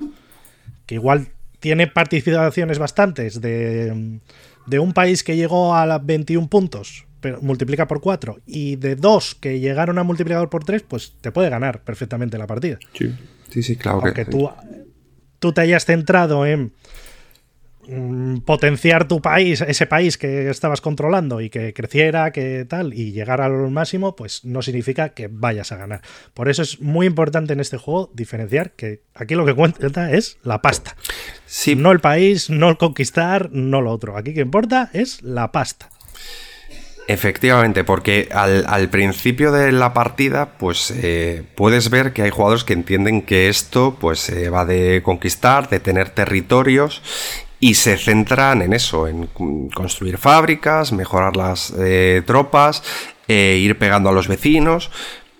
que 0.85 0.97
igual 0.97 1.29
tiene 1.59 1.87
participaciones 1.87 2.79
bastantes 2.79 3.41
de 3.41 4.21
de 4.67 4.79
un 4.79 4.93
país 4.93 5.25
que 5.25 5.37
llegó 5.37 5.75
a 5.75 5.87
las 5.87 6.05
21 6.05 6.49
puntos, 6.49 7.07
pero 7.21 7.41
multiplica 7.41 7.87
por 7.87 8.01
4, 8.01 8.41
y 8.47 8.77
de 8.77 8.97
dos 8.97 9.35
que 9.35 9.61
llegaron 9.61 9.99
a 9.99 10.03
multiplicador 10.03 10.51
por 10.51 10.65
3, 10.65 10.83
pues 10.83 11.15
te 11.21 11.33
puede 11.33 11.49
ganar 11.49 11.83
perfectamente 11.83 12.37
la 12.37 12.47
partida. 12.47 12.79
Sí, 12.93 13.15
sí, 13.51 13.63
sí 13.63 13.77
claro 13.77 14.01
Aunque 14.03 14.25
que 14.25 14.31
tú, 14.31 14.51
tú 15.39 15.53
te 15.53 15.63
hayas 15.63 15.85
centrado 15.87 16.45
en 16.45 16.73
potenciar 18.45 19.09
tu 19.09 19.21
país, 19.21 19.61
ese 19.61 19.87
país 19.87 20.19
que 20.19 20.51
estabas 20.51 20.81
controlando 20.81 21.41
y 21.41 21.51
que 21.51 21.73
creciera, 21.73 22.33
que 22.33 22.65
tal, 22.65 22.95
y 22.95 23.13
llegar 23.13 23.41
al 23.41 23.71
máximo, 23.71 24.17
pues 24.17 24.45
no 24.45 24.63
significa 24.63 25.11
que 25.11 25.29
vayas 25.31 25.73
a 25.73 25.77
ganar. 25.77 26.03
Por 26.35 26.49
eso 26.49 26.63
es 26.63 26.81
muy 26.81 27.07
importante 27.07 27.53
en 27.53 27.61
este 27.61 27.77
juego 27.77 28.11
diferenciar 28.15 28.73
que 28.73 29.03
aquí 29.15 29.35
lo 29.35 29.47
que 29.47 29.55
cuenta 29.55 30.11
es 30.13 30.39
la 30.43 30.63
pasta. 30.63 30.97
Sí. 31.47 31.77
No 31.77 31.93
el 31.93 32.01
país, 32.01 32.51
no 32.51 32.69
el 32.69 32.77
conquistar, 32.77 33.51
no 33.53 33.81
lo 33.81 33.93
otro. 33.93 34.17
Aquí 34.17 34.35
que 34.35 34.41
importa 34.41 34.91
es 34.93 35.23
la 35.23 35.53
pasta. 35.53 35.91
Efectivamente, 37.09 37.85
porque 37.85 38.29
al, 38.33 38.89
principio 38.89 39.53
de 39.53 39.71
la 39.71 39.95
partida, 39.95 40.59
pues 40.59 40.91
eh, 40.91 41.45
puedes 41.55 41.89
ver 41.89 42.13
que 42.13 42.23
hay 42.23 42.31
jugadores 42.31 42.65
que 42.65 42.73
entienden 42.73 43.23
que 43.23 43.49
esto 43.49 43.97
pues 44.01 44.29
eh, 44.29 44.51
va 44.51 44.65
de 44.65 45.03
conquistar, 45.05 45.69
de 45.69 45.79
tener 45.79 46.11
territorios 46.11 47.01
y 47.59 47.75
se 47.75 47.97
centran 47.97 48.63
en 48.63 48.73
eso, 48.73 49.09
en 49.09 49.29
construir 49.75 50.19
fábricas, 50.19 50.93
mejorar 50.93 51.37
las 51.37 51.73
eh, 51.79 52.23
tropas, 52.27 52.83
e 53.29 53.59
ir 53.61 53.79
pegando 53.79 54.11
a 54.11 54.13
los 54.13 54.29
vecinos, 54.29 54.91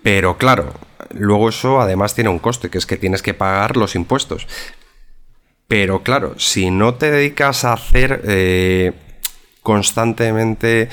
pero 0.03 0.37
claro, 0.37 0.73
luego 1.11 1.49
eso 1.49 1.79
además 1.79 2.15
tiene 2.15 2.29
un 2.29 2.39
coste, 2.39 2.69
que 2.69 2.79
es 2.79 2.85
que 2.85 2.97
tienes 2.97 3.21
que 3.21 3.33
pagar 3.33 3.77
los 3.77 3.95
impuestos. 3.95 4.47
Pero 5.67 6.01
claro, 6.01 6.39
si 6.39 6.71
no 6.71 6.95
te 6.95 7.11
dedicas 7.11 7.65
a 7.65 7.73
hacer 7.73 8.21
eh, 8.25 8.93
constantemente 9.61 10.89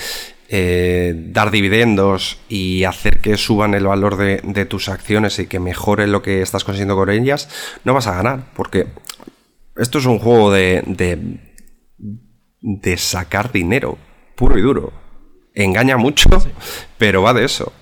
dar 0.52 1.50
dividendos 1.50 2.38
y 2.48 2.84
hacer 2.84 3.18
que 3.18 3.37
suban 3.37 3.74
el 3.74 3.88
valor 3.88 4.16
de, 4.16 4.40
de, 4.44 4.64
tus 4.66 4.88
acciones 4.88 5.40
y 5.40 5.48
que 5.48 5.58
mejore 5.58 6.06
lo 6.06 6.22
que 6.22 6.42
estás 6.42 6.62
consiguiendo 6.62 6.94
con 6.94 7.10
ellas, 7.10 7.48
no 7.82 7.92
vas 7.92 8.06
a 8.06 8.14
ganar. 8.14 8.44
Porque 8.54 8.87
esto 9.76 9.98
es 9.98 10.06
un 10.06 10.18
juego 10.18 10.52
de, 10.52 10.82
de, 12.60 12.96
sacar 12.96 13.52
dinero, 13.52 13.98
puro 14.37 14.58
y 14.58 14.62
duro. 14.62 14.92
Engaña 15.54 15.96
mucho, 15.96 16.28
pero 16.98 17.22
va 17.22 17.32
de 17.34 17.44
eso. 17.44 17.72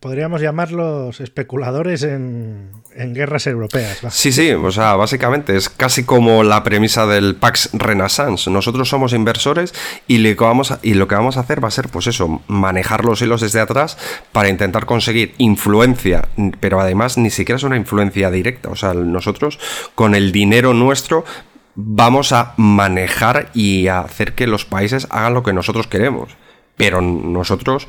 Podríamos 0.00 0.40
llamarlos 0.40 1.20
especuladores 1.20 2.02
en, 2.02 2.70
guerras 2.94 3.46
europeas. 3.46 3.98
Sí, 4.10 4.30
sí, 4.30 4.52
o 4.52 4.70
sea, 4.70 4.94
básicamente 4.94 5.56
es 5.56 5.68
casi 5.68 6.04
como 6.04 6.42
la 6.42 6.62
premisa 6.62 7.06
del 7.06 7.34
Pax 7.34 7.70
Renaissance. 7.72 8.50
Nosotros 8.50 8.88
somos 8.88 9.12
inversores 9.12 9.74
y 10.06 10.18
lo, 10.18 10.36
que 10.36 10.44
vamos 10.44 10.70
a, 10.70 10.80
y 10.82 10.94
lo 10.94 11.08
que 11.08 11.14
vamos 11.14 11.36
a 11.36 11.40
hacer 11.40 11.62
va 11.62 11.68
a 11.68 11.72
ser, 11.72 11.88
pues 11.88 12.06
eso, 12.06 12.42
manejar 12.46 13.04
los 13.04 13.22
hilos 13.22 13.40
desde 13.40 13.60
atrás 13.60 13.96
para 14.32 14.48
intentar 14.48 14.86
conseguir 14.86 15.34
influencia, 15.38 16.28
pero 16.60 16.80
además 16.80 17.16
ni 17.16 17.30
siquiera 17.30 17.56
es 17.56 17.64
una 17.64 17.76
influencia 17.76 18.30
directa. 18.30 18.68
O 18.68 18.76
sea, 18.76 18.94
nosotros 18.94 19.58
con 19.94 20.14
el 20.14 20.30
dinero 20.30 20.74
nuestro 20.74 21.24
vamos 21.74 22.32
a 22.32 22.54
manejar 22.56 23.50
y 23.54 23.88
a 23.88 24.00
hacer 24.00 24.34
que 24.34 24.46
los 24.46 24.64
países 24.64 25.06
hagan 25.10 25.34
lo 25.34 25.42
que 25.42 25.52
nosotros 25.52 25.86
queremos. 25.86 26.36
Pero 26.76 27.00
nosotros 27.00 27.86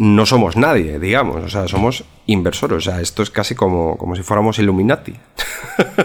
no 0.00 0.24
somos 0.24 0.56
nadie, 0.56 0.98
digamos, 0.98 1.44
o 1.44 1.48
sea, 1.50 1.68
somos 1.68 2.04
inversores, 2.24 2.78
o 2.78 2.80
sea, 2.80 3.02
esto 3.02 3.22
es 3.22 3.28
casi 3.28 3.54
como, 3.54 3.98
como 3.98 4.16
si 4.16 4.22
fuéramos 4.22 4.58
Illuminati, 4.58 5.14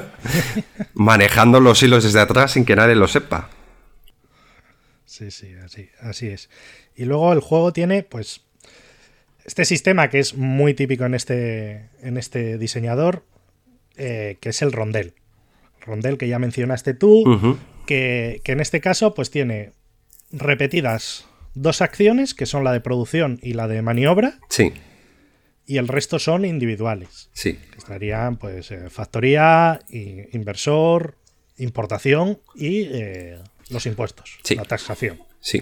manejando 0.93 1.61
los 1.61 1.81
hilos 1.81 2.03
desde 2.03 2.19
atrás 2.19 2.51
sin 2.51 2.65
que 2.65 2.75
nadie 2.75 2.95
lo 2.95 3.07
sepa. 3.07 3.49
Sí, 5.05 5.31
sí, 5.31 5.53
así, 5.63 5.89
así 6.01 6.27
es. 6.27 6.49
Y 6.97 7.05
luego 7.05 7.31
el 7.31 7.39
juego 7.39 7.71
tiene, 7.71 8.03
pues, 8.03 8.41
este 9.45 9.63
sistema 9.63 10.09
que 10.09 10.19
es 10.19 10.35
muy 10.35 10.73
típico 10.73 11.05
en 11.05 11.13
este, 11.13 11.87
en 12.01 12.17
este 12.17 12.57
diseñador, 12.57 13.23
eh, 13.95 14.35
que 14.41 14.49
es 14.49 14.61
el 14.61 14.73
rondel. 14.73 15.13
Rondel 15.79 16.17
que 16.17 16.27
ya 16.27 16.37
mencionaste 16.37 16.95
tú, 16.95 17.23
que, 17.85 18.41
que 18.43 18.51
en 18.51 18.59
este 18.59 18.81
caso, 18.81 19.13
pues 19.13 19.31
tiene 19.31 19.71
repetidas 20.33 21.24
dos 21.55 21.81
acciones, 21.81 22.33
que 22.33 22.45
son 22.45 22.63
la 22.63 22.71
de 22.71 22.81
producción 22.81 23.39
y 23.41 23.53
la 23.53 23.67
de 23.67 23.81
maniobra. 23.81 24.39
Sí. 24.49 24.73
Y 25.65 25.77
el 25.77 25.87
resto 25.87 26.19
son 26.19 26.45
individuales. 26.45 27.29
Sí. 27.33 27.59
estarían, 27.75 28.37
pues, 28.37 28.69
eh, 28.71 28.89
factoría, 28.89 29.79
inversor, 29.89 31.17
importación 31.57 32.39
y 32.53 32.83
eh, 32.91 33.39
los 33.69 33.85
impuestos. 33.85 34.37
Sí. 34.43 34.55
La 34.55 34.65
taxación. 34.65 35.19
Sí. 35.39 35.61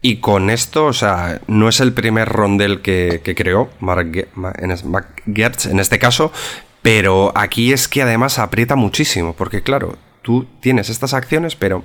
Y 0.00 0.18
con 0.18 0.50
esto, 0.50 0.86
o 0.86 0.92
sea, 0.92 1.40
no 1.48 1.68
es 1.68 1.80
el 1.80 1.92
primer 1.92 2.28
rondel 2.28 2.82
que, 2.82 3.20
creó 3.36 3.70
Mark, 3.80 4.28
Gertz 5.26 5.66
en 5.66 5.80
este 5.80 5.98
caso, 5.98 6.32
pero 6.82 7.32
aquí 7.36 7.72
es 7.72 7.88
que 7.88 8.02
además 8.02 8.38
aprieta 8.38 8.76
muchísimo, 8.76 9.34
porque 9.34 9.62
claro, 9.62 9.98
tú 10.22 10.46
tienes 10.60 10.88
estas 10.88 11.14
acciones, 11.14 11.56
pero 11.56 11.84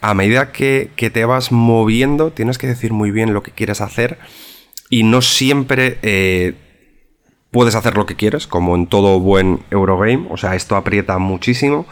a 0.00 0.14
medida 0.14 0.52
que, 0.52 0.90
te 0.96 1.24
vas 1.24 1.52
moviendo, 1.52 2.32
tienes 2.32 2.58
que 2.58 2.66
decir 2.66 2.92
muy 2.92 3.10
bien 3.10 3.34
lo 3.34 3.42
que 3.42 3.50
quieres 3.50 3.80
hacer 3.80 4.18
y 4.88 5.02
no 5.02 5.22
siempre 5.22 5.98
eh, 6.02 6.54
puedes 7.50 7.74
hacer 7.74 7.96
lo 7.96 8.06
que 8.06 8.16
quieres, 8.16 8.46
como 8.46 8.74
en 8.74 8.86
todo 8.86 9.20
buen 9.20 9.60
Eurogame. 9.70 10.26
O 10.30 10.36
sea, 10.36 10.54
esto 10.56 10.76
aprieta 10.76 11.18
muchísimo 11.18 11.86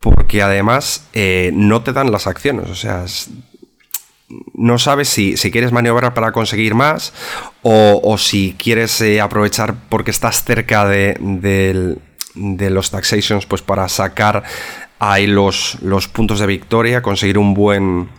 porque 0.00 0.42
además 0.42 1.08
eh, 1.12 1.50
no 1.52 1.82
te 1.82 1.92
dan 1.92 2.10
las 2.10 2.26
acciones. 2.26 2.70
O 2.70 2.74
sea, 2.74 3.04
no 4.54 4.78
sabes 4.78 5.08
si, 5.08 5.34
quieres 5.50 5.72
maniobrar 5.72 6.14
para 6.14 6.32
conseguir 6.32 6.74
más 6.74 7.12
o, 7.62 8.16
si 8.16 8.56
quieres 8.58 9.00
eh, 9.02 9.20
aprovechar 9.20 9.74
porque 9.88 10.10
estás 10.10 10.44
cerca 10.44 10.86
de, 10.86 11.18
de 12.34 12.70
los 12.70 12.90
taxations 12.90 13.46
pues 13.46 13.60
para 13.60 13.88
sacar 13.88 14.44
hay 15.00 15.26
los, 15.26 15.78
los 15.80 16.06
puntos 16.08 16.38
de 16.38 16.46
victoria, 16.46 17.02
conseguir 17.02 17.38
un 17.38 17.54
buen, 17.54 18.10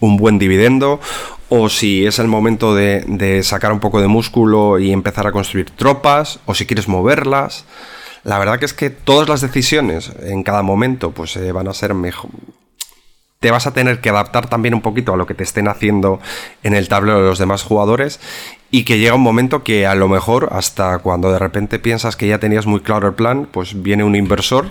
un 0.00 0.16
buen 0.18 0.38
dividendo, 0.38 1.00
o 1.48 1.70
si 1.70 2.06
es 2.06 2.18
el 2.18 2.28
momento 2.28 2.74
de, 2.74 3.40
sacar 3.42 3.72
un 3.72 3.80
poco 3.80 4.00
de 4.00 4.06
músculo 4.06 4.78
y 4.78 4.92
empezar 4.92 5.26
a 5.26 5.32
construir 5.32 5.70
tropas, 5.70 6.40
o 6.44 6.54
si 6.54 6.66
quieres 6.66 6.88
moverlas. 6.88 7.64
La 8.22 8.38
verdad 8.38 8.58
que 8.58 8.66
es 8.66 8.74
que 8.74 8.90
todas 8.90 9.28
las 9.28 9.40
decisiones 9.40 10.12
en 10.20 10.44
cada 10.44 10.62
momento 10.62 11.10
pues 11.10 11.36
eh, 11.36 11.50
van 11.52 11.68
a 11.68 11.74
ser 11.74 11.94
mejor. 11.94 12.30
Te 13.40 13.50
vas 13.50 13.66
a 13.66 13.72
tener 13.72 14.00
que 14.00 14.10
adaptar 14.10 14.48
también 14.48 14.74
un 14.74 14.82
poquito 14.82 15.12
a 15.12 15.16
lo 15.16 15.26
que 15.26 15.34
te 15.34 15.42
estén 15.42 15.66
haciendo 15.66 16.20
en 16.62 16.74
el 16.74 16.88
tablero 16.88 17.20
de 17.20 17.28
los 17.28 17.38
demás 17.38 17.64
jugadores 17.64 18.20
y 18.70 18.84
que 18.84 18.98
llega 18.98 19.16
un 19.16 19.22
momento 19.22 19.64
que 19.64 19.86
a 19.86 19.96
lo 19.96 20.06
mejor 20.06 20.50
hasta 20.52 20.98
cuando 20.98 21.32
de 21.32 21.40
repente 21.40 21.80
piensas 21.80 22.14
que 22.14 22.28
ya 22.28 22.38
tenías 22.38 22.66
muy 22.66 22.80
claro 22.80 23.08
el 23.08 23.14
plan, 23.14 23.48
pues 23.50 23.82
viene 23.82 24.04
un 24.04 24.14
inversor 24.14 24.70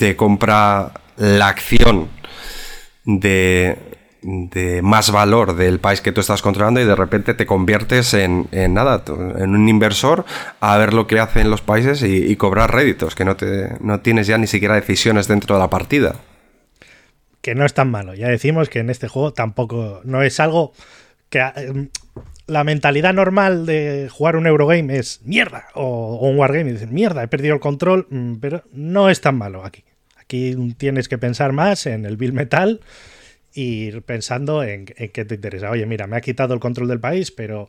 te 0.00 0.16
compra 0.16 0.92
la 1.18 1.48
acción 1.48 2.08
de, 3.04 3.76
más 4.82 5.10
valor 5.10 5.54
del 5.56 5.78
país 5.78 6.00
que 6.00 6.10
tú 6.10 6.22
estás 6.22 6.40
controlando 6.40 6.80
y 6.80 6.86
de 6.86 6.96
repente 6.96 7.34
te 7.34 7.44
conviertes 7.44 8.14
en, 8.14 8.48
nada, 8.50 9.04
en 9.36 9.54
un 9.54 9.68
inversor 9.68 10.24
a 10.60 10.78
ver 10.78 10.94
lo 10.94 11.06
que 11.06 11.20
hacen 11.20 11.50
los 11.50 11.60
países 11.60 12.02
y, 12.02 12.34
cobrar 12.36 12.74
réditos, 12.74 13.14
que 13.14 13.26
no, 13.26 13.36
te, 13.36 13.76
no 13.80 14.00
tienes 14.00 14.26
ya 14.26 14.38
ni 14.38 14.46
siquiera 14.46 14.74
decisiones 14.74 15.28
dentro 15.28 15.56
de 15.56 15.60
la 15.60 15.68
partida. 15.68 16.14
Que 17.42 17.54
no 17.54 17.66
es 17.66 17.74
tan 17.74 17.90
malo. 17.90 18.14
Ya 18.14 18.28
decimos 18.28 18.70
que 18.70 18.78
en 18.78 18.88
este 18.88 19.06
juego 19.06 19.34
tampoco 19.34 20.00
no 20.04 20.22
es 20.22 20.40
algo 20.40 20.72
que 21.28 21.40
eh, 21.40 21.88
la 22.46 22.64
mentalidad 22.64 23.12
normal 23.12 23.66
de 23.66 24.08
jugar 24.10 24.36
un 24.36 24.46
Eurogame 24.46 24.96
es 24.96 25.20
mierda 25.24 25.66
o, 25.74 26.26
un 26.26 26.38
Wargame 26.38 26.70
y 26.70 26.72
dicen 26.72 26.94
mierda, 26.94 27.22
he 27.22 27.28
perdido 27.28 27.52
el 27.52 27.60
control, 27.60 28.06
mm, 28.08 28.36
pero 28.36 28.64
no 28.72 29.10
es 29.10 29.20
tan 29.20 29.36
malo 29.36 29.62
aquí. 29.62 29.84
Aquí 30.30 30.54
tienes 30.78 31.08
que 31.08 31.18
pensar 31.18 31.50
más 31.50 31.86
en 31.86 32.06
el 32.06 32.16
Bill 32.16 32.32
Metal 32.32 32.78
y 33.52 33.86
ir 33.86 34.02
pensando 34.02 34.62
en, 34.62 34.84
qué 34.84 35.24
te 35.24 35.34
interesa. 35.34 35.70
Oye, 35.70 35.84
mira, 35.86 36.06
me 36.06 36.16
ha 36.16 36.20
quitado 36.20 36.54
el 36.54 36.60
control 36.60 36.86
del 36.86 37.00
país, 37.00 37.32
pero 37.32 37.68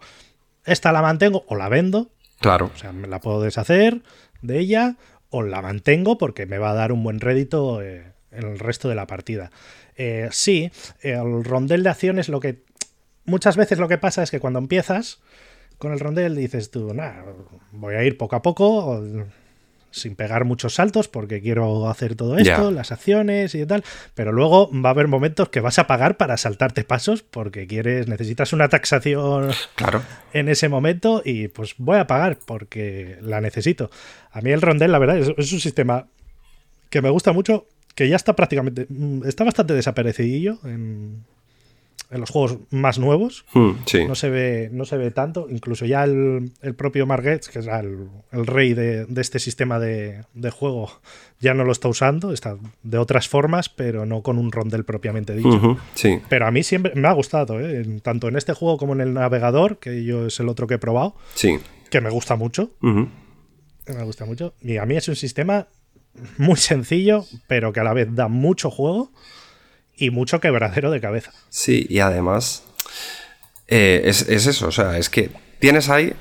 esta 0.63 0.91
la 0.91 1.01
mantengo 1.01 1.43
o 1.47 1.55
la 1.55 1.69
vendo. 1.69 2.11
Claro. 2.39 2.69
O 2.71 2.77
sea, 2.77 2.91
me 2.91 3.07
la 3.07 3.19
puedo 3.19 3.41
deshacer 3.41 4.03
de 4.43 4.59
ella 4.59 4.97
o 5.31 5.41
la 5.41 5.63
mantengo 5.63 6.19
porque 6.19 6.45
me 6.45 6.59
va 6.59 6.69
a 6.69 6.75
dar 6.75 6.91
un 6.91 7.03
buen 7.03 7.19
rédito 7.19 7.81
eh, 7.81 8.11
el 8.29 8.59
resto 8.59 8.89
de 8.89 8.93
la 8.93 9.07
partida. 9.07 9.49
Eh, 9.95 10.29
sí, 10.29 10.69
el 11.01 11.43
rondel 11.43 11.81
de 11.81 11.89
acciones 11.89 12.29
lo 12.29 12.39
que... 12.39 12.61
Muchas 13.25 13.57
veces 13.57 13.79
lo 13.79 13.87
que 13.87 13.97
pasa 13.97 14.21
es 14.21 14.29
que 14.29 14.39
cuando 14.39 14.59
empiezas 14.59 15.19
con 15.79 15.93
el 15.93 15.99
rondel 15.99 16.35
dices 16.35 16.69
tú, 16.69 16.93
nah, 16.93 17.23
voy 17.71 17.95
a 17.95 18.03
ir 18.03 18.19
poco 18.19 18.35
a 18.35 18.43
poco, 18.43 19.03
sin 19.91 20.15
pegar 20.15 20.45
muchos 20.45 20.75
saltos 20.75 21.07
porque 21.07 21.41
quiero 21.41 21.89
hacer 21.89 22.15
todo 22.15 22.37
esto, 22.37 22.71
las 22.71 22.91
acciones 22.91 23.53
y 23.55 23.65
tal, 23.65 23.83
pero 24.15 24.31
luego 24.31 24.69
va 24.73 24.89
a 24.89 24.91
haber 24.93 25.07
momentos 25.07 25.49
que 25.49 25.59
vas 25.59 25.79
a 25.79 25.87
pagar 25.87 26.17
para 26.17 26.37
saltarte 26.37 26.83
pasos 26.83 27.21
porque 27.21 27.67
quieres, 27.67 28.07
necesitas 28.07 28.53
una 28.53 28.69
taxación 28.69 29.51
claro. 29.75 30.01
en 30.33 30.49
ese 30.49 30.69
momento 30.69 31.21
y 31.23 31.49
pues 31.49 31.75
voy 31.77 31.97
a 31.97 32.07
pagar 32.07 32.39
porque 32.45 33.17
la 33.21 33.41
necesito. 33.41 33.91
A 34.31 34.41
mí 34.41 34.51
el 34.51 34.61
rondel, 34.61 34.91
la 34.91 34.99
verdad, 34.99 35.17
es, 35.17 35.51
un 35.51 35.59
sistema 35.59 36.07
que 36.89 37.01
me 37.01 37.09
gusta 37.09 37.33
mucho, 37.33 37.67
que 37.95 38.09
ya 38.09 38.15
está 38.15 38.35
prácticamente, 38.35 38.87
mm, 38.89 39.27
está 39.27 39.43
bastante 39.43 39.73
desaparecidillo 39.73 40.59
en, 40.63 41.23
en 42.11 42.19
los 42.19 42.29
juegos 42.29 42.57
más 42.69 42.99
nuevos. 42.99 43.45
Hmm, 43.53 43.71
no, 44.07 44.15
se 44.15 44.29
ve, 44.29 44.69
no 44.71 44.85
se 44.85 44.97
ve 44.97 45.11
tanto. 45.11 45.47
Incluso 45.49 45.85
ya 45.85 46.03
el, 46.03 46.51
propio 46.77 47.07
Marguerite, 47.07 47.49
que 47.51 47.59
es 47.59 47.67
el, 47.67 48.45
rey 48.45 48.73
de, 48.73 49.07
este 49.15 49.39
sistema 49.39 49.79
de, 49.79 50.23
juego, 50.51 50.91
ya 51.39 51.53
no 51.53 51.63
lo 51.63 51.71
está 51.71 51.87
usando. 51.87 52.33
Está 52.33 52.57
de 52.83 52.97
otras 52.97 53.29
formas, 53.29 53.69
pero 53.69 54.05
no 54.05 54.21
con 54.21 54.37
un 54.37 54.51
rondel 54.51 54.83
propiamente 54.83 55.35
dicho. 55.35 55.77
sí. 55.95 56.19
Pero 56.27 56.47
a 56.47 56.51
mí 56.51 56.63
siempre 56.63 56.93
me 56.95 57.07
ha 57.07 57.13
gustado, 57.13 57.59
¿eh? 57.59 57.85
tanto 58.03 58.27
en 58.27 58.35
este 58.35 58.53
juego 58.53 58.77
como 58.77 58.93
en 58.93 59.01
el 59.01 59.13
navegador, 59.13 59.77
que 59.77 60.03
yo 60.03 60.27
es 60.27 60.39
el 60.39 60.49
otro 60.49 60.67
que 60.67 60.75
he 60.75 60.79
probado. 60.79 61.15
Sí. 61.35 61.59
Que 61.89 62.01
me 62.01 62.09
gusta 62.09 62.35
mucho. 62.35 62.71
Me 62.81 64.03
gusta 64.03 64.25
mucho. 64.25 64.53
Y 64.61 64.77
a 64.77 64.85
mí 64.85 64.97
es 64.97 65.07
un 65.07 65.15
sistema 65.15 65.67
muy 66.37 66.57
sencillo, 66.57 67.25
pero 67.47 67.71
que 67.71 67.79
a 67.79 67.83
la 67.83 67.93
vez 67.93 68.13
da 68.13 68.27
mucho 68.27 68.69
juego 68.69 69.11
y 70.01 70.09
mucho 70.09 70.39
quebradero 70.39 70.89
de 70.89 70.99
cabeza. 70.99 71.31
Sí, 71.49 71.85
y 71.87 71.99
además 71.99 72.63
eh, 73.67 74.01
es, 74.05 74.27
eso, 74.27 74.67
o 74.67 74.71
sea, 74.71 74.97
es 74.97 75.09
que 75.09 75.29
tienes 75.59 75.89
ahí, 75.89 76.13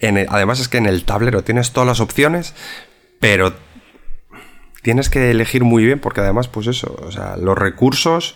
en 0.00 0.26
además 0.28 0.58
es 0.58 0.68
que 0.68 0.78
en 0.78 0.86
el 0.86 1.04
tablero 1.04 1.44
tienes 1.44 1.70
todas 1.70 1.86
las 1.86 2.00
opciones, 2.00 2.52
pero 3.20 3.54
tienes 4.82 5.08
que 5.08 5.30
elegir 5.30 5.62
muy 5.62 5.84
bien 5.84 6.00
porque 6.00 6.20
además, 6.20 6.48
pues 6.48 6.66
eso, 6.66 6.98
o 7.06 7.12
sea, 7.12 7.36
los 7.36 7.56
recursos, 7.56 8.34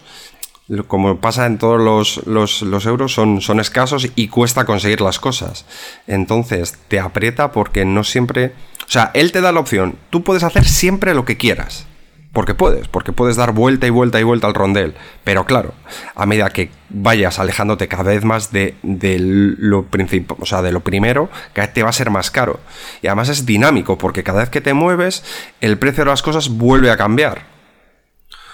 como 0.87 1.21
pasa 1.21 1.47
en 1.47 1.59
todos 1.59 1.81
los, 1.81 2.25
los, 2.63 2.87
euros, 2.87 3.13
son, 3.13 3.41
son 3.41 3.59
escasos 3.59 4.09
y 4.15 4.29
cuesta 4.29 4.65
conseguir 4.65 5.01
las 5.01 5.19
cosas. 5.19 5.67
Entonces, 6.07 6.79
te 6.87 7.01
aprieta 7.01 7.51
porque 7.51 7.85
no 7.85 8.05
siempre... 8.05 8.53
O 8.87 8.91
sea, 8.91 9.11
él 9.15 9.33
te 9.33 9.41
da 9.41 9.51
la 9.51 9.61
opción, 9.61 9.97
tú 10.11 10.23
puedes 10.23 10.45
hacer 10.45 10.65
siempre 10.65 11.13
lo 11.13 11.25
que 11.25 11.37
quieras. 11.37 11.87
Porque 12.35 12.53
puedes, 12.53 12.89
porque 12.89 13.13
puedes 13.13 13.37
dar 13.37 13.53
vuelta 13.53 13.87
y 13.87 13.91
vuelta 13.91 14.19
y 14.19 14.25
vuelta 14.25 14.49
al 14.49 14.55
rondel. 14.55 14.95
Pero 15.23 15.47
claro, 15.47 15.73
a 16.17 16.27
medida 16.27 16.51
que 16.51 16.69
vayas 16.91 17.39
alejándote 17.39 17.87
cada 17.87 18.11
vez 18.11 18.25
más 18.25 18.51
de, 18.51 18.75
lo 18.83 19.85
principal, 19.85 20.37
o 20.41 20.45
sea, 20.45 20.61
de 20.61 20.73
lo 20.73 20.81
primero, 20.81 21.31
cada 21.53 21.69
vez 21.69 21.75
te 21.75 21.83
va 21.85 21.91
a 21.91 21.93
ser 21.93 22.11
más 22.11 22.33
caro. 22.33 22.59
Y 23.03 23.07
además 23.07 23.29
es 23.29 23.47
dinámico, 23.47 23.97
porque 23.97 24.25
cada 24.25 24.41
vez 24.41 24.51
que 24.51 24.61
te 24.61 24.75
mueves, 24.75 25.25
el 25.61 25.79
precio 25.79 26.05
de 26.05 26.11
las 26.11 26.23
cosas 26.23 26.49
vuelve 26.49 26.91
a 26.91 26.97
cambiar. 26.97 27.43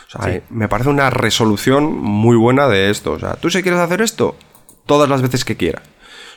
O 0.07 0.11
sea, 0.11 0.43
me 0.51 0.69
parece 0.69 0.91
una 0.91 1.09
resolución 1.09 1.97
muy 1.99 2.37
buena 2.37 2.69
de 2.69 2.91
esto. 2.91 3.13
O 3.13 3.19
sea, 3.19 3.37
tú 3.37 3.49
si 3.49 3.63
quieres 3.63 3.81
hacer 3.81 4.03
esto, 4.03 4.37
todas 4.85 5.09
las 5.09 5.23
veces 5.23 5.43
que 5.43 5.57
quieras. 5.57 5.85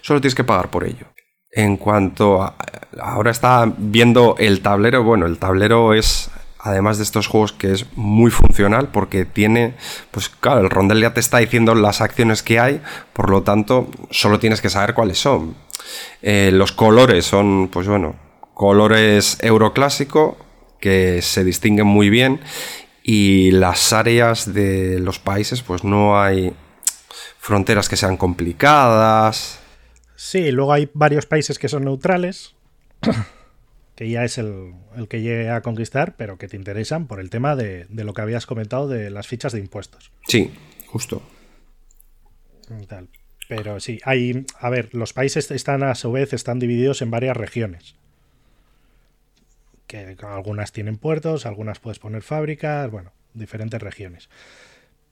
Solo 0.01 0.21
tienes 0.21 0.35
que 0.35 0.45
pagar 0.45 0.69
por 0.69 0.85
ello. 0.85 1.07
En 1.51 1.75
cuanto 1.75 2.41
a. 2.41 2.55
Ahora 3.01 3.31
está 3.31 3.69
viendo 3.77 4.35
el 4.39 4.61
tablero. 4.61 5.03
Bueno, 5.03 5.25
el 5.25 5.39
tablero 5.39 5.93
es 5.93 6.29
además 6.63 6.97
de 6.97 7.03
estos 7.03 7.27
juegos 7.27 7.51
que 7.51 7.73
es 7.73 7.85
muy 7.95 8.31
funcional 8.31 8.87
porque 8.87 9.25
tiene, 9.25 9.75
pues 10.11 10.29
claro, 10.29 10.61
el 10.61 10.69
rondel 10.69 11.01
ya 11.01 11.13
te 11.13 11.19
está 11.19 11.39
diciendo 11.39 11.75
las 11.75 11.99
acciones 11.99 12.41
que 12.41 12.59
hay, 12.59 12.81
por 13.11 13.29
lo 13.29 13.43
tanto, 13.43 13.91
solo 14.09 14.39
tienes 14.39 14.61
que 14.61 14.69
saber 14.69 14.93
cuáles 14.93 15.19
son. 15.19 15.55
Eh, 16.21 16.51
los 16.53 16.71
colores 16.71 17.25
son, 17.25 17.67
pues 17.67 17.87
bueno, 17.87 18.15
colores 18.53 19.37
euroclásico 19.41 20.37
que 20.79 21.21
se 21.21 21.43
distinguen 21.43 21.85
muy 21.85 22.09
bien 22.09 22.39
y 23.03 23.51
las 23.51 23.91
áreas 23.91 24.53
de 24.53 24.99
los 24.99 25.19
países, 25.19 25.61
pues 25.61 25.83
no 25.83 26.21
hay 26.21 26.53
fronteras 27.39 27.89
que 27.89 27.97
sean 27.97 28.15
complicadas. 28.15 29.59
Sí, 30.15 30.49
luego 30.51 30.71
hay 30.71 30.89
varios 30.93 31.25
países 31.25 31.59
que 31.59 31.67
son 31.67 31.83
neutrales 31.83 32.55
que 33.95 34.09
ya 34.09 34.23
es 34.23 34.37
el, 34.37 34.73
que 35.09 35.21
llegue 35.21 35.49
a 35.49 35.61
conquistar, 35.61 36.15
pero 36.15 36.37
que 36.37 36.47
te 36.47 36.57
interesan 36.57 37.07
por 37.07 37.19
el 37.19 37.29
tema 37.29 37.55
de, 37.55 37.85
lo 37.89 38.13
que 38.13 38.21
habías 38.21 38.45
comentado 38.45 38.87
de 38.87 39.09
las 39.09 39.27
fichas 39.27 39.53
de 39.53 39.59
impuestos. 39.59 40.11
Sí, 40.27 40.51
justo. 40.87 41.21
Pero 43.47 43.79
sí, 43.79 43.99
hay. 44.03 44.45
A 44.59 44.69
ver, 44.69 44.93
los 44.93 45.13
países 45.13 45.51
están 45.51 45.83
a 45.83 45.93
su 45.95 46.11
vez 46.11 46.33
están 46.33 46.59
divididos 46.59 47.01
en 47.01 47.11
varias 47.11 47.37
regiones. 47.37 47.95
Que 49.85 50.15
algunas 50.21 50.71
tienen 50.71 50.97
puertos, 50.97 51.45
algunas 51.45 51.79
puedes 51.79 51.99
poner 51.99 52.23
fábricas, 52.23 52.89
bueno, 52.89 53.11
diferentes 53.33 53.81
regiones. 53.81 54.29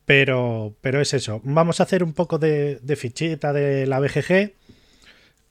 Pero, 0.05 0.75
pero 0.81 1.01
es 1.01 1.13
eso. 1.13 1.41
Vamos 1.43 1.79
a 1.79 1.83
hacer 1.83 2.03
un 2.03 2.13
poco 2.13 2.39
de, 2.39 2.79
de 2.81 2.95
fichita 2.95 3.53
de 3.53 3.85
la 3.85 3.99
BGG 3.99 4.53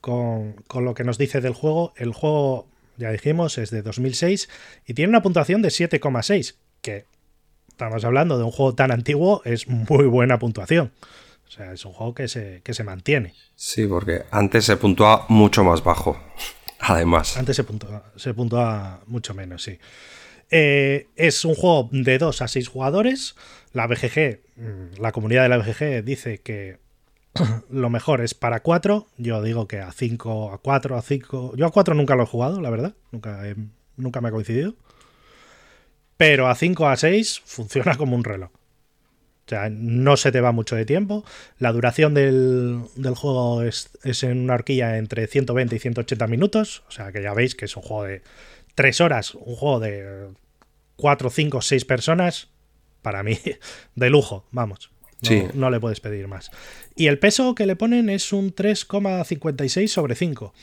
con, 0.01 0.53
con, 0.67 0.83
lo 0.83 0.93
que 0.93 1.05
nos 1.05 1.17
dice 1.17 1.39
del 1.39 1.53
juego. 1.53 1.93
El 1.95 2.11
juego 2.11 2.70
ya 3.01 3.11
dijimos, 3.11 3.57
es 3.57 3.71
de 3.71 3.81
2006 3.81 4.47
y 4.85 4.93
tiene 4.93 5.09
una 5.09 5.21
puntuación 5.21 5.61
de 5.61 5.69
7,6, 5.69 6.55
que 6.81 7.05
estamos 7.67 8.05
hablando 8.05 8.37
de 8.37 8.43
un 8.43 8.51
juego 8.51 8.75
tan 8.75 8.91
antiguo, 8.91 9.41
es 9.43 9.67
muy 9.67 10.05
buena 10.05 10.39
puntuación. 10.39 10.91
O 11.47 11.51
sea, 11.51 11.73
es 11.73 11.83
un 11.83 11.91
juego 11.91 12.13
que 12.13 12.27
se, 12.27 12.61
que 12.63 12.73
se 12.73 12.83
mantiene. 12.83 13.33
Sí, 13.55 13.85
porque 13.87 14.23
antes 14.31 14.65
se 14.65 14.77
puntuaba 14.77 15.25
mucho 15.27 15.63
más 15.63 15.83
bajo, 15.83 16.17
además. 16.79 17.35
Antes 17.35 17.55
se 17.55 17.63
puntuaba, 17.63 18.11
se 18.15 18.33
mucho 19.07 19.33
menos, 19.33 19.63
sí. 19.63 19.79
Eh, 20.51 21.07
es 21.15 21.43
un 21.43 21.55
juego 21.55 21.89
de 21.91 22.17
2 22.17 22.41
a 22.41 22.47
6 22.47 22.67
jugadores. 22.67 23.35
La 23.73 23.87
BGG, 23.87 24.41
mm, 24.57 25.01
la 25.01 25.11
comunidad 25.11 25.43
de 25.43 25.49
la 25.49 25.57
BGG 25.57 26.03
dice 26.03 26.37
que 26.39 26.77
lo 27.69 27.89
mejor 27.89 28.21
es 28.21 28.33
para 28.33 28.61
4. 28.61 29.07
Yo 29.17 29.41
digo 29.41 29.67
que 29.67 29.79
a 29.79 29.91
5, 29.91 30.53
a 30.53 30.57
4, 30.59 30.97
a 30.97 31.01
5. 31.01 31.55
Yo 31.55 31.65
a 31.65 31.71
4 31.71 31.95
nunca 31.95 32.15
lo 32.15 32.23
he 32.23 32.27
jugado, 32.27 32.61
la 32.61 32.69
verdad. 32.69 32.93
Nunca, 33.11 33.41
nunca 33.97 34.21
me 34.21 34.29
ha 34.29 34.31
coincidido. 34.31 34.75
Pero 36.17 36.47
a 36.47 36.55
5 36.55 36.87
a 36.87 36.95
6 36.95 37.41
funciona 37.45 37.95
como 37.95 38.15
un 38.15 38.23
reloj. 38.23 38.51
O 39.45 39.49
sea, 39.49 39.69
no 39.69 40.15
se 40.17 40.31
te 40.31 40.39
va 40.39 40.51
mucho 40.51 40.75
de 40.75 40.85
tiempo. 40.85 41.25
La 41.57 41.71
duración 41.73 42.13
del, 42.13 42.83
juego 43.15 43.63
es, 43.63 43.89
es, 44.03 44.23
en 44.23 44.39
una 44.39 44.53
horquilla 44.53 44.97
entre 44.97 45.27
120 45.27 45.75
y 45.75 45.79
180 45.79 46.27
minutos. 46.27 46.83
O 46.87 46.91
sea, 46.91 47.11
que 47.11 47.21
ya 47.21 47.33
veis 47.33 47.55
que 47.55 47.65
es 47.65 47.75
un 47.75 47.83
juego 47.83 48.03
de 48.03 48.21
3 48.75 49.01
horas. 49.01 49.35
Un 49.35 49.55
juego 49.55 49.79
de 49.79 50.29
4, 50.95 51.29
5, 51.29 51.61
6 51.61 51.85
personas. 51.85 52.49
Para 53.01 53.23
mí, 53.23 53.39
de 53.95 54.09
lujo, 54.09 54.45
vamos. 54.51 54.90
No, 55.53 55.69
le 55.69 55.79
puedes 55.79 55.99
pedir 55.99 56.27
más. 56.27 56.49
Y 56.95 57.07
el 57.07 57.19
peso 57.19 57.53
que 57.53 57.65
le 57.65 57.75
ponen 57.75 58.09
es 58.09 58.33
un 58.33 58.53
3,56 58.53 59.87
sobre 59.87 60.15
5. 60.15 60.53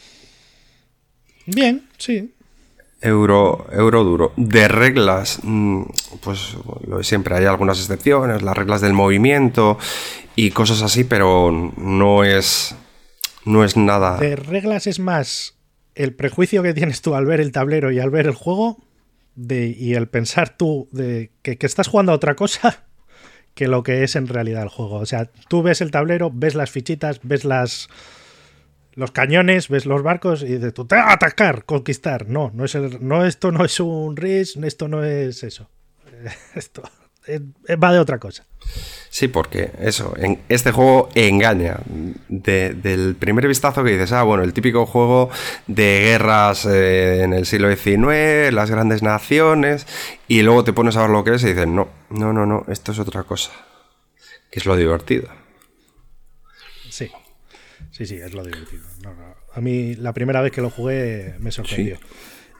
Bien, 1.46 1.88
sí. 1.96 2.34
Euro, 3.00 3.66
euro 3.70 4.02
duro. 4.02 4.32
De 4.36 4.66
reglas, 4.66 5.38
mm, 5.42 5.82
pues 6.20 6.56
siempre 7.02 7.36
hay 7.36 7.44
algunas 7.44 7.78
excepciones, 7.78 8.42
las 8.42 8.56
reglas 8.56 8.80
del 8.80 8.92
movimiento 8.92 9.78
y 10.34 10.50
cosas 10.50 10.82
así, 10.82 11.04
pero 11.04 11.72
no 11.76 12.24
es, 12.24 12.74
no 13.44 13.64
es 13.64 13.76
nada. 13.76 14.18
De 14.18 14.34
reglas 14.34 14.88
es 14.88 14.98
más 14.98 15.56
el 15.94 16.14
prejuicio 16.14 16.62
que 16.64 16.74
tienes 16.74 17.00
tú 17.00 17.14
al 17.14 17.26
ver 17.26 17.40
el 17.40 17.52
tablero 17.52 17.92
y 17.92 18.00
al 18.00 18.10
ver 18.10 18.26
el 18.26 18.34
juego 18.34 18.78
de, 19.36 19.68
y 19.68 19.94
el 19.94 20.08
pensar 20.08 20.56
tú 20.56 20.88
de 20.90 21.30
que, 21.42 21.56
que 21.56 21.66
estás 21.66 21.86
jugando 21.86 22.10
a 22.10 22.16
otra 22.16 22.34
cosa 22.34 22.87
que 23.58 23.66
lo 23.66 23.82
que 23.82 24.04
es 24.04 24.14
en 24.14 24.28
realidad 24.28 24.62
el 24.62 24.68
juego. 24.68 24.98
O 24.98 25.04
sea, 25.04 25.32
tú 25.48 25.64
ves 25.64 25.80
el 25.80 25.90
tablero, 25.90 26.30
ves 26.32 26.54
las 26.54 26.70
fichitas, 26.70 27.18
ves 27.24 27.44
las 27.44 27.88
los 28.94 29.10
cañones, 29.10 29.68
ves 29.68 29.84
los 29.84 30.04
barcos 30.04 30.44
y 30.44 30.46
dices 30.46 30.72
tú, 30.74 30.86
atacar, 30.92 31.64
conquistar. 31.64 32.28
No, 32.28 32.52
no 32.54 32.64
es 32.64 32.76
no, 33.00 33.26
esto 33.26 33.50
no 33.50 33.64
es 33.64 33.80
un 33.80 34.16
RIS, 34.16 34.58
esto 34.58 34.86
no 34.86 35.02
es 35.02 35.42
eso. 35.42 35.68
Esto 36.54 36.82
va 37.82 37.92
de 37.92 37.98
otra 37.98 38.18
cosa. 38.18 38.44
Sí, 39.10 39.28
porque 39.28 39.72
eso, 39.80 40.14
en 40.18 40.40
este 40.48 40.70
juego 40.70 41.08
engaña. 41.14 41.78
del 42.28 43.16
primer 43.18 43.48
vistazo 43.48 43.82
que 43.82 43.92
dices, 43.92 44.12
ah, 44.12 44.22
bueno, 44.22 44.44
el 44.44 44.52
típico 44.52 44.86
juego 44.86 45.30
de 45.66 46.00
guerras 46.04 46.66
eh, 46.66 47.22
en 47.22 47.32
el 47.32 47.46
siglo 47.46 47.74
XIX, 47.74 48.52
las 48.52 48.70
grandes 48.70 49.02
naciones, 49.02 49.86
y 50.28 50.42
luego 50.42 50.64
te 50.64 50.72
pones 50.72 50.96
a 50.96 51.02
ver 51.02 51.10
lo 51.10 51.24
que 51.24 51.34
es 51.34 51.42
y 51.42 51.48
dices, 51.48 51.66
no, 51.66 51.88
no, 52.10 52.32
no, 52.32 52.46
no, 52.46 52.64
esto 52.68 52.92
es 52.92 52.98
otra 52.98 53.22
cosa. 53.22 53.50
Que 54.50 54.60
es 54.60 54.66
lo 54.66 54.76
divertido. 54.76 55.28
Sí, 56.90 57.10
sí, 57.90 58.06
sí, 58.06 58.16
es 58.16 58.34
lo 58.34 58.44
divertido. 58.44 58.84
A 59.54 59.60
mí 59.60 59.94
la 59.94 60.12
primera 60.12 60.42
vez 60.42 60.52
que 60.52 60.60
lo 60.60 60.70
jugué 60.70 61.34
me 61.38 61.50
sorprendió. 61.50 61.98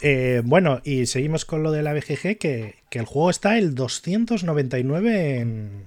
Eh, 0.00 0.42
bueno, 0.44 0.80
y 0.84 1.06
seguimos 1.06 1.44
con 1.44 1.62
lo 1.62 1.72
de 1.72 1.82
la 1.82 1.92
BGG, 1.92 2.38
que, 2.38 2.74
el 2.90 3.04
juego 3.04 3.30
está 3.30 3.58
el 3.58 3.74
299 3.74 5.38
en... 5.38 5.84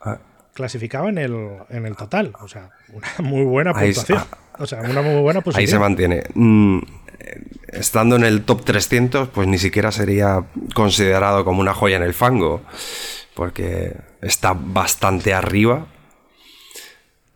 Ah. 0.00 0.18
clasificado 0.52 1.08
en 1.08 1.18
el, 1.18 1.34
en 1.70 1.86
el 1.86 1.96
total. 1.96 2.32
O 2.40 2.48
sea, 2.48 2.70
una 2.92 3.28
muy 3.28 3.44
buena 3.44 3.72
puntuación. 3.72 4.22
o 4.58 4.66
sea, 4.66 4.80
una 4.80 5.02
muy 5.02 5.20
buena 5.20 5.40
posición. 5.40 5.60
Ahí 5.60 5.66
se 5.66 5.78
mantiene. 5.78 6.24
Mm, 6.34 6.80
estando 7.68 8.16
en 8.16 8.24
el 8.24 8.42
top 8.44 8.64
300, 8.64 9.28
pues 9.28 9.48
ni 9.48 9.58
siquiera 9.58 9.92
sería 9.92 10.44
considerado 10.74 11.44
como 11.44 11.60
una 11.60 11.74
joya 11.74 11.96
en 11.96 12.02
el 12.02 12.14
fango, 12.14 12.62
porque 13.34 13.96
está 14.20 14.52
bastante 14.54 15.32
arriba 15.34 15.86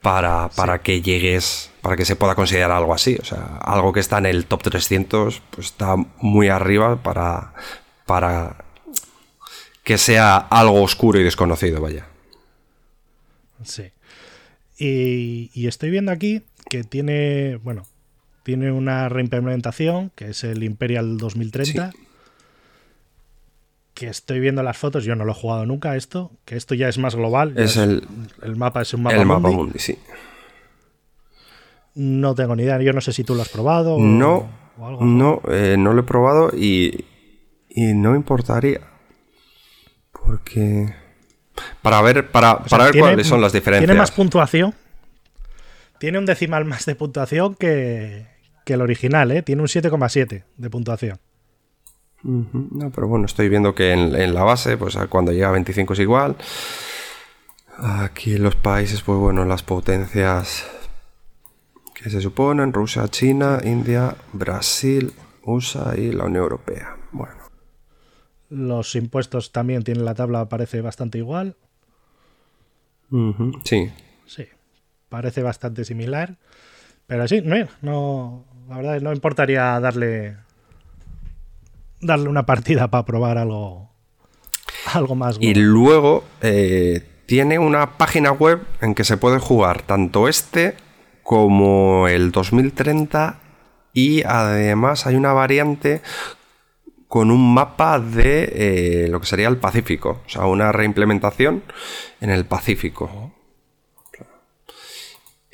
para, 0.09 0.49
para 0.49 0.79
que 0.81 1.03
llegues, 1.03 1.71
para 1.83 1.95
que 1.95 2.07
se 2.07 2.17
pueda 2.17 2.35
considerar 2.35 2.71
algo 2.71 2.95
así. 2.95 3.19
O 3.21 3.25
sea, 3.27 3.59
algo 3.61 3.93
que 3.93 4.01
está 4.01 4.17
en 4.17 4.25
el 4.25 4.47
top 4.47 4.63
300, 4.63 5.43
pues 5.51 5.67
está 5.67 5.97
muy 5.97 6.49
arriba 6.49 7.03
para, 7.03 7.53
para 8.07 8.65
que 9.85 9.99
sea 9.99 10.39
algo 10.39 10.83
oscuro 10.83 11.21
y 11.21 11.25
desconocido, 11.25 11.83
vaya. 11.83 12.07
Sí. 13.63 13.91
Y, 14.79 15.51
y 15.53 15.67
estoy 15.67 15.91
viendo 15.91 16.11
aquí 16.11 16.43
que 16.71 16.85
tiene, 16.85 17.57
bueno, 17.57 17.83
tiene 18.45 18.73
una 18.73 19.11
reimplementación, 19.11 20.11
que 20.15 20.31
es 20.31 20.43
el 20.43 20.63
Imperial 20.63 21.19
2030. 21.19 21.93
Que 23.99 24.07
estoy 24.07 24.39
viendo 24.39 24.63
las 24.63 24.79
fotos, 24.79 25.03
yo 25.03 25.17
no 25.17 25.25
lo 25.25 25.33
he 25.33 25.35
jugado 25.35 25.67
nunca 25.67 25.97
esto, 25.97 26.31
que 26.45 26.55
esto 26.55 26.77
ya 26.77 26.89
es 26.89 26.99
más 26.99 27.17
global. 27.17 27.59
Es 27.59 27.77
el, 27.77 28.07
el 28.43 28.55
mapa 28.55 28.81
es 28.81 28.95
un 28.95 29.03
mapa 29.03 29.17
el 29.17 29.27
mapa 29.27 29.51
mundi, 29.51 29.81
sí. 29.81 29.99
No 31.97 32.33
tengo 32.37 32.55
ni 32.55 32.63
idea, 32.63 32.81
yo 32.81 32.93
no 32.93 33.01
sé 33.01 33.13
si 33.13 33.25
tú 33.25 33.35
lo 33.35 33.43
has 33.43 33.49
probado. 33.49 33.99
No, 33.99 34.49
no, 35.01 35.43
eh, 35.51 35.75
no 35.77 35.95
lo 35.95 36.03
he 36.03 36.05
probado 36.05 36.53
y, 36.57 37.07
y 37.69 37.93
no 37.95 38.15
importaría. 38.15 38.83
Porque... 40.13 40.95
Para 41.83 42.01
ver, 42.01 42.31
para, 42.31 42.61
para 42.61 42.85
ver 42.85 43.01
cuáles 43.01 43.27
son 43.27 43.41
las 43.41 43.53
diferencias. 43.53 43.89
Tiene 43.89 43.99
más 43.99 44.13
puntuación. 44.13 44.75
Tiene 45.99 46.21
un 46.21 46.25
decimal 46.25 46.65
más 46.65 46.87
de 46.87 46.95
puntuación 46.95 47.57
que, 47.57 48.29
que 48.65 48.75
el 48.75 48.81
original, 48.81 49.33
¿eh? 49.33 49.43
Tiene 49.43 49.61
un 49.61 49.67
7,7 49.67 50.45
de 50.57 50.71
puntuación. 50.71 51.19
No, 52.23 52.91
pero 52.91 53.07
bueno, 53.07 53.27
estoy 53.27 53.49
viendo 53.49 53.75
que 53.75 53.93
en, 53.93 54.35
la 54.35 54.43
base, 54.43 54.77
pues 54.77 54.97
cuando 55.09 55.33
llega 55.33 55.49
a 55.49 55.53
25 55.53 55.93
es 55.93 55.99
igual. 56.01 56.37
Aquí 57.77 58.35
en 58.35 58.43
los 58.43 58.57
países, 58.57 59.03
pues 59.03 59.19
bueno, 59.19 59.45
las 59.45 59.63
potencias 59.63 60.67
que 61.95 62.11
se 62.11 62.21
suponen, 62.21 62.73
Rusia, 62.73 63.07
China, 63.09 63.61
India, 63.65 64.17
Brasil, 64.33 65.13
USA 65.43 65.97
y 65.97 66.13
la 66.13 66.25
Unión 66.25 66.43
Europea. 66.43 66.97
Bueno. 67.13 67.35
Los 68.51 68.95
impuestos 68.97 69.53
también 69.53 69.85
tienen 69.85 70.05
la 70.05 70.15
tabla, 70.15 70.49
parece 70.49 70.81
bastante 70.81 71.19
igual. 71.19 71.57
Sí. 73.65 73.91
Sí, 74.27 74.47
parece 75.09 75.43
bastante 75.43 75.85
similar. 75.85 76.37
Pero 77.07 77.27
sí, 77.27 77.43
no, 77.81 78.45
la 78.69 78.77
verdad 78.77 79.01
no 79.01 79.13
importaría 79.13 79.81
darle 79.81 80.37
darle 82.01 82.29
una 82.29 82.47
partida 82.47 82.89
para 82.89 83.05
probar 83.05 83.39
algo 83.39 83.89
algo 84.95 85.15
más. 85.15 85.37
Y 85.41 85.55
luego 85.55 86.25
eh, 86.41 87.07
tiene 87.27 87.59
una 87.59 87.99
página 87.99 88.33
web 88.33 88.61
en 88.81 88.95
que 88.95 89.05
se 89.05 89.17
puede 89.17 89.39
jugar 89.39 89.83
tanto 89.83 90.29
este 90.29 90.75
como 91.23 92.09
el 92.09 92.33
2030 92.33 93.39
y 93.93 94.23
además 94.23 95.07
hay 95.07 95.17
una 95.17 95.33
variante 95.33 96.03
con 97.07 97.31
un 97.31 97.55
mapa 97.55 97.99
de 97.99 99.05
eh, 99.05 99.09
lo 99.09 99.21
que 99.21 99.27
sería 99.27 99.49
el 99.49 99.57
Pacífico, 99.57 100.23
o 100.27 100.29
sea, 100.29 100.45
una 100.47 100.73
reimplementación 100.73 101.63
en 102.21 102.31
el 102.31 102.45
Pacífico. 102.45 103.33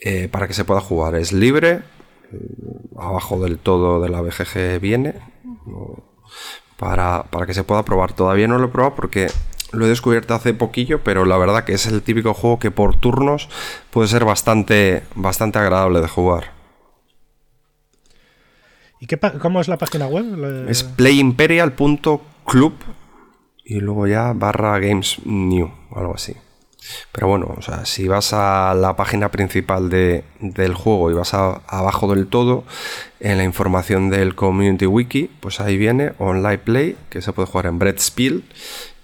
Eh, 0.07 0.29
para 0.29 0.47
que 0.47 0.53
se 0.53 0.65
pueda 0.65 0.83
jugar. 0.83 1.15
Es 1.15 1.33
libre, 1.33 1.81
abajo 2.99 3.41
del 3.43 3.59
todo 3.59 4.03
de 4.03 4.11
la 4.11 4.21
BGG 4.21 4.79
viene 4.79 5.15
para, 6.77 7.25
que 7.47 7.55
se 7.55 7.65
pueda 7.65 7.85
probar. 7.85 8.13
Todavía 8.13 8.49
no 8.49 8.59
lo 8.59 8.67
he 8.67 8.69
probado 8.69 8.95
porque 8.95 9.29
lo 9.73 9.87
he 9.87 9.89
descubierto 9.89 10.35
hace 10.35 10.55
poquillo, 10.55 11.03
pero 11.03 11.25
la 11.25 11.37
verdad 11.37 11.65
que 11.65 11.73
es 11.73 11.87
el 11.87 12.03
típico 12.03 12.35
juego 12.35 12.59
que 12.59 12.71
por 12.71 12.97
turnos 12.97 13.49
puede 13.91 14.09
ser 14.09 14.25
bastante, 14.25 15.03
bastante 15.15 15.59
agradable 15.59 16.01
de 16.01 16.09
jugar. 16.09 16.53
¿Y 19.01 19.07
qué, 19.07 19.19
cómo 19.41 19.61
es 19.61 19.69
la 19.69 19.77
página 19.77 20.07
web? 20.07 20.67
Es 20.69 20.85
playimperial.club 20.85 22.73
y 23.65 23.81
luego 23.81 24.07
ya 24.07 24.33
barra 24.35 24.79
games 24.79 25.19
new, 25.25 25.71
algo 25.95 26.15
así. 26.15 26.35
Pero 27.13 27.29
bueno, 27.29 27.55
o 27.57 27.63
sea, 27.63 27.85
si 27.85 28.09
vas 28.09 28.33
a 28.33 28.75
la 28.75 28.97
página 28.97 29.31
principal 29.31 29.89
del 29.89 30.75
juego 30.75 31.11
y 31.11 31.15
vas 31.15 31.35
abajo 31.35 32.15
del 32.15 32.27
todo, 32.27 32.65
en 33.21 33.39
la 33.39 33.45
información 33.45 34.11
del 34.11 34.35
Community 34.35 34.87
Wiki, 34.87 35.31
pues 35.41 35.61
ahí 35.61 35.77
viene 35.77 36.13
Online 36.19 36.59
Play, 36.59 36.97
que 37.11 37.23
se 37.23 37.33
puede 37.33 37.49
jugar 37.49 37.67
en 37.67 37.79
Bread 37.79 37.99
Spiel, 37.99 38.45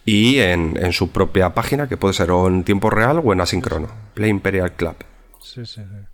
y 0.05 0.39
en, 0.41 0.93
su 0.93 1.11
propia 1.11 1.55
página, 1.55 1.89
que 1.89 1.97
puede 1.97 2.15
ser 2.15 2.31
o 2.31 2.49
en 2.49 2.65
tiempo 2.65 2.91
real 2.91 3.21
o 3.25 3.33
en 3.33 3.41
asíncrono. 3.41 3.89
Play 4.15 4.31
Imperial 4.31 4.73
Club. 4.73 4.97
Sí, 5.41 5.65
sí, 5.67 5.83
sí. 5.83 6.07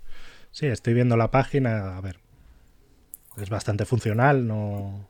Sí, 0.50 0.66
estoy 0.66 0.94
viendo 0.94 1.16
la 1.16 1.30
página, 1.30 1.96
a 1.96 2.00
ver. 2.00 2.18
Es 3.36 3.50
bastante 3.50 3.84
funcional, 3.84 4.46
no. 4.46 5.08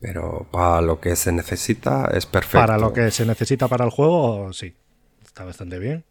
Pero 0.00 0.46
para 0.50 0.80
lo 0.82 1.00
que 1.00 1.16
se 1.16 1.32
necesita 1.32 2.10
es 2.12 2.26
perfecto. 2.26 2.58
Para 2.58 2.78
lo 2.78 2.92
que 2.92 3.10
se 3.10 3.24
necesita 3.24 3.68
para 3.68 3.84
el 3.84 3.90
juego, 3.90 4.52
sí 4.52 4.74
está 5.32 5.44
bastante 5.44 5.78
bien. 5.78 6.04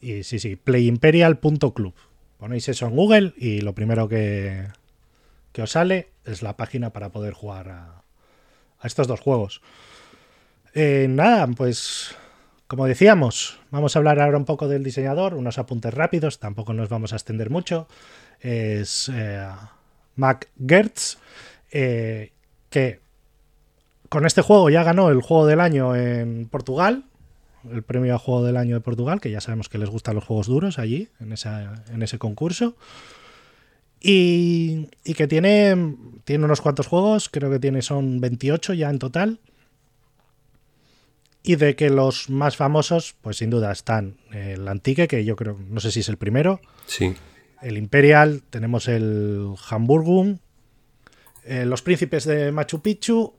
Y 0.00 0.24
sí, 0.24 0.38
sí, 0.38 0.56
playimperial.club. 0.56 1.94
Ponéis 2.38 2.68
eso 2.70 2.86
en 2.86 2.96
Google 2.96 3.34
y 3.36 3.60
lo 3.60 3.74
primero 3.74 4.08
que, 4.08 4.66
que 5.52 5.62
os 5.62 5.72
sale 5.72 6.08
es 6.24 6.42
la 6.42 6.56
página 6.56 6.90
para 6.90 7.10
poder 7.12 7.34
jugar 7.34 7.68
a, 7.68 8.02
estos 8.82 9.06
dos 9.06 9.20
juegos. 9.20 9.60
Eh, 10.74 11.06
nada, 11.08 11.46
pues 11.48 12.16
como 12.66 12.86
decíamos, 12.86 13.60
vamos 13.70 13.94
a 13.94 13.98
hablar 13.98 14.18
ahora 14.18 14.38
un 14.38 14.46
poco 14.46 14.66
del 14.66 14.82
diseñador, 14.82 15.34
unos 15.34 15.58
apuntes 15.58 15.92
rápidos, 15.92 16.40
tampoco 16.40 16.72
nos 16.72 16.88
vamos 16.88 17.12
a 17.12 17.16
extender 17.16 17.50
mucho. 17.50 17.86
Es 18.40 19.10
eh, 19.14 19.46
Mac 20.16 20.48
Gertz, 20.66 21.18
eh, 21.70 22.32
que 22.70 23.00
con 24.08 24.24
este 24.24 24.40
juego 24.40 24.70
ya 24.70 24.82
ganó 24.82 25.10
el 25.10 25.20
juego 25.20 25.46
del 25.46 25.60
año 25.60 25.94
en 25.94 26.48
Portugal, 26.48 27.04
el 27.70 27.82
premio 27.82 28.14
a 28.14 28.18
juego 28.18 28.44
del 28.44 28.56
año 28.56 28.74
de 28.74 28.80
Portugal, 28.80 29.20
que 29.20 29.30
ya 29.30 29.40
sabemos 29.40 29.68
que 29.68 29.78
les 29.78 29.88
gustan 29.88 30.14
los 30.14 30.24
juegos 30.24 30.46
duros 30.46 30.78
allí, 30.78 31.08
en, 31.20 31.34
en 31.92 32.02
ese 32.02 32.18
concurso. 32.18 32.76
Y, 34.04 34.88
que 35.14 35.28
tiene, 35.28 35.96
tiene 36.24 36.44
unos 36.44 36.60
cuantos 36.60 36.88
juegos, 36.88 37.28
creo 37.28 37.50
que 37.50 37.60
tiene 37.60 37.82
son 37.82 38.20
28 38.20 38.74
ya 38.74 38.90
en 38.90 38.98
total. 38.98 39.38
Y 41.44 41.56
de 41.56 41.76
que 41.76 41.90
los 41.90 42.28
más 42.28 42.56
famosos, 42.56 43.14
pues 43.20 43.38
sin 43.38 43.50
duda 43.50 43.70
están 43.70 44.16
el 44.32 44.66
Antique, 44.66 45.08
que 45.08 45.24
yo 45.24 45.36
creo, 45.36 45.58
no 45.68 45.80
sé 45.80 45.92
si 45.92 46.00
es 46.00 46.08
el 46.08 46.16
primero. 46.16 46.60
Sí. 46.86 47.14
El 47.62 47.78
Imperial, 47.78 48.42
tenemos 48.50 48.88
el 48.88 49.54
Hamburgum, 49.70 50.38
eh, 51.44 51.64
los 51.64 51.82
Príncipes 51.82 52.24
de 52.24 52.50
Machu 52.50 52.80
Picchu, 52.82 53.34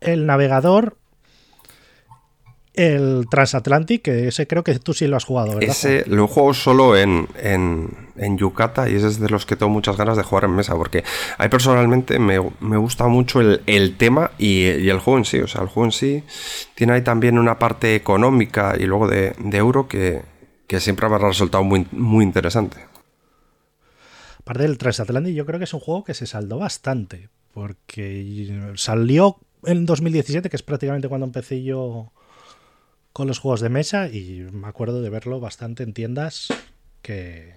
el 0.00 0.26
Navegador 0.26 0.98
el 2.74 3.28
Transatlantic, 3.30 4.02
que 4.02 4.28
ese 4.28 4.46
creo 4.48 4.64
que 4.64 4.78
tú 4.80 4.92
sí 4.92 5.06
lo 5.06 5.16
has 5.16 5.24
jugado, 5.24 5.54
¿verdad? 5.54 5.70
Ese 5.70 6.04
lo 6.06 6.26
juego 6.26 6.52
solo 6.54 6.96
en, 6.96 7.28
en, 7.40 8.04
en 8.16 8.36
Yucata 8.36 8.88
y 8.88 8.96
ese 8.96 9.06
es 9.06 9.20
de 9.20 9.28
los 9.28 9.46
que 9.46 9.54
tengo 9.54 9.70
muchas 9.70 9.96
ganas 9.96 10.16
de 10.16 10.24
jugar 10.24 10.44
en 10.44 10.56
mesa, 10.56 10.74
porque 10.74 11.04
ahí 11.38 11.48
personalmente 11.48 12.18
me, 12.18 12.38
gusta 12.76 13.06
mucho 13.06 13.40
el, 13.40 13.96
tema 13.96 14.32
y, 14.38 14.64
el 14.64 14.98
juego 14.98 15.18
en 15.18 15.24
sí. 15.24 15.38
O 15.38 15.46
sea, 15.46 15.62
el 15.62 15.68
juego 15.68 15.86
en 15.86 15.92
sí 15.92 16.24
tiene 16.74 16.94
ahí 16.94 17.02
también 17.02 17.38
una 17.38 17.58
parte 17.58 17.94
económica 17.94 18.74
y 18.78 18.84
luego 18.84 19.08
de, 19.08 19.34
euro 19.52 19.86
que, 19.88 20.22
siempre 20.78 21.08
me 21.08 21.14
ha 21.14 21.18
resultado 21.18 21.62
muy, 21.62 21.86
muy 21.92 22.24
interesante. 22.24 22.78
Aparte 24.40 24.64
del 24.64 24.76
Transatlantic, 24.78 25.34
yo 25.34 25.46
creo 25.46 25.60
que 25.60 25.64
es 25.64 25.74
un 25.74 25.80
juego 25.80 26.02
que 26.02 26.14
se 26.14 26.26
saldó 26.26 26.58
bastante, 26.58 27.28
porque 27.52 28.72
salió 28.74 29.38
en 29.62 29.86
2017, 29.86 30.50
que 30.50 30.56
es 30.56 30.62
prácticamente 30.64 31.08
cuando 31.08 31.26
empecé 31.26 31.62
yo 31.62 32.12
con 33.14 33.28
los 33.28 33.38
juegos 33.38 33.60
de 33.60 33.68
mesa 33.68 34.08
y 34.08 34.44
me 34.52 34.66
acuerdo 34.66 35.00
de 35.00 35.08
verlo 35.08 35.38
bastante 35.38 35.84
en 35.84 35.94
tiendas 35.94 36.48
que, 37.00 37.54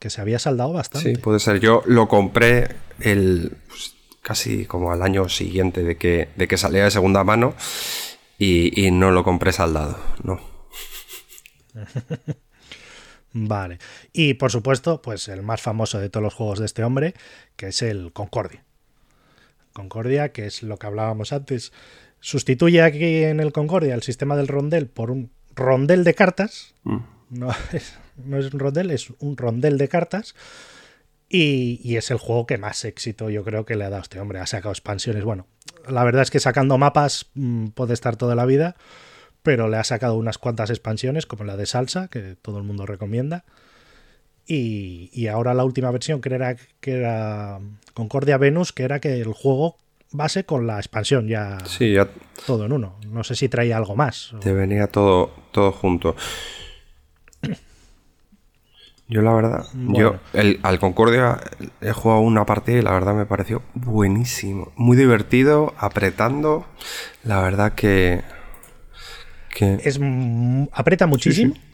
se 0.00 0.20
había 0.20 0.38
saldado 0.38 0.72
bastante. 0.72 1.14
Sí, 1.14 1.20
puede 1.20 1.40
ser. 1.40 1.58
Yo 1.58 1.82
lo 1.86 2.06
compré 2.06 2.76
el 3.00 3.56
pues, 3.66 3.94
casi 4.20 4.64
como 4.64 4.92
al 4.92 5.02
año 5.02 5.28
siguiente 5.28 5.82
de 5.82 5.96
que, 5.96 6.28
de 6.36 6.46
que 6.46 6.56
salía 6.56 6.84
de 6.84 6.90
segunda 6.90 7.24
mano 7.24 7.54
y, 8.38 8.90
no 8.90 9.12
lo 9.12 9.22
compré 9.22 9.52
saldado, 9.52 9.98
no. 10.22 10.40
vale. 13.32 13.78
Y 14.12 14.34
por 14.34 14.50
supuesto, 14.50 15.02
pues 15.02 15.28
el 15.28 15.42
más 15.42 15.62
famoso 15.62 16.00
de 16.00 16.10
todos 16.10 16.22
los 16.22 16.34
juegos 16.34 16.58
de 16.58 16.66
este 16.66 16.82
hombre, 16.82 17.14
que 17.54 17.68
es 17.68 17.82
el 17.82 18.12
Concordia. 18.12 18.64
Concordia, 19.72 20.32
que 20.32 20.46
es 20.46 20.64
lo 20.64 20.78
que 20.78 20.86
hablábamos 20.86 21.32
antes. 21.32 21.72
Sustituye 22.20 22.82
aquí 22.82 23.24
en 23.24 23.40
el 23.40 23.52
Concordia 23.52 23.94
el 23.94 24.02
sistema 24.02 24.36
del 24.36 24.48
rondel 24.48 24.88
por 24.88 25.10
un 25.10 25.30
rondel 25.54 26.04
de 26.04 26.14
cartas. 26.14 26.74
Mm. 26.84 26.98
No, 27.30 27.50
es, 27.72 27.98
no 28.24 28.38
es 28.38 28.52
un 28.52 28.60
rondel, 28.60 28.90
es 28.90 29.10
un 29.18 29.36
rondel 29.36 29.78
de 29.78 29.88
cartas. 29.88 30.34
Y, 31.28 31.80
y, 31.82 31.96
es 31.96 32.12
el 32.12 32.18
juego 32.18 32.46
que 32.46 32.56
más 32.56 32.84
éxito 32.84 33.30
yo 33.30 33.42
creo 33.42 33.64
que 33.64 33.74
le 33.74 33.84
ha 33.84 33.90
dado 33.90 34.02
este 34.02 34.20
hombre. 34.20 34.38
Ha 34.38 34.46
sacado 34.46 34.70
expansiones. 34.70 35.24
Bueno, 35.24 35.46
la 35.88 36.04
verdad 36.04 36.22
es 36.22 36.30
que 36.30 36.38
sacando 36.38 36.78
mapas 36.78 37.26
mmm, 37.34 37.68
puede 37.68 37.94
estar 37.94 38.16
toda 38.16 38.36
la 38.36 38.46
vida, 38.46 38.76
pero 39.42 39.68
le 39.68 39.76
ha 39.76 39.84
sacado 39.84 40.14
unas 40.16 40.38
cuantas 40.38 40.70
expansiones, 40.70 41.26
como 41.26 41.44
la 41.44 41.56
de 41.56 41.66
Salsa, 41.66 42.08
que 42.08 42.36
todo 42.40 42.58
el 42.58 42.64
mundo 42.64 42.86
recomienda. 42.86 43.44
Y, 44.46 45.10
y, 45.12 45.26
ahora 45.26 45.54
la 45.54 45.64
última 45.64 45.90
versión, 45.90 46.20
que 46.20 46.32
era, 46.32 46.56
que 46.80 46.92
era 46.92 47.58
Concordia 47.94 48.38
Venus, 48.38 48.72
que 48.72 48.84
era 48.84 49.00
que 49.00 49.20
el 49.20 49.32
juego 49.32 49.78
base 50.12 50.44
con 50.44 50.66
la 50.66 50.78
expansión 50.78 51.28
ya, 51.28 51.58
sí, 51.66 51.92
ya 51.92 52.08
todo 52.46 52.66
en 52.66 52.72
uno. 52.72 52.96
No 53.08 53.24
sé 53.24 53.34
si 53.34 53.48
traía 53.48 53.76
algo 53.76 53.96
más. 53.96 54.34
Te 54.40 54.52
venía 54.52 54.86
todo, 54.86 55.32
todo 55.52 55.72
junto. 55.72 56.16
Yo 59.08 59.22
la 59.22 59.32
verdad, 59.32 59.64
bueno. 59.72 59.98
yo 59.98 60.20
el, 60.32 60.58
al 60.64 60.80
Concordia 60.80 61.40
he 61.80 61.92
jugado 61.92 62.22
una 62.22 62.44
partida 62.44 62.78
y 62.78 62.82
la 62.82 62.90
verdad 62.90 63.14
me 63.14 63.24
pareció 63.24 63.62
buenísimo. 63.74 64.72
Muy 64.74 64.96
divertido, 64.96 65.74
apretando. 65.78 66.66
La 67.22 67.40
verdad 67.40 67.74
que... 67.74 68.24
que... 69.54 69.78
Es, 69.84 70.00
aprieta 70.72 71.06
muchísimo. 71.06 71.54
Sí, 71.54 71.60
sí. 71.60 71.66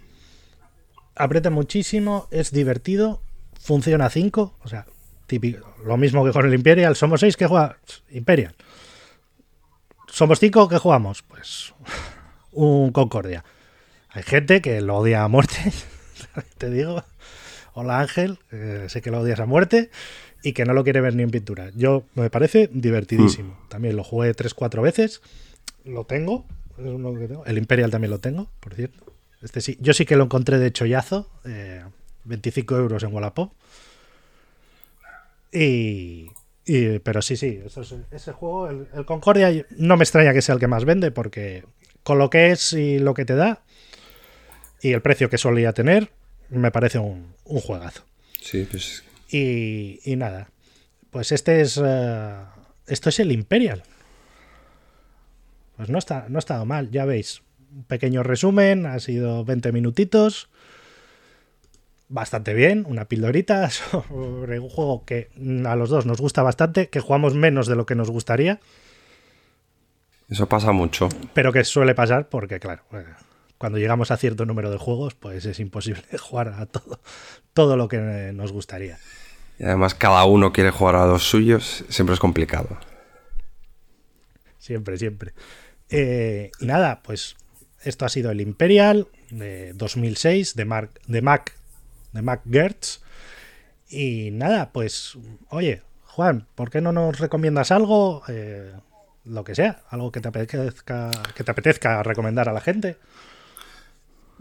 Aprieta 1.14 1.49
muchísimo, 1.49 2.26
es 2.30 2.53
divertido, 2.53 3.22
funciona 3.59 4.07
a 4.07 4.11
5, 4.11 4.55
o 4.62 4.68
sea, 4.68 4.87
típico, 5.26 5.72
lo 5.85 5.97
mismo 5.97 6.24
que 6.24 6.33
con 6.33 6.47
el 6.47 6.55
Imperial. 6.55 6.97
Somos 6.97 7.20
6 7.20 7.37
que 7.37 7.47
juega 7.47 7.78
Imperial. 8.11 8.55
Somos 10.09 10.39
5 10.41 10.68
que 10.68 10.78
jugamos, 10.78 11.22
pues 11.22 11.74
un 12.53 12.93
Concordia. 12.93 13.45
Hay 14.11 14.22
gente 14.22 14.61
que 14.61 14.80
lo 14.80 14.99
odia 14.99 15.24
a 15.24 15.28
muerte, 15.28 15.57
te 16.59 16.70
digo. 16.70 17.03
Hola 17.74 18.01
Ángel, 18.01 18.39
eh, 18.51 18.87
sé 18.89 19.01
que 19.01 19.11
lo 19.11 19.20
odias 19.20 19.41
a 19.41 19.47
muerte 19.47 19.91
y 20.43 20.53
que 20.53 20.66
no 20.66 20.74
lo 20.74 20.85
quiere 20.85 21.01
ver 21.01 21.14
ni 21.14 21.22
en 21.22 21.30
pintura. 21.30 21.70
Yo 21.74 22.05
me 22.14 22.28
parece 22.28 22.68
divertidísimo. 22.70 23.55
Mm. 23.55 23.68
También 23.68 23.97
lo 23.97 24.05
jugué 24.05 24.35
3-4 24.35 24.83
veces. 24.83 25.22
Lo 25.85 26.05
tengo, 26.05 26.45
es 26.76 26.85
uno 26.85 27.14
que 27.14 27.28
tengo. 27.28 27.47
El 27.47 27.57
Imperial 27.57 27.91
también 27.91 28.11
lo 28.11 28.18
tengo, 28.18 28.51
por 28.61 28.74
cierto. 28.74 29.05
Este 29.41 29.61
sí, 29.62 29.78
yo 29.80 29.95
sí 29.95 30.05
que 30.05 30.16
lo 30.16 30.24
encontré 30.24 30.59
de 30.59 30.70
chollazo, 30.70 31.30
eh, 31.45 31.83
25 32.24 32.76
euros 32.76 33.03
en 33.03 33.12
Wallapop. 33.14 33.53
Y, 35.53 36.31
y, 36.65 36.99
pero 37.01 37.21
sí, 37.21 37.37
sí, 37.37 37.61
eso 37.65 37.83
es, 37.83 37.95
ese 38.11 38.33
juego, 38.33 38.69
el, 38.69 38.89
el, 38.95 39.05
Concordia, 39.05 39.67
no 39.77 39.97
me 39.97 40.05
extraña 40.05 40.33
que 40.33 40.43
sea 40.43 40.55
el 40.55 40.61
que 40.61 40.69
más 40.69 40.85
vende, 40.85 41.11
porque 41.11 41.65
con 42.03 42.19
lo 42.19 42.31
que 42.31 42.51
es 42.51 42.73
y 42.73 42.99
lo 42.99 43.15
que 43.15 43.25
te 43.25 43.35
da, 43.35 43.63
y 44.81 44.93
el 44.93 45.03
precio 45.03 45.31
que 45.31 45.39
solía 45.39 45.73
tener, 45.73 46.11
me 46.51 46.71
parece 46.71 46.99
un, 46.99 47.35
un 47.45 47.61
juegazo. 47.61 48.05
Sí, 48.41 48.67
pues. 48.71 49.05
Y, 49.31 50.01
y, 50.05 50.17
nada, 50.17 50.51
pues 51.11 51.33
este 51.33 51.61
es. 51.61 51.77
Uh, 51.77 52.45
esto 52.87 53.09
es 53.09 53.21
el 53.21 53.33
Imperial. 53.33 53.83
Pues 55.77 55.89
no 55.89 55.99
está, 55.99 56.27
no 56.29 56.39
ha 56.39 56.41
estado 56.41 56.67
mal, 56.67 56.91
ya 56.91 57.05
veis. 57.05 57.43
Un 57.75 57.85
pequeño 57.85 58.23
resumen, 58.23 58.85
ha 58.85 58.99
sido 58.99 59.45
20 59.45 59.73
minutitos. 59.73 60.51
Bastante 62.13 62.53
bien, 62.53 62.85
una 62.87 63.07
pildorita 63.07 63.71
sobre 63.71 64.61
un 64.61 64.69
juego 64.69 65.03
que 65.07 65.31
a 65.65 65.77
los 65.77 65.89
dos 65.89 66.05
nos 66.05 66.21
gusta 66.21 66.43
bastante, 66.43 66.91
que 66.91 67.01
jugamos 67.01 67.33
menos 67.33 67.67
de 67.67 67.75
lo 67.75 67.87
que 67.87 67.95
nos 67.95 68.11
gustaría. 68.11 68.61
Eso 70.29 70.47
pasa 70.47 70.73
mucho. 70.73 71.09
Pero 71.33 71.55
que 71.55 71.65
suele 71.65 71.95
pasar 71.95 72.29
porque, 72.29 72.61
claro, 72.61 72.83
cuando 73.57 73.79
llegamos 73.79 74.11
a 74.11 74.19
cierto 74.19 74.45
número 74.45 74.71
de 74.71 74.77
juegos, 74.77 75.15
pues 75.15 75.47
es 75.47 75.59
imposible 75.59 76.03
jugar 76.19 76.49
a 76.49 76.67
todo, 76.67 77.01
todo 77.55 77.79
lo 77.79 77.89
que 77.89 77.97
nos 78.35 78.53
gustaría. 78.53 78.99
Y 79.59 79.65
además 79.65 79.95
cada 79.95 80.25
uno 80.27 80.53
quiere 80.53 80.71
jugar 80.71 80.97
a 80.97 81.07
los 81.07 81.23
suyos, 81.23 81.83
siempre 81.89 82.13
es 82.13 82.21
complicado. 82.21 82.77
Siempre, 84.59 84.99
siempre. 84.99 85.33
Eh, 85.89 86.51
y 86.61 86.67
nada, 86.67 87.01
pues 87.03 87.37
esto 87.83 88.05
ha 88.05 88.11
sido 88.11 88.31
el 88.31 88.43
Imperial 88.43 89.09
de 89.31 89.73
2006 89.73 90.57
de, 90.57 90.65
Mark, 90.67 90.91
de 91.07 91.23
Mac 91.23 91.55
de 92.13 92.23
Mac 92.23 92.43
Gertz. 92.51 93.01
Y 93.89 94.31
nada, 94.33 94.71
pues 94.73 95.19
oye, 95.49 95.83
Juan, 96.07 96.47
¿por 96.55 96.71
qué 96.71 96.81
no 96.81 96.93
nos 96.93 97.19
recomiendas 97.19 97.71
algo? 97.71 98.23
Eh, 98.29 98.73
lo 99.25 99.45
que 99.45 99.55
sea, 99.55 99.83
algo 99.91 100.11
que 100.11 100.21
te 100.21 100.29
apetezca, 100.29 101.11
que 101.35 101.45
te 101.45 101.51
apetezca 101.51 102.03
recomendar 102.03 102.49
a 102.49 102.53
la 102.53 102.61
gente. 102.61 102.97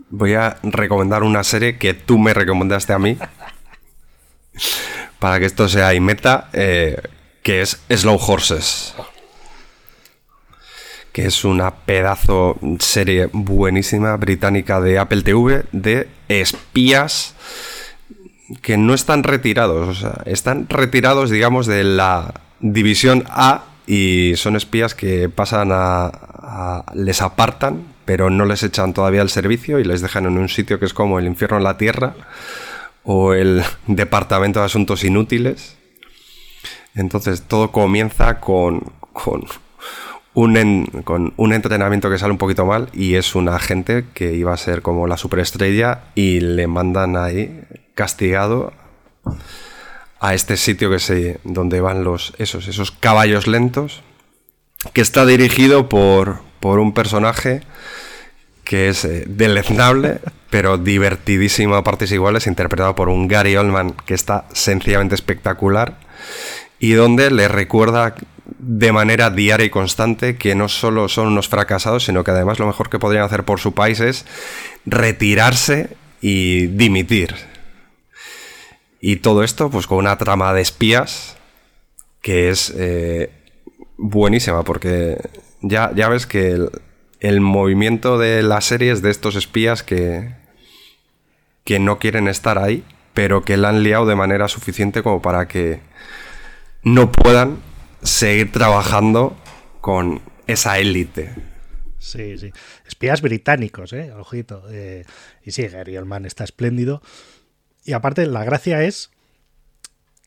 Voy 0.10 0.34
a 0.34 0.58
recomendar 0.64 1.24
una 1.24 1.44
serie 1.44 1.78
que 1.78 1.94
tú 1.94 2.18
me 2.18 2.34
recomendaste 2.34 2.94
a 2.94 3.00
mí. 3.00 3.18
para 5.22 5.40
que 5.40 5.46
esto 5.46 5.70
sea 5.70 5.94
y 5.94 6.00
meta, 6.00 6.50
eh, 6.52 7.00
que 7.44 7.62
es 7.62 7.80
Slow 7.90 8.18
Horses. 8.18 8.96
Que 11.12 11.26
es 11.26 11.44
una 11.44 11.72
pedazo 11.72 12.58
serie 12.80 13.30
buenísima 13.32 14.16
británica 14.18 14.80
de 14.80 14.98
Apple 14.98 15.24
TV 15.24 15.66
de 15.72 16.08
espías 16.30 17.36
que 18.62 18.78
no 18.78 18.94
están 18.94 19.24
retirados, 19.24 19.88
o 19.88 19.94
sea, 19.94 20.22
están 20.26 20.68
retirados, 20.68 21.30
digamos, 21.30 21.68
de 21.68 21.84
la 21.84 22.34
división 22.60 23.24
A 23.30 23.64
y 23.88 24.34
son 24.36 24.56
espías 24.56 24.96
que 24.96 25.30
pasan 25.30 25.70
a, 25.72 26.84
les 26.94 27.22
apartan, 27.22 27.84
pero 28.06 28.30
no 28.30 28.46
les 28.46 28.64
echan 28.64 28.94
todavía 28.94 29.22
el 29.22 29.30
servicio 29.30 29.80
y 29.80 29.84
les 29.84 30.02
dejan 30.02 30.26
en 30.26 30.38
un 30.38 30.50
sitio 30.50 30.80
que 30.80 30.86
es 30.86 30.94
como 30.94 31.20
el 31.20 31.28
infierno 31.28 31.58
en 31.58 31.64
la 31.64 31.78
tierra 31.78 32.14
o 33.04 33.34
el 33.34 33.64
departamento 33.88 34.60
de 34.60 34.66
asuntos 34.66 35.04
inútiles. 35.04 35.78
Entonces 36.94 37.44
todo 37.44 37.72
comienza 37.72 38.40
con 38.40 38.84
un, 40.34 40.58
en, 40.58 40.86
con 41.04 41.34
un 41.38 41.54
entrenamiento 41.54 42.10
que 42.10 42.18
sale 42.18 42.32
un 42.32 42.38
poquito 42.38 42.66
mal 42.66 42.90
y 42.94 43.16
es 43.16 43.36
un 43.36 43.50
agente 43.50 44.06
que 44.14 44.34
iba 44.34 44.54
a 44.54 44.58
ser 44.58 44.82
como 44.82 45.08
la 45.08 45.18
superestrella 45.18 46.06
y 46.16 46.40
le 46.40 46.68
mandan 46.68 47.18
ahí 47.18 47.64
castigado 47.96 48.74
a 50.20 50.34
este 50.34 50.56
sitio 50.56 50.90
que 50.90 51.00
se 51.00 51.40
donde 51.44 51.82
van 51.82 52.04
los 52.04 52.34
esos 52.38 52.68
esos 52.68 52.92
caballos 52.92 53.48
lentos 53.48 54.02
que 54.94 55.02
está 55.02 55.26
dirigido 55.26 55.90
por, 55.90 56.40
por 56.60 56.80
un 56.80 56.94
personaje 56.94 57.62
que 58.64 58.90
es 58.90 59.04
eh, 59.04 59.26
deleznable 59.28 60.20
pero 60.50 60.78
divertidísimo 60.78 61.76
a 61.76 61.84
partes 61.84 62.12
iguales 62.12 62.48
interpretado 62.48 62.96
por 62.96 63.10
un 63.10 63.28
Gary 63.28 63.56
Oldman 63.58 63.92
que 64.06 64.14
está 64.14 64.46
sencillamente 64.54 65.16
espectacular 65.16 65.98
y 66.82 66.94
donde 66.94 67.30
le 67.30 67.48
recuerda 67.48 68.16
de 68.58 68.92
manera 68.92 69.30
diaria 69.30 69.68
y 69.68 69.70
constante 69.70 70.36
que 70.36 70.56
no 70.56 70.68
solo 70.68 71.08
son 71.10 71.28
unos 71.28 71.48
fracasados, 71.48 72.06
sino 72.06 72.24
que 72.24 72.32
además 72.32 72.58
lo 72.58 72.66
mejor 72.66 72.90
que 72.90 72.98
podrían 72.98 73.24
hacer 73.24 73.44
por 73.44 73.60
su 73.60 73.76
país 73.76 74.00
es 74.00 74.26
retirarse 74.88 75.96
y 76.22 76.66
dimitir. 76.68 77.36
Y 79.00 79.18
todo 79.18 79.44
esto, 79.44 79.70
pues 79.70 79.86
con 79.86 80.00
una 80.00 80.18
trama 80.18 80.54
de 80.56 80.62
espías 80.62 81.38
que 82.20 82.50
es 82.50 82.74
eh, 82.76 83.30
buenísima, 83.98 84.64
porque 84.64 85.18
ya, 85.62 85.92
ya 85.96 86.10
ves 86.10 86.26
que 86.26 86.50
el, 86.50 86.72
el, 87.20 87.42
movimiento 87.42 88.18
de 88.18 88.42
las 88.42 88.66
series 88.66 89.04
de 89.04 89.12
estos 89.12 89.36
espías 89.36 89.84
que, 89.84 90.34
que 91.64 91.78
no 91.78 92.00
quieren 92.00 92.28
estar 92.28 92.58
ahí, 92.58 92.84
pero 93.14 93.44
que 93.44 93.58
la 93.58 93.70
han 93.70 93.84
liado 93.84 94.08
de 94.08 94.16
manera 94.16 94.48
suficiente 94.48 95.04
como 95.04 95.22
para 95.22 95.48
que 95.48 95.92
no 96.84 97.12
puedan 97.12 97.60
seguir 98.02 98.52
trabajando 98.52 99.36
con 99.82 100.22
esa 100.48 100.80
élite. 100.80 101.34
Sí, 102.00 102.38
sí. 102.38 102.52
Espías 102.88 103.22
británicos, 103.22 103.94
¿eh? 103.94 104.12
Ojito. 104.12 104.64
Eh, 104.72 105.06
y 105.44 105.52
sí, 105.52 105.68
Gary 105.68 105.98
Oldman 105.98 106.26
está 106.26 106.44
espléndido. 106.44 107.02
Y 107.86 107.94
aparte, 107.94 108.26
la 108.26 108.44
gracia 108.44 108.84
es 108.84 109.12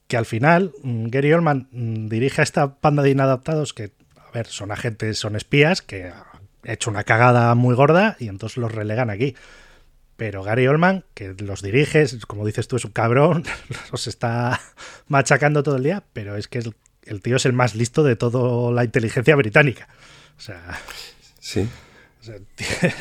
que 0.07 0.17
al 0.17 0.27
final 0.27 0.73
mm, 0.83 1.07
Gary 1.09 1.33
Oldman 1.33 1.69
mm, 1.73 2.09
dirige 2.09 2.43
a 2.43 2.45
esta 2.45 2.79
banda 2.81 3.03
de 3.03 3.11
inadaptados 3.11 3.75
que, 3.75 3.93
a 4.17 4.31
ver, 4.33 4.47
son 4.47 4.71
agentes, 4.71 5.19
son 5.19 5.35
espías 5.35 5.83
que 5.83 6.07
han 6.07 6.49
hecho 6.63 6.91
una 6.91 7.05
cagada 7.05 7.55
muy 7.55 7.75
gorda 7.75 8.17
y 8.21 8.29
entonces 8.29 8.59
los 8.59 8.73
relegan 8.73 9.11
aquí. 9.11 9.35
Pero 10.17 10.43
Gary 10.43 10.67
Oldman, 10.67 11.05
que 11.15 11.35
los 11.39 11.63
dirige, 11.63 12.07
como 12.27 12.47
dices 12.47 12.69
tú, 12.69 12.77
es 12.77 12.85
un 12.85 12.93
cabrón, 12.93 13.45
los 13.93 14.07
está 14.07 14.61
machacando 15.09 15.63
todo 15.63 15.77
el 15.77 15.83
día, 15.83 16.05
pero 16.13 16.37
es 16.37 16.47
que 16.47 16.59
el, 16.59 16.75
el 17.05 17.21
tío 17.21 17.37
es 17.37 17.47
el 17.47 17.53
más 17.53 17.75
listo 17.75 18.05
de 18.05 18.17
toda 18.17 18.71
la 18.73 18.85
inteligencia 18.85 19.35
británica. 19.37 19.89
O 20.37 20.41
sea. 20.41 20.81
Sí. 21.41 21.69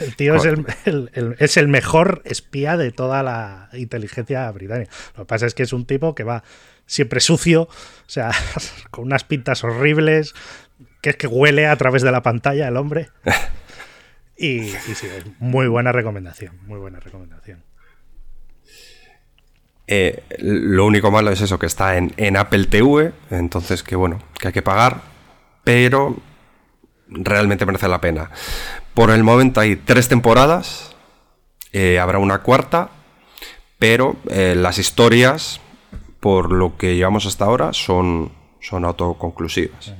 el 0.01 0.15
tío 0.15 0.35
es, 0.35 0.45
el, 0.45 1.35
es 1.39 1.57
el 1.57 1.67
mejor 1.67 2.21
espía 2.25 2.75
de 2.77 2.91
toda 2.91 3.23
la 3.23 3.69
inteligencia 3.73 4.51
británica. 4.51 4.91
Lo 5.15 5.23
que 5.23 5.27
pasa 5.27 5.45
es 5.45 5.53
que 5.53 5.63
es 5.63 5.71
un 5.71 5.85
tipo 5.85 6.13
que 6.13 6.23
va 6.23 6.43
siempre 6.85 7.19
sucio, 7.19 7.63
o 7.63 7.69
sea, 8.07 8.31
con 8.91 9.05
unas 9.05 9.23
pintas 9.23 9.63
horribles, 9.63 10.33
que 11.01 11.11
es 11.11 11.15
que 11.15 11.27
huele 11.27 11.67
a 11.67 11.75
través 11.77 12.01
de 12.01 12.11
la 12.11 12.21
pantalla 12.21 12.67
el 12.67 12.77
hombre. 12.77 13.09
Y, 14.37 14.69
sí, 14.69 15.07
muy 15.39 15.67
buena 15.67 15.91
recomendación, 15.91 16.57
muy 16.65 16.79
buena 16.79 16.99
recomendación. 16.99 17.63
Eh, 19.85 20.23
lo 20.39 20.85
único 20.85 21.11
malo 21.11 21.31
es 21.31 21.41
eso, 21.41 21.59
que 21.59 21.65
está 21.65 21.97
en, 21.97 22.13
en, 22.17 22.37
Apple 22.37 22.65
TV, 22.65 23.11
entonces 23.29 23.83
que 23.83 23.95
bueno, 23.95 24.19
que 24.39 24.47
hay 24.47 24.53
que 24.53 24.61
pagar, 24.61 25.01
pero 25.63 26.17
realmente 27.07 27.65
merece 27.65 27.87
la 27.87 28.01
pena. 28.01 28.31
Por 28.93 29.11
el 29.11 29.23
momento 29.23 29.59
hay 29.59 29.75
tres 29.75 30.07
temporadas, 30.07 30.95
eh, 31.73 31.99
habrá 31.99 32.19
una 32.19 32.39
cuarta, 32.39 32.89
pero 33.77 34.15
eh, 34.29 34.55
las 34.55 34.79
historias, 34.79 35.59
por 36.19 36.51
lo 36.51 36.77
que 36.77 36.95
llevamos 36.95 37.25
hasta 37.25 37.45
ahora, 37.45 37.73
son, 37.73 38.31
son 38.61 38.85
autoconclusivas. 38.85 39.93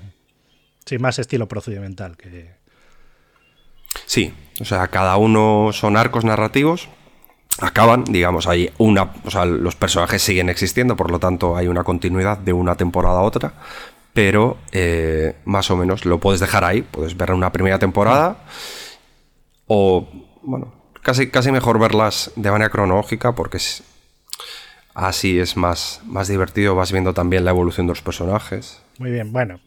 Sí, 0.86 0.98
más 0.98 1.20
estilo 1.20 1.48
procedimental 1.48 2.18
que... 2.18 2.63
Sí, 4.06 4.34
o 4.60 4.66
sea, 4.66 4.88
cada 4.88 5.18
uno 5.18 5.72
son 5.74 5.98
arcos 5.98 6.26
narrativos 6.26 6.90
acaban, 7.60 8.04
digamos, 8.06 8.48
hay 8.48 8.72
una, 8.78 9.14
o 9.24 9.32
sea, 9.32 9.46
los 9.46 9.76
personajes 9.76 10.22
siguen 10.22 10.50
existiendo, 10.50 10.96
por 10.96 11.12
lo 11.12 11.20
tanto 11.20 11.56
hay 11.56 11.68
una 11.68 11.84
continuidad 11.84 12.38
de 12.38 12.54
una 12.54 12.76
temporada 12.76 13.20
a 13.20 13.24
otra, 13.24 13.54
pero 14.14 14.58
eh, 14.72 15.36
más 15.46 15.70
o 15.72 15.78
menos 15.78 16.06
lo 16.06 16.20
puedes 16.20 16.40
dejar 16.40 16.64
ahí, 16.64 16.82
puedes 16.82 17.16
ver 17.16 17.32
una 17.32 17.52
primera 17.52 17.80
temporada 17.80 18.38
o, 19.68 20.08
bueno, 20.42 20.74
casi, 21.02 21.30
casi 21.30 21.52
mejor 21.52 21.80
verlas 21.80 22.32
de 22.36 22.52
manera 22.52 22.70
cronológica 22.70 23.34
porque 23.34 23.60
así 24.94 25.40
es 25.40 25.58
más, 25.58 26.02
más 26.06 26.28
divertido, 26.28 26.76
vas 26.76 26.92
viendo 26.92 27.14
también 27.14 27.46
la 27.46 27.52
evolución 27.52 27.88
de 27.88 27.92
los 27.92 28.02
personajes. 28.02 28.82
Muy 29.00 29.12
bien, 29.12 29.32
bueno. 29.32 29.60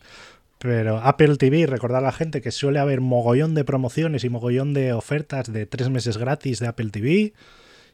Pero 0.59 0.99
Apple 0.99 1.37
TV, 1.37 1.67
recordar 1.67 2.03
a 2.03 2.07
la 2.07 2.13
gente 2.13 2.41
que 2.41 2.51
suele 2.51 2.79
haber 2.79 3.01
mogollón 3.01 3.55
de 3.55 3.65
promociones 3.65 4.25
y 4.25 4.31
mogollón 4.31 4.73
de 4.73 4.93
ofertas 4.93 5.53
de 5.53 5.67
tres 5.67 5.91
meses 5.91 6.17
gratis 6.17 6.61
de 6.61 6.67
Apple 6.67 6.91
TV 6.91 7.35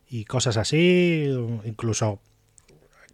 y 0.09 0.25
cosas 0.25 0.57
así, 0.57 1.29
incluso 1.65 2.21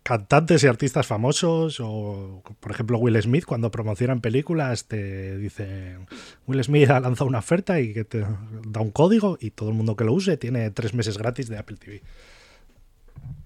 cantantes 0.03 0.65
y 0.65 0.67
artistas 0.67 1.07
famosos 1.07 1.81
o 1.81 2.43
por 2.61 2.73
ejemplo 2.73 2.99
Will 2.99 3.21
Smith 3.21 3.45
cuando 3.45 3.71
promocionan 3.71 4.23
películas 4.23 4.87
te 4.87 5.37
dice 5.37 5.99
Will 6.47 6.65
Smith 6.65 6.89
ha 6.89 7.01
lanzado 7.01 7.29
una 7.29 7.41
oferta 7.41 7.79
y 7.81 7.93
que 7.93 8.05
te 8.05 8.21
da 8.21 8.81
un 8.81 8.91
código 8.91 9.37
y 9.39 9.51
todo 9.51 9.69
el 9.69 9.75
mundo 9.75 9.97
que 9.97 10.05
lo 10.05 10.15
use 10.15 10.39
tiene 10.39 10.71
tres 10.71 10.95
meses 10.95 11.19
gratis 11.19 11.49
de 11.49 11.59
Apple 11.59 11.77
TV. 11.77 12.03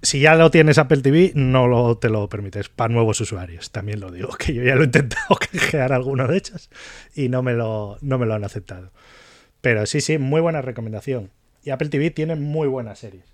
Si 0.03 0.21
ya 0.21 0.35
lo 0.35 0.51
tienes 0.51 0.79
Apple 0.79 1.03
TV, 1.03 1.33
no 1.35 1.97
te 1.97 2.09
lo 2.09 2.29
permites 2.29 2.69
para 2.69 2.93
nuevos 2.93 3.21
usuarios. 3.21 3.71
También 3.71 4.01
lo 4.01 4.11
digo, 4.11 4.31
que 4.39 4.55
yo 4.55 4.63
ya 4.63 4.75
lo 4.75 4.83
he 4.83 4.87
intentado 4.87 5.37
canjear 5.53 5.93
alguno 5.93 6.27
de 6.27 6.37
ellos 6.37 6.71
y 7.15 7.29
no 7.29 7.43
me, 7.43 7.53
lo, 7.53 7.99
no 8.01 8.19
me 8.19 8.27
lo 8.27 8.35
han 8.35 8.45
aceptado. 8.45 8.91
Pero 9.61 9.87
sí, 9.87 10.01
sí, 10.01 10.19
muy 10.19 10.41
buena 10.41 10.61
recomendación. 10.61 11.31
Y 11.65 11.71
Apple 11.71 11.89
TV 11.89 12.11
tiene 12.11 12.35
muy 12.35 12.67
buenas 12.67 12.99
series. 12.99 13.25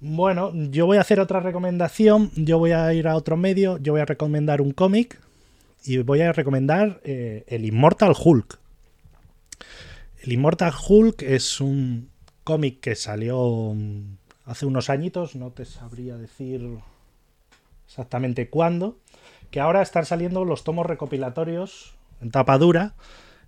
Bueno, 0.00 0.52
yo 0.54 0.86
voy 0.86 0.96
a 0.96 1.02
hacer 1.02 1.20
otra 1.20 1.40
recomendación. 1.40 2.30
Yo 2.36 2.58
voy 2.58 2.72
a 2.72 2.92
ir 2.94 3.08
a 3.08 3.16
otro 3.16 3.36
medio. 3.36 3.78
Yo 3.78 3.92
voy 3.92 4.00
a 4.00 4.06
recomendar 4.06 4.60
un 4.60 4.72
cómic. 4.72 5.20
Y 5.84 5.98
voy 5.98 6.22
a 6.22 6.32
recomendar 6.32 7.00
eh, 7.04 7.44
el 7.46 7.64
Immortal 7.64 8.14
Hulk. 8.18 8.58
El 10.22 10.32
Immortal 10.32 10.72
Hulk 10.88 11.22
es 11.22 11.60
un 11.60 12.10
cómic 12.44 12.80
que 12.80 12.94
salió 12.94 13.72
mm, 13.74 14.17
hace 14.48 14.66
unos 14.66 14.90
añitos. 14.90 15.36
No 15.36 15.52
te 15.52 15.64
sabría 15.64 16.16
decir 16.16 16.78
exactamente 17.86 18.50
cuándo. 18.50 18.98
Que 19.50 19.60
ahora 19.60 19.82
están 19.82 20.04
saliendo 20.04 20.44
los 20.44 20.64
tomos 20.64 20.86
recopilatorios 20.86 21.94
en 22.20 22.30
tapa 22.30 22.58
dura 22.58 22.94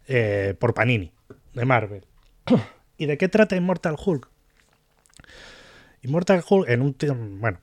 eh, 0.06 0.54
por 0.58 0.74
Panini, 0.74 1.12
de 1.54 1.64
Marvel. 1.64 2.06
¿Y 2.96 3.06
de 3.06 3.18
qué 3.18 3.28
trata 3.28 3.56
Immortal 3.56 3.96
Hulk? 4.02 4.28
Immortal 6.02 6.44
Hulk, 6.48 6.68
en 6.68 6.82
un. 6.82 7.40
Bueno, 7.40 7.58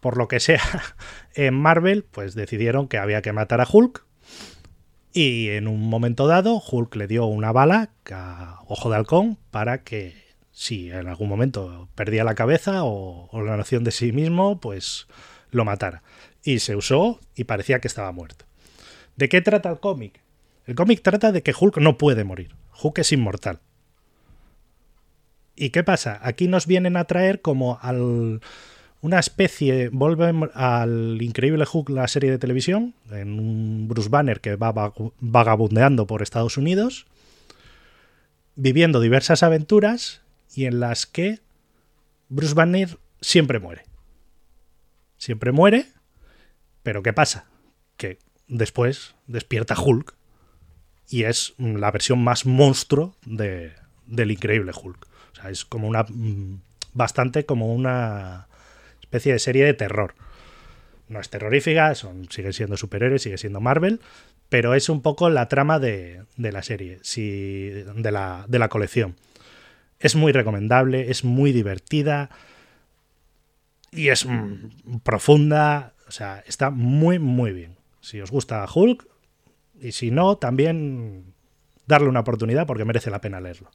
por 0.00 0.16
lo 0.16 0.28
que 0.28 0.40
sea, 0.40 0.62
en 1.34 1.54
Marvel, 1.54 2.04
pues 2.10 2.34
decidieron 2.34 2.88
que 2.88 2.98
había 2.98 3.22
que 3.22 3.32
matar 3.32 3.60
a 3.60 3.68
Hulk. 3.70 4.04
Y 5.12 5.48
en 5.50 5.66
un 5.66 5.88
momento 5.88 6.26
dado, 6.26 6.60
Hulk 6.60 6.94
le 6.96 7.06
dio 7.06 7.26
una 7.26 7.50
bala 7.52 7.90
a 8.12 8.60
Ojo 8.66 8.90
de 8.90 8.96
Halcón 8.96 9.38
para 9.50 9.82
que, 9.82 10.14
si 10.52 10.90
en 10.90 11.08
algún 11.08 11.28
momento 11.28 11.88
perdía 11.94 12.24
la 12.24 12.34
cabeza 12.34 12.84
o, 12.84 13.28
la 13.44 13.56
noción 13.56 13.84
de 13.84 13.90
sí 13.90 14.12
mismo, 14.12 14.60
pues 14.60 15.06
lo 15.50 15.64
matara. 15.64 16.02
Y 16.42 16.58
se 16.60 16.76
usó 16.76 17.20
y 17.34 17.44
parecía 17.44 17.80
que 17.80 17.88
estaba 17.88 18.12
muerto. 18.12 18.44
¿De 19.16 19.28
qué 19.28 19.40
trata 19.40 19.70
el 19.70 19.80
cómic? 19.80 20.20
El 20.66 20.74
cómic 20.74 21.02
trata 21.02 21.32
de 21.32 21.42
que 21.42 21.54
Hulk 21.58 21.78
no 21.78 21.98
puede 21.98 22.24
morir. 22.24 22.54
Hulk 22.82 22.98
es 22.98 23.12
inmortal. 23.12 23.60
¿Y 25.56 25.70
qué 25.70 25.84
pasa? 25.84 26.18
Aquí 26.22 26.48
nos 26.48 26.66
vienen 26.66 26.96
a 26.96 27.04
traer 27.04 27.42
como 27.42 27.78
al 27.82 28.40
una 29.02 29.18
especie, 29.18 29.88
vuelve 29.88 30.32
al 30.54 31.20
increíble 31.22 31.64
Hulk, 31.70 31.88
la 31.88 32.06
serie 32.06 32.30
de 32.30 32.38
televisión, 32.38 32.94
en 33.10 33.38
un 33.38 33.88
Bruce 33.88 34.10
Banner 34.10 34.40
que 34.40 34.56
va 34.56 34.92
vagabundeando 35.20 36.06
por 36.06 36.22
Estados 36.22 36.58
Unidos, 36.58 37.06
viviendo 38.56 39.00
diversas 39.00 39.42
aventuras 39.42 40.20
y 40.54 40.66
en 40.66 40.80
las 40.80 41.06
que 41.06 41.40
Bruce 42.28 42.54
Banner 42.54 42.98
siempre 43.20 43.58
muere. 43.58 43.84
Siempre 45.18 45.52
muere, 45.52 45.86
pero 46.82 47.02
¿qué 47.02 47.12
pasa? 47.12 47.46
Que 47.96 48.18
después 48.48 49.14
despierta 49.26 49.80
Hulk 49.80 50.14
y 51.08 51.24
es 51.24 51.54
la 51.58 51.90
versión 51.90 52.22
más 52.22 52.46
monstruo 52.46 53.16
de, 53.26 53.72
del 54.06 54.30
increíble 54.30 54.72
Hulk 54.74 55.10
es 55.48 55.64
como 55.64 55.88
una. 55.88 56.04
Mm, 56.08 56.60
bastante 56.92 57.46
como 57.46 57.72
una 57.72 58.48
especie 59.00 59.32
de 59.32 59.38
serie 59.38 59.64
de 59.64 59.74
terror. 59.74 60.14
No 61.08 61.20
es 61.20 61.30
terrorífica, 61.30 61.94
son, 61.94 62.28
sigue 62.30 62.52
siendo 62.52 62.76
superhéroes, 62.76 63.22
sigue 63.22 63.38
siendo 63.38 63.60
Marvel, 63.60 64.00
pero 64.48 64.74
es 64.74 64.88
un 64.88 65.02
poco 65.02 65.30
la 65.30 65.48
trama 65.48 65.78
de, 65.78 66.24
la 66.36 66.62
serie, 66.62 66.98
si, 67.02 67.68
de, 67.68 68.10
la, 68.12 68.44
de 68.48 68.58
la 68.58 68.68
colección. 68.68 69.16
Es 70.00 70.16
muy 70.16 70.32
recomendable, 70.32 71.10
es 71.10 71.24
muy 71.24 71.52
divertida 71.52 72.30
y 73.92 74.08
es 74.08 74.26
mm, 74.26 74.98
profunda. 75.04 75.94
O 76.08 76.10
sea, 76.10 76.42
está 76.46 76.70
muy, 76.70 77.18
muy 77.18 77.52
bien. 77.52 77.76
Si 78.00 78.20
os 78.20 78.30
gusta 78.30 78.66
Hulk, 78.72 79.06
y 79.80 79.92
si 79.92 80.10
no, 80.10 80.36
también 80.36 81.34
darle 81.86 82.08
una 82.08 82.20
oportunidad 82.20 82.66
porque 82.66 82.84
merece 82.84 83.10
la 83.10 83.20
pena 83.20 83.40
leerlo. 83.40 83.70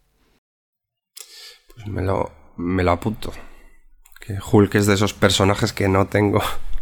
Pues 1.73 1.87
me 1.87 2.01
lo, 2.01 2.31
me 2.57 2.83
lo 2.83 2.91
apunto. 2.91 3.33
Que 4.19 4.37
Hulk 4.39 4.75
es 4.75 4.87
de 4.87 4.93
esos 4.93 5.13
personajes 5.13 5.73
que 5.73 5.87
no 5.87 6.07
tengo. 6.07 6.41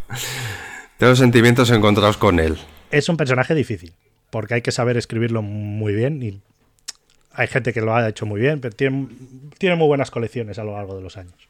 tengo 0.98 1.16
sentimientos 1.16 1.70
encontrados 1.72 2.18
con 2.18 2.40
él. 2.40 2.58
Es 2.92 3.10
un 3.10 3.18
personaje 3.18 3.56
difícil, 3.56 3.96
porque 4.30 4.56
hay 4.56 4.62
que 4.62 4.72
saber 4.72 4.98
escribirlo 4.98 5.42
muy 5.42 5.94
bien 5.94 6.22
y 6.22 6.42
hay 7.34 7.48
gente 7.48 7.74
que 7.74 7.82
lo 7.82 7.96
ha 7.96 8.08
hecho 8.08 8.26
muy 8.26 8.40
bien, 8.40 8.62
pero 8.62 8.76
tiene, 8.76 9.08
tiene 9.58 9.76
muy 9.76 9.88
buenas 9.88 10.12
colecciones 10.12 10.60
a 10.60 10.64
lo 10.64 10.74
largo 10.74 10.96
de 10.96 11.02
los 11.02 11.18
años. 11.18 11.48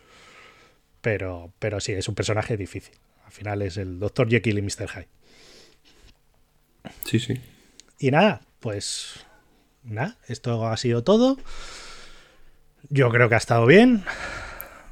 Pero, 1.02 1.52
pero 1.60 1.80
sí, 1.82 1.92
es 1.92 2.08
un 2.08 2.16
personaje 2.16 2.56
difícil. 2.56 2.96
Al 3.26 3.32
final 3.32 3.62
es 3.62 3.78
el 3.78 4.00
Dr. 4.00 4.30
Jekyll 4.30 4.58
y 4.58 4.62
Mr. 4.62 4.88
Hyde. 4.90 5.08
Sí, 7.04 7.20
sí. 7.20 7.42
Y 8.00 8.12
nada, 8.12 8.42
pues 8.60 9.26
nada, 9.84 10.18
esto 10.28 10.66
ha 10.68 10.78
sido 10.78 11.04
todo. 11.04 11.38
Yo 12.90 13.10
creo 13.10 13.28
que 13.28 13.36
ha 13.36 13.40
estado 13.40 13.66
bien. 13.66 14.04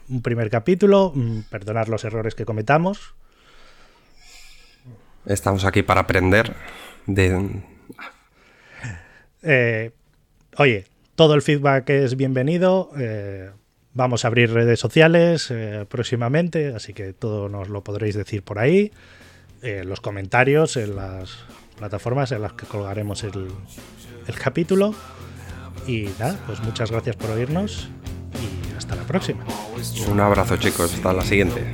Un 0.10 0.22
primer 0.22 0.50
capítulo. 0.50 1.14
Mm, 1.16 1.42
perdonar 1.50 1.88
los 1.88 2.04
errores 2.04 2.36
que 2.36 2.46
cometamos. 2.46 3.16
Estamos 5.26 5.64
aquí 5.64 5.84
para 5.84 6.02
aprender 6.02 6.54
de... 7.06 7.62
Eh, 9.44 9.92
oye, 10.58 10.86
todo 11.16 11.36
el 11.36 11.42
feedback 11.42 11.90
es 11.90 12.16
bienvenido. 12.16 12.92
Eh, 12.98 13.50
vamos 13.94 14.26
a 14.26 14.28
abrir 14.28 14.52
redes 14.52 14.80
sociales 14.80 15.48
eh, 15.50 15.86
próximamente, 15.88 16.74
así 16.76 16.94
que 16.94 17.14
todo 17.14 17.50
nos 17.50 17.70
lo 17.70 17.84
podréis 17.84 18.16
decir 18.16 18.44
por 18.44 18.60
ahí. 18.60 18.92
Eh, 19.62 19.84
los 19.86 20.02
comentarios 20.02 20.78
en 20.78 20.96
las 20.96 21.38
plataformas 21.78 22.32
en 22.32 22.42
las 22.42 22.54
que 22.54 22.66
colgaremos 22.66 23.24
el, 23.24 23.48
el 24.28 24.36
capítulo. 24.36 24.96
Y 25.88 26.10
nada, 26.20 26.38
pues 26.46 26.60
muchas 26.62 26.92
gracias 26.92 27.16
por 27.16 27.32
oírnos 27.32 27.90
y 28.36 28.78
hasta 28.78 28.96
la 28.96 29.04
próxima. 29.04 29.44
Un 30.10 30.20
abrazo 30.20 30.58
chicos, 30.58 30.94
hasta 30.94 31.14
la 31.14 31.24
siguiente. 31.24 31.74